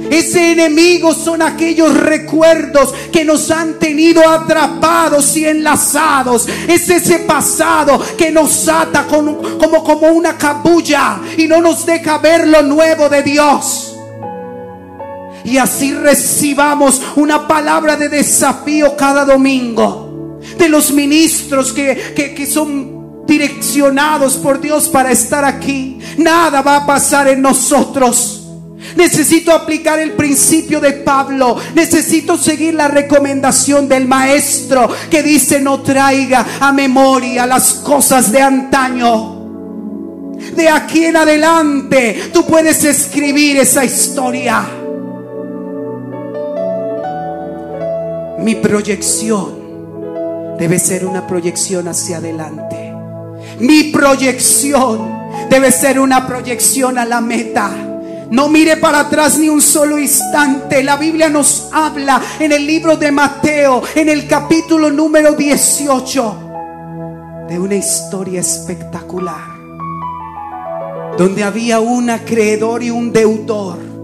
Ese 0.09 0.53
enemigo 0.53 1.13
son 1.13 1.43
aquellos 1.43 1.95
recuerdos 1.95 2.91
que 3.11 3.23
nos 3.23 3.51
han 3.51 3.77
tenido 3.77 4.27
atrapados 4.27 5.37
y 5.37 5.45
enlazados. 5.45 6.49
Es 6.67 6.89
ese 6.89 7.19
pasado 7.19 8.01
que 8.17 8.31
nos 8.31 8.67
ata 8.67 9.05
como, 9.05 9.59
como, 9.59 9.83
como 9.83 10.07
una 10.07 10.39
cabulla 10.39 11.21
y 11.37 11.47
no 11.47 11.61
nos 11.61 11.85
deja 11.85 12.17
ver 12.17 12.47
lo 12.47 12.63
nuevo 12.63 13.09
de 13.09 13.21
Dios. 13.21 13.94
Y 15.45 15.57
así 15.57 15.93
recibamos 15.93 17.01
una 17.15 17.47
palabra 17.47 17.95
de 17.95 18.09
desafío 18.09 18.95
cada 18.97 19.23
domingo 19.25 20.39
de 20.57 20.69
los 20.69 20.91
ministros 20.91 21.71
que, 21.71 22.13
que, 22.15 22.45
son 22.45 23.25
direccionados 23.25 24.37
por 24.37 24.59
Dios 24.59 24.89
para 24.89 25.11
estar 25.11 25.45
aquí. 25.45 25.99
Nada 26.17 26.61
va 26.61 26.77
a 26.77 26.85
pasar 26.85 27.27
en 27.27 27.41
nosotros 27.41 28.41
Necesito 28.95 29.51
aplicar 29.51 29.99
el 29.99 30.11
principio 30.11 30.79
de 30.79 30.93
Pablo. 30.93 31.57
Necesito 31.73 32.37
seguir 32.37 32.75
la 32.75 32.87
recomendación 32.87 33.89
del 33.89 34.07
maestro 34.07 34.89
que 35.09 35.23
dice 35.23 35.59
no 35.59 35.81
traiga 35.81 36.45
a 36.59 36.71
memoria 36.71 37.45
las 37.45 37.73
cosas 37.75 38.31
de 38.31 38.41
antaño. 38.41 39.33
De 40.55 40.69
aquí 40.69 41.05
en 41.05 41.17
adelante 41.17 42.29
tú 42.31 42.45
puedes 42.45 42.83
escribir 42.83 43.57
esa 43.57 43.83
historia. 43.83 44.84
Mi 48.45 48.53
proyección 48.53 50.55
debe 50.59 50.77
ser 50.77 51.03
una 51.03 51.25
proyección 51.25 51.87
hacia 51.87 52.17
adelante. 52.17 52.93
Mi 53.57 53.85
proyección 53.85 55.17
debe 55.49 55.71
ser 55.71 55.99
una 55.99 56.27
proyección 56.27 56.99
a 56.99 57.05
la 57.05 57.21
meta. 57.21 57.71
No 58.29 58.47
mire 58.47 58.77
para 58.77 58.99
atrás 58.99 59.39
ni 59.39 59.49
un 59.49 59.63
solo 59.63 59.97
instante. 59.97 60.83
La 60.83 60.95
Biblia 60.95 61.27
nos 61.27 61.69
habla 61.73 62.21
en 62.39 62.51
el 62.51 62.67
libro 62.67 62.95
de 62.97 63.11
Mateo, 63.11 63.81
en 63.95 64.09
el 64.09 64.27
capítulo 64.27 64.91
número 64.91 65.33
18, 65.33 66.37
de 67.49 67.57
una 67.57 67.73
historia 67.73 68.41
espectacular. 68.41 69.55
Donde 71.17 71.43
había 71.43 71.79
un 71.79 72.11
acreedor 72.11 72.83
y 72.83 72.91
un 72.91 73.11
deudor. 73.11 73.94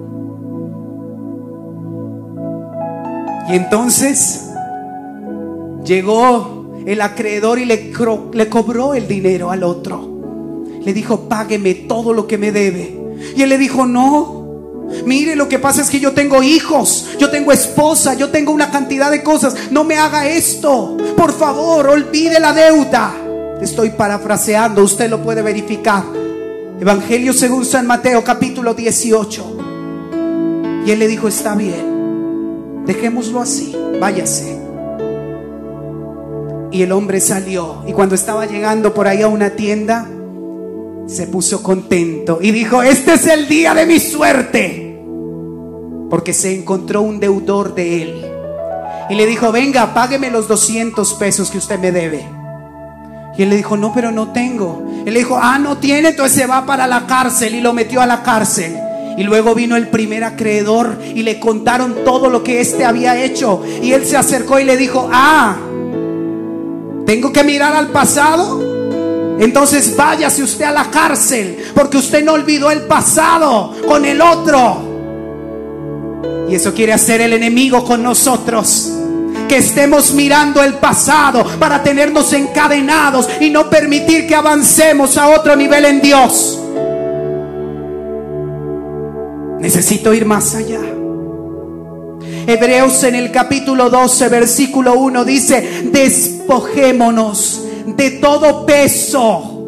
Entonces 3.52 4.42
llegó 5.84 6.84
el 6.86 7.02
acreedor 7.02 7.60
y 7.60 7.66
le, 7.66 7.92
le 8.34 8.50
cobró 8.50 8.94
el 8.94 9.08
dinero 9.08 9.52
al 9.52 9.64
otro. 9.64 10.10
Le 10.84 10.94
dijo, 10.94 11.30
págueme 11.30 11.74
todo 11.76 12.14
lo 12.14 12.28
que 12.28 12.38
me 12.38 12.52
debe. 12.52 12.98
Y 13.36 13.42
él 13.42 13.50
le 13.50 13.58
dijo, 13.58 13.86
no. 13.86 14.42
Mire, 15.06 15.36
lo 15.36 15.48
que 15.48 15.60
pasa 15.60 15.82
es 15.82 15.90
que 15.90 16.00
yo 16.00 16.12
tengo 16.12 16.44
hijos, 16.44 17.10
yo 17.18 17.30
tengo 17.30 17.52
esposa, 17.52 18.14
yo 18.14 18.30
tengo 18.30 18.52
una 18.52 18.72
cantidad 18.72 19.12
de 19.12 19.24
cosas. 19.24 19.56
No 19.70 19.84
me 19.84 19.98
haga 19.98 20.28
esto. 20.28 20.98
Por 21.16 21.32
favor, 21.34 21.88
olvide 21.88 22.40
la 22.40 22.54
deuda. 22.54 23.14
Estoy 23.62 23.92
parafraseando, 23.92 24.84
usted 24.84 25.10
lo 25.10 25.22
puede 25.22 25.42
verificar. 25.42 26.04
Evangelio 26.80 27.32
según 27.32 27.64
San 27.64 27.86
Mateo 27.86 28.24
capítulo 28.24 28.74
18. 28.74 29.58
Y 30.86 30.92
él 30.92 30.98
le 30.98 31.08
dijo, 31.08 31.28
está 31.28 31.54
bien, 31.54 32.01
dejémoslo 32.86 33.42
así, 33.42 33.76
váyase. 34.00 34.60
Y 36.72 36.84
el 36.84 36.92
hombre 36.92 37.20
salió. 37.20 37.84
Y 37.88 37.94
cuando 37.94 38.16
estaba 38.16 38.46
llegando 38.46 38.94
por 38.94 39.08
ahí 39.08 39.22
a 39.22 39.28
una 39.28 39.52
tienda, 39.52 40.08
se 41.08 41.28
puso 41.28 41.62
contento 41.62 42.40
y 42.42 42.52
dijo, 42.52 42.82
este 42.82 43.14
es 43.14 43.28
el 43.28 43.48
día 43.48 43.74
de 43.74 43.86
mi 43.86 44.00
suerte. 44.00 45.02
Porque 46.10 46.34
se 46.34 46.58
encontró 46.58 47.02
un 47.02 47.20
deudor 47.20 47.76
de 47.76 48.02
él. 48.02 48.26
Y 49.10 49.16
le 49.16 49.26
dijo, 49.26 49.52
venga, 49.52 49.94
págueme 49.94 50.30
los 50.30 50.48
200 50.48 51.14
pesos 51.16 51.52
que 51.52 51.58
usted 51.58 51.80
me 51.80 51.92
debe. 51.92 52.26
Y 53.38 53.44
él 53.44 53.50
le 53.50 53.58
dijo, 53.58 53.76
no, 53.78 53.94
pero 53.94 54.12
no 54.12 54.32
tengo. 54.32 54.86
Él 55.06 55.14
le 55.14 55.20
dijo, 55.20 55.38
ah, 55.42 55.58
no 55.58 55.78
tiene, 55.78 56.10
entonces 56.10 56.38
se 56.38 56.48
va 56.48 56.66
para 56.66 56.88
la 56.88 57.08
cárcel 57.08 57.56
y 57.56 57.62
lo 57.62 57.74
metió 57.74 58.02
a 58.02 58.06
la 58.06 58.24
cárcel. 58.24 58.78
Y 59.18 59.24
luego 59.24 59.54
vino 59.54 59.76
el 59.76 59.90
primer 59.90 60.24
acreedor 60.24 60.98
y 61.14 61.24
le 61.24 61.40
contaron 61.40 62.04
todo 62.06 62.30
lo 62.30 62.44
que 62.44 62.62
éste 62.62 62.86
había 62.86 63.22
hecho. 63.22 63.62
Y 63.82 63.92
él 63.92 64.06
se 64.06 64.18
acercó 64.18 64.60
y 64.60 64.64
le 64.64 64.78
dijo, 64.78 65.10
ah, 65.12 65.58
tengo 67.06 67.32
que 67.34 67.44
mirar 67.44 67.76
al 67.76 67.90
pasado. 67.90 68.72
Entonces 69.40 69.96
váyase 69.96 70.44
usted 70.44 70.66
a 70.66 70.72
la 70.72 70.92
cárcel 70.92 71.58
porque 71.74 71.98
usted 71.98 72.24
no 72.24 72.34
olvidó 72.34 72.70
el 72.70 72.82
pasado 72.84 73.74
con 73.88 74.06
el 74.06 74.22
otro. 74.22 74.92
Y 76.50 76.56
eso 76.56 76.74
quiere 76.74 76.94
hacer 76.94 77.22
el 77.22 77.34
enemigo 77.34 77.84
con 77.84 78.04
nosotros. 78.04 78.92
Que 79.48 79.58
estemos 79.58 80.14
mirando 80.14 80.64
el 80.64 80.76
pasado 80.76 81.46
para 81.60 81.82
tenernos 81.84 82.32
encadenados 82.34 83.28
y 83.40 83.50
no 83.50 83.70
permitir 83.70 84.28
que 84.28 84.36
avancemos 84.36 85.18
a 85.18 85.30
otro 85.30 85.56
nivel 85.56 85.86
en 85.86 86.02
Dios. 86.02 86.60
Necesito 89.62 90.14
ir 90.14 90.26
más 90.26 90.56
allá. 90.56 90.82
Hebreos 92.48 93.04
en 93.04 93.14
el 93.14 93.32
capítulo 93.32 93.92
12, 93.92 94.28
versículo 94.30 94.96
1 94.96 95.24
dice, 95.24 95.90
despojémonos 95.92 97.62
de 97.86 98.12
todo 98.12 98.66
peso. 98.66 99.68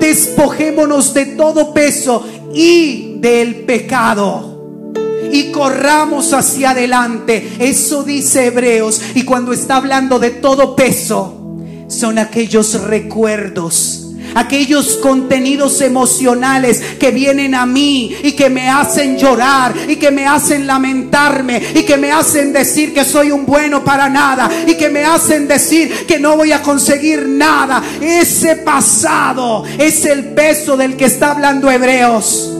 Despojémonos 0.00 1.14
de 1.14 1.26
todo 1.26 1.72
peso 1.72 2.26
y 2.52 3.18
del 3.20 3.64
pecado. 3.64 4.90
Y 5.30 5.52
corramos 5.52 6.32
hacia 6.32 6.70
adelante. 6.70 7.52
Eso 7.60 8.02
dice 8.02 8.46
Hebreos. 8.46 9.00
Y 9.14 9.24
cuando 9.24 9.52
está 9.52 9.76
hablando 9.76 10.18
de 10.18 10.30
todo 10.30 10.74
peso, 10.74 11.58
son 11.86 12.18
aquellos 12.18 12.82
recuerdos 12.82 14.01
aquellos 14.34 14.96
contenidos 14.96 15.80
emocionales 15.80 16.80
que 16.98 17.10
vienen 17.10 17.54
a 17.54 17.66
mí 17.66 18.16
y 18.22 18.32
que 18.32 18.50
me 18.50 18.68
hacen 18.68 19.18
llorar 19.18 19.74
y 19.88 19.96
que 19.96 20.10
me 20.10 20.26
hacen 20.26 20.66
lamentarme 20.66 21.60
y 21.74 21.82
que 21.82 21.96
me 21.96 22.10
hacen 22.12 22.52
decir 22.52 22.92
que 22.94 23.04
soy 23.04 23.30
un 23.30 23.46
bueno 23.46 23.84
para 23.84 24.08
nada 24.08 24.50
y 24.66 24.74
que 24.74 24.88
me 24.88 25.04
hacen 25.04 25.48
decir 25.48 26.06
que 26.06 26.18
no 26.18 26.36
voy 26.36 26.52
a 26.52 26.62
conseguir 26.62 27.26
nada. 27.26 27.82
Ese 28.00 28.56
pasado 28.56 29.64
es 29.78 30.04
el 30.04 30.26
peso 30.34 30.76
del 30.76 30.96
que 30.96 31.06
está 31.06 31.32
hablando 31.32 31.70
Hebreos. 31.70 32.50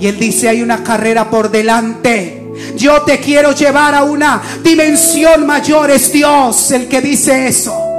Y 0.00 0.06
él 0.06 0.18
dice, 0.18 0.48
hay 0.48 0.62
una 0.62 0.82
carrera 0.82 1.28
por 1.28 1.50
delante. 1.50 2.40
Yo 2.76 3.02
te 3.02 3.18
quiero 3.18 3.52
llevar 3.52 3.94
a 3.94 4.02
una 4.02 4.40
dimensión 4.62 5.46
mayor. 5.46 5.90
Es 5.90 6.10
Dios 6.10 6.70
el 6.70 6.88
que 6.88 7.00
dice 7.00 7.46
eso. 7.46 7.89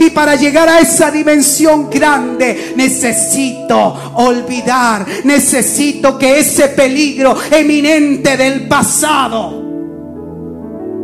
Y 0.00 0.10
para 0.10 0.36
llegar 0.36 0.68
a 0.68 0.80
esa 0.80 1.10
dimensión 1.10 1.88
grande 1.90 2.74
necesito 2.76 4.12
olvidar, 4.14 5.06
necesito 5.24 6.18
que 6.18 6.38
ese 6.38 6.68
peligro 6.68 7.36
eminente 7.50 8.36
del 8.36 8.68
pasado 8.68 9.64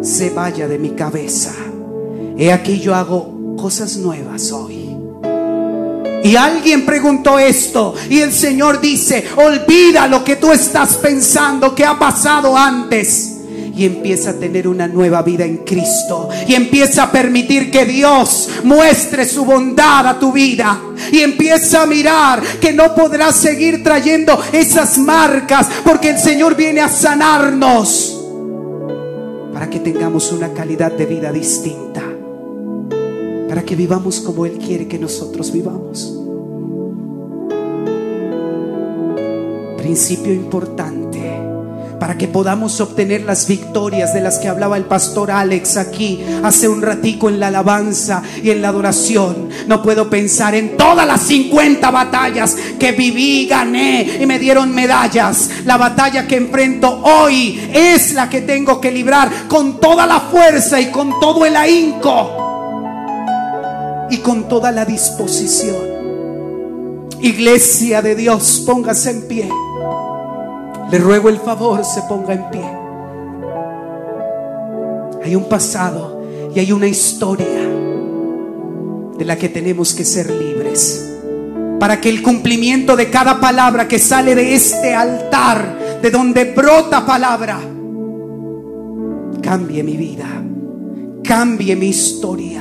se 0.03 0.31
vaya 0.31 0.69
de 0.69 0.79
mi 0.79 0.91
cabeza. 0.91 1.53
He 2.37 2.53
aquí 2.53 2.81
yo 2.81 2.95
hago 2.95 3.57
cosas 3.57 3.97
nuevas 3.97 4.51
hoy. 4.53 4.83
Y 6.25 6.37
alguien 6.37 6.87
preguntó 6.87 7.39
esto 7.39 7.95
y 8.09 8.21
el 8.21 8.33
Señor 8.33 8.81
dice, 8.81 9.25
olvida 9.37 10.07
lo 10.07 10.23
que 10.23 10.37
tú 10.37 10.53
estás 10.53 10.95
pensando 10.97 11.75
que 11.75 11.85
ha 11.85 11.99
pasado 11.99 12.57
antes 12.57 13.32
y 13.75 13.87
empieza 13.87 14.31
a 14.31 14.35
tener 14.35 14.69
una 14.69 14.87
nueva 14.87 15.23
vida 15.23 15.45
en 15.45 15.59
Cristo. 15.59 16.29
Y 16.47 16.55
empieza 16.55 17.05
a 17.05 17.13
permitir 17.13 17.71
que 17.71 17.85
Dios 17.85 18.49
muestre 18.65 19.27
su 19.27 19.45
bondad 19.45 20.07
a 20.07 20.19
tu 20.19 20.33
vida. 20.33 20.79
Y 21.11 21.21
empieza 21.21 21.83
a 21.83 21.87
mirar 21.87 22.43
que 22.61 22.73
no 22.73 22.95
podrás 22.95 23.37
seguir 23.37 23.83
trayendo 23.83 24.39
esas 24.53 24.99
marcas 24.99 25.69
porque 25.85 26.11
el 26.11 26.19
Señor 26.19 26.55
viene 26.55 26.81
a 26.81 26.89
sanarnos. 26.89 28.19
Para 29.53 29.69
que 29.71 29.81
tengamos 29.81 30.33
una 30.33 30.53
calidad 30.53 30.93
de 30.93 31.07
vida 31.07 31.31
distinta, 31.31 32.03
para 33.49 33.63
que 33.63 33.77
vivamos 33.77 34.21
como 34.21 34.47
Él 34.47 34.59
quiere 34.59 34.89
que 34.89 34.99
nosotros 34.99 35.53
vivamos. 35.53 36.19
Principio 39.77 40.33
importante 40.33 41.02
para 42.03 42.19
que 42.19 42.27
podamos 42.27 42.81
obtener 42.81 43.21
las 43.21 43.47
victorias 43.47 44.13
de 44.13 44.21
las 44.21 44.39
que 44.39 44.49
hablaba 44.49 44.77
el 44.77 44.87
pastor 44.87 45.31
Alex 45.31 45.77
aquí 45.77 46.21
hace 46.43 46.69
un 46.69 46.83
ratico 46.83 47.29
en 47.29 47.39
la 47.39 47.47
alabanza 47.47 48.25
y 48.43 48.51
en 48.51 48.61
la 48.61 48.71
adoración. 48.71 49.51
No 49.69 49.85
puedo 49.85 50.11
pensar 50.11 50.57
en 50.57 50.77
todas 50.77 51.07
las 51.07 51.21
50 51.23 51.93
batallas 51.93 52.57
que 52.77 52.91
viví, 52.91 53.47
gané 53.47 54.19
y 54.21 54.27
me 54.27 54.41
dieron 54.41 54.75
medallas. 54.75 55.49
La 55.65 55.77
batalla 55.77 56.27
que 56.27 56.39
enfrento 56.39 56.91
hoy 57.05 57.71
es 57.73 58.15
la 58.15 58.29
que 58.29 58.41
tengo 58.41 58.81
que 58.81 58.91
librar 58.91 59.47
con 59.47 59.79
toda 59.79 60.05
la 60.05 60.19
fuerza 60.19 60.81
y 60.81 60.91
con 60.91 61.21
todo 61.21 61.47
el 61.47 61.55
ahínco 61.55 62.33
y 64.11 64.17
con 64.17 64.49
toda 64.49 64.73
la 64.73 64.85
disposición. 64.85 65.77
Iglesia 67.21 68.03
de 68.03 68.17
Dios, 68.17 68.65
póngase 68.67 69.13
en 69.13 69.29
pie. 69.29 69.49
Le 70.93 70.99
ruego 70.99 71.31
el 71.31 71.39
favor, 71.39 71.83
se 71.87 72.03
ponga 72.03 72.35
en 72.35 72.51
pie. 72.51 72.71
Hay 75.25 75.35
un 75.35 75.49
pasado 75.49 76.23
y 76.55 76.59
hay 76.59 76.71
una 76.71 76.87
historia 76.87 77.47
de 79.17 79.25
la 79.25 79.39
que 79.39 79.49
tenemos 79.49 79.95
que 79.95 80.05
ser 80.05 80.31
libres. 80.31 81.15
Para 81.81 81.99
que 81.99 82.11
el 82.11 82.23
cumplimiento 82.23 82.95
de 82.95 83.09
cada 83.09 83.41
palabra 83.41 83.89
que 83.89 83.99
sale 83.99 84.35
de 84.35 84.55
este 84.55 84.95
altar, 84.95 86.01
de 86.03 86.11
donde 86.11 86.53
brota 86.53 87.07
palabra, 87.07 87.59
cambie 89.41 89.83
mi 89.83 89.97
vida, 89.97 90.27
cambie 91.25 91.75
mi 91.75 91.87
historia. 91.87 92.61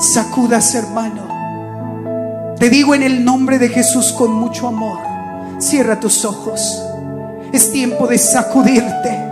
Sacudas, 0.00 0.74
hermano. 0.74 2.56
Te 2.58 2.70
digo 2.70 2.92
en 2.92 3.04
el 3.04 3.24
nombre 3.24 3.60
de 3.60 3.68
Jesús 3.68 4.12
con 4.12 4.32
mucho 4.32 4.66
amor 4.66 5.15
Cierra 5.58 5.98
tus 5.98 6.24
ojos. 6.24 6.82
Es 7.52 7.72
tiempo 7.72 8.06
de 8.06 8.18
sacudirte. 8.18 9.26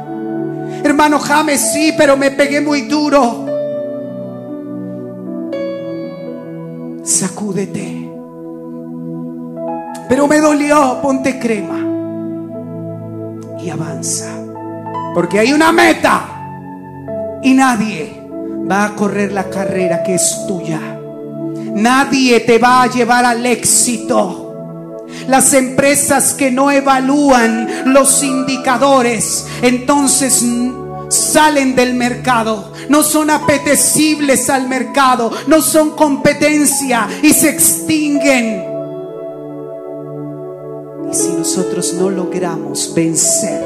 Hermano 0.82 1.18
James, 1.18 1.72
sí, 1.72 1.94
pero 1.96 2.16
me 2.16 2.30
pegué 2.30 2.60
muy 2.60 2.82
duro. 2.82 3.46
Sacúdete. 7.02 8.10
Pero 10.08 10.26
me 10.26 10.40
dolió, 10.40 10.98
ponte 11.02 11.38
crema. 11.38 11.80
Y 13.62 13.70
avanza. 13.70 14.30
Porque 15.14 15.38
hay 15.38 15.52
una 15.52 15.72
meta. 15.72 16.28
Y 17.42 17.54
nadie 17.54 18.22
va 18.70 18.86
a 18.86 18.94
correr 18.94 19.32
la 19.32 19.44
carrera 19.44 20.02
que 20.02 20.14
es 20.14 20.44
tuya. 20.46 20.80
Nadie 21.74 22.40
te 22.40 22.58
va 22.58 22.82
a 22.82 22.86
llevar 22.86 23.24
al 23.24 23.44
éxito. 23.44 24.43
Las 25.28 25.54
empresas 25.54 26.34
que 26.34 26.50
no 26.50 26.70
evalúan 26.70 27.92
los 27.92 28.22
indicadores, 28.22 29.46
entonces 29.62 30.44
salen 31.08 31.76
del 31.76 31.94
mercado, 31.94 32.72
no 32.88 33.02
son 33.02 33.30
apetecibles 33.30 34.50
al 34.50 34.68
mercado, 34.68 35.30
no 35.46 35.62
son 35.62 35.90
competencia 35.90 37.08
y 37.22 37.32
se 37.32 37.50
extinguen. 37.50 38.64
Y 41.10 41.14
si 41.14 41.28
nosotros 41.32 41.94
no 41.94 42.10
logramos 42.10 42.92
vencer 42.94 43.62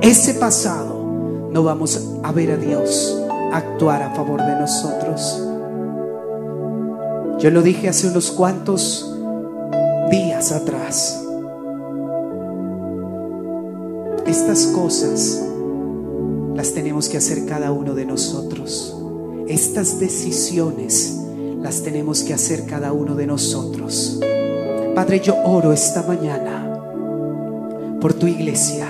ese 0.00 0.34
pasado, 0.34 1.48
no 1.52 1.62
vamos 1.62 2.00
a 2.22 2.32
ver 2.32 2.52
a 2.52 2.56
Dios 2.56 3.16
actuar 3.52 4.02
a 4.02 4.14
favor 4.14 4.40
de 4.44 4.56
nosotros. 4.56 5.42
Yo 7.38 7.50
lo 7.50 7.62
dije 7.62 7.88
hace 7.88 8.06
unos 8.06 8.30
cuantos 8.30 9.09
días 10.10 10.52
atrás. 10.52 11.24
Estas 14.26 14.66
cosas 14.66 15.42
las 16.54 16.72
tenemos 16.72 17.08
que 17.08 17.16
hacer 17.16 17.46
cada 17.46 17.72
uno 17.72 17.94
de 17.94 18.04
nosotros. 18.04 18.96
Estas 19.48 19.98
decisiones 19.98 21.18
las 21.62 21.82
tenemos 21.82 22.22
que 22.22 22.34
hacer 22.34 22.66
cada 22.66 22.92
uno 22.92 23.14
de 23.14 23.26
nosotros. 23.26 24.20
Padre, 24.94 25.20
yo 25.20 25.36
oro 25.44 25.72
esta 25.72 26.02
mañana 26.02 26.80
por 28.00 28.14
tu 28.14 28.26
iglesia. 28.26 28.86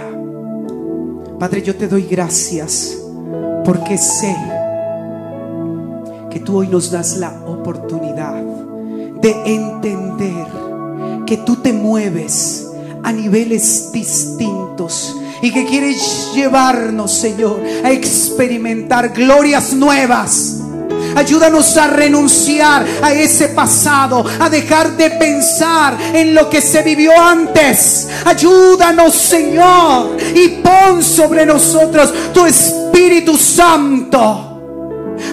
Padre, 1.39 1.63
yo 1.63 1.77
te 1.77 1.89
doy 1.89 2.03
gracias 2.03 2.99
porque 3.65 3.99
sé 3.99 4.37
que 6.31 6.41
tú 6.41 6.59
hoy 6.59 6.69
nos 6.69 6.91
das 6.91 7.17
la 7.19 7.45
oportunidad 7.47 8.43
de 9.21 9.31
entender 9.45 10.70
que 11.31 11.37
tú 11.37 11.55
te 11.63 11.73
mueves 11.73 12.67
a 13.05 13.13
niveles 13.13 13.93
distintos 13.93 15.15
y 15.41 15.53
que 15.53 15.65
quieres 15.65 16.33
llevarnos, 16.35 17.13
Señor, 17.13 17.63
a 17.85 17.93
experimentar 17.93 19.11
glorias 19.11 19.73
nuevas. 19.73 20.57
Ayúdanos 21.15 21.77
a 21.77 21.87
renunciar 21.87 22.85
a 23.01 23.13
ese 23.13 23.51
pasado, 23.51 24.25
a 24.41 24.51
dejar 24.51 24.97
de 24.97 25.09
pensar 25.09 25.97
en 26.13 26.35
lo 26.35 26.51
que 26.51 26.61
se 26.61 26.83
vivió 26.83 27.13
antes. 27.17 28.09
Ayúdanos, 28.25 29.15
Señor, 29.15 30.17
y 30.35 30.49
pon 30.61 31.01
sobre 31.01 31.47
nosotros 31.47 32.13
tu 32.35 32.45
Espíritu 32.45 33.37
Santo 33.37 34.50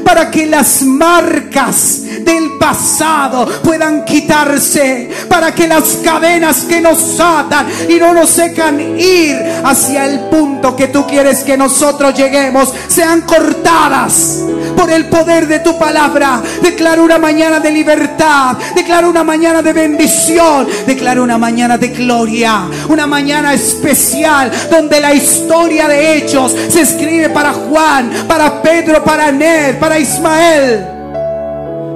para 0.08 0.32
que 0.32 0.46
las 0.46 0.84
marcas 0.84 2.02
del 2.24 2.58
pasado 2.58 3.46
puedan 3.62 4.06
quitarse, 4.06 5.10
para 5.28 5.54
que 5.54 5.68
las 5.68 5.98
cadenas 6.02 6.64
que 6.64 6.80
nos 6.80 7.20
atan 7.20 7.68
y 7.90 7.96
no 7.96 8.14
nos 8.14 8.34
dejan 8.38 8.80
ir 8.98 9.36
hacia 9.66 10.06
el 10.06 10.22
punto 10.30 10.78
que 10.78 10.88
tú 10.88 11.06
quieres 11.06 11.44
que 11.44 11.58
nosotros 11.58 12.14
lleguemos 12.14 12.74
sean 12.88 13.22
cortadas 13.22 14.46
por 14.78 14.90
el 14.90 15.08
poder 15.08 15.46
de 15.46 15.60
tu 15.60 15.78
palabra. 15.78 16.42
Declaro 16.62 17.04
una 17.04 17.18
mañana 17.18 17.60
de 17.60 17.72
libertad, 17.72 18.56
declaro 18.76 19.10
una 19.10 19.26
mañana 19.26 19.62
de 19.62 19.74
bendición, 19.74 20.68
declaro 20.86 21.22
una 21.24 21.38
mañana 21.38 21.78
de 21.78 21.90
gloria, 21.90 22.64
una 22.88 23.08
mañana 23.08 23.54
especial 23.54 24.52
donde 24.72 25.02
la 25.02 25.14
historia 25.14 25.88
de 25.90 26.16
hechos 26.16 26.56
se 26.70 26.82
escribe 26.82 27.30
para 27.30 27.52
Juan, 27.52 28.10
para 28.26 28.62
Pedro, 28.62 29.04
para 29.04 29.32
Ned, 29.34 29.78
Ismael. 30.00 30.86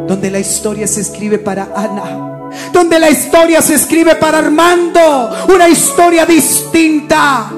Donde 0.07 0.29
la 0.29 0.39
historia 0.39 0.87
se 0.87 1.01
escribe 1.01 1.39
para 1.39 1.69
Ana. 1.75 2.49
Donde 2.73 2.99
la 2.99 3.09
historia 3.09 3.61
se 3.61 3.75
escribe 3.75 4.15
para 4.15 4.39
Armando. 4.39 5.29
Una 5.53 5.69
historia 5.69 6.25
distinta. 6.25 7.51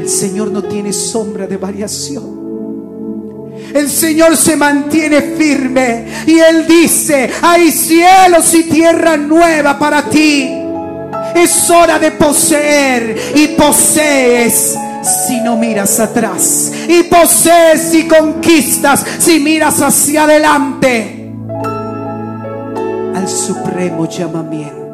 El 0.00 0.08
Señor 0.08 0.50
no 0.50 0.62
tiene 0.62 0.92
sombra 0.92 1.46
de 1.46 1.56
variación. 1.56 2.44
El 3.74 3.90
Señor 3.90 4.36
se 4.36 4.56
mantiene 4.56 5.20
firme 5.20 6.06
y 6.26 6.38
Él 6.38 6.66
dice, 6.66 7.30
hay 7.42 7.70
cielos 7.72 8.54
y 8.54 8.64
tierra 8.64 9.16
nueva 9.16 9.78
para 9.78 10.02
ti. 10.08 10.48
Es 11.34 11.70
hora 11.70 11.98
de 11.98 12.12
poseer 12.12 13.16
y 13.34 13.48
posees 13.48 14.76
si 15.04 15.40
no 15.40 15.56
miras 15.56 16.00
atrás. 16.00 16.72
Y 16.88 17.04
posees 17.04 17.94
y 17.94 18.08
conquistas 18.08 19.04
si 19.18 19.40
miras 19.40 19.80
hacia 19.80 20.24
adelante. 20.24 21.32
Al 23.14 23.28
supremo 23.28 24.08
llamamiento. 24.08 24.84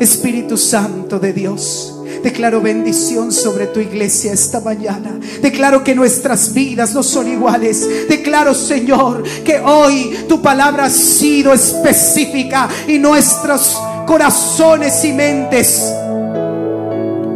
Espíritu 0.00 0.56
Santo 0.56 1.18
de 1.18 1.32
Dios. 1.32 1.90
Declaro 2.22 2.62
bendición 2.62 3.30
sobre 3.32 3.66
tu 3.66 3.80
iglesia 3.80 4.32
esta 4.32 4.60
mañana. 4.60 5.20
Declaro 5.42 5.84
que 5.84 5.94
nuestras 5.94 6.54
vidas 6.54 6.94
no 6.94 7.02
son 7.02 7.28
iguales. 7.28 8.08
Declaro, 8.08 8.54
Señor, 8.54 9.22
que 9.44 9.60
hoy 9.60 10.24
tu 10.26 10.40
palabra 10.40 10.86
ha 10.86 10.90
sido 10.90 11.52
específica 11.52 12.66
y 12.88 12.98
nuestros 12.98 13.78
corazones 14.06 15.04
y 15.04 15.12
mentes 15.12 15.82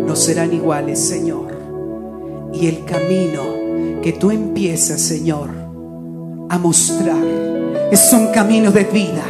no 0.09 0.17
serán 0.17 0.55
iguales, 0.55 1.07
Señor. 1.07 1.48
Y 2.53 2.67
el 2.67 2.85
camino 2.85 4.01
que 4.03 4.13
tú 4.13 4.31
empiezas, 4.31 5.01
Señor, 5.01 5.51
a 6.49 6.59
mostrar. 6.59 7.23
Es 7.91 8.13
un 8.13 8.29
camino 8.29 8.71
de 8.71 8.85
vida. 8.85 9.25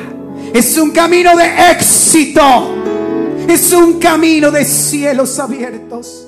Es 0.55 0.79
un 0.79 0.91
camino 0.91 1.37
de 1.37 1.73
éxito. 1.73 2.75
Es 3.49 3.73
un 3.73 3.99
camino 3.99 4.51
de 4.51 4.65
cielos 4.65 5.39
abiertos. 5.39 6.28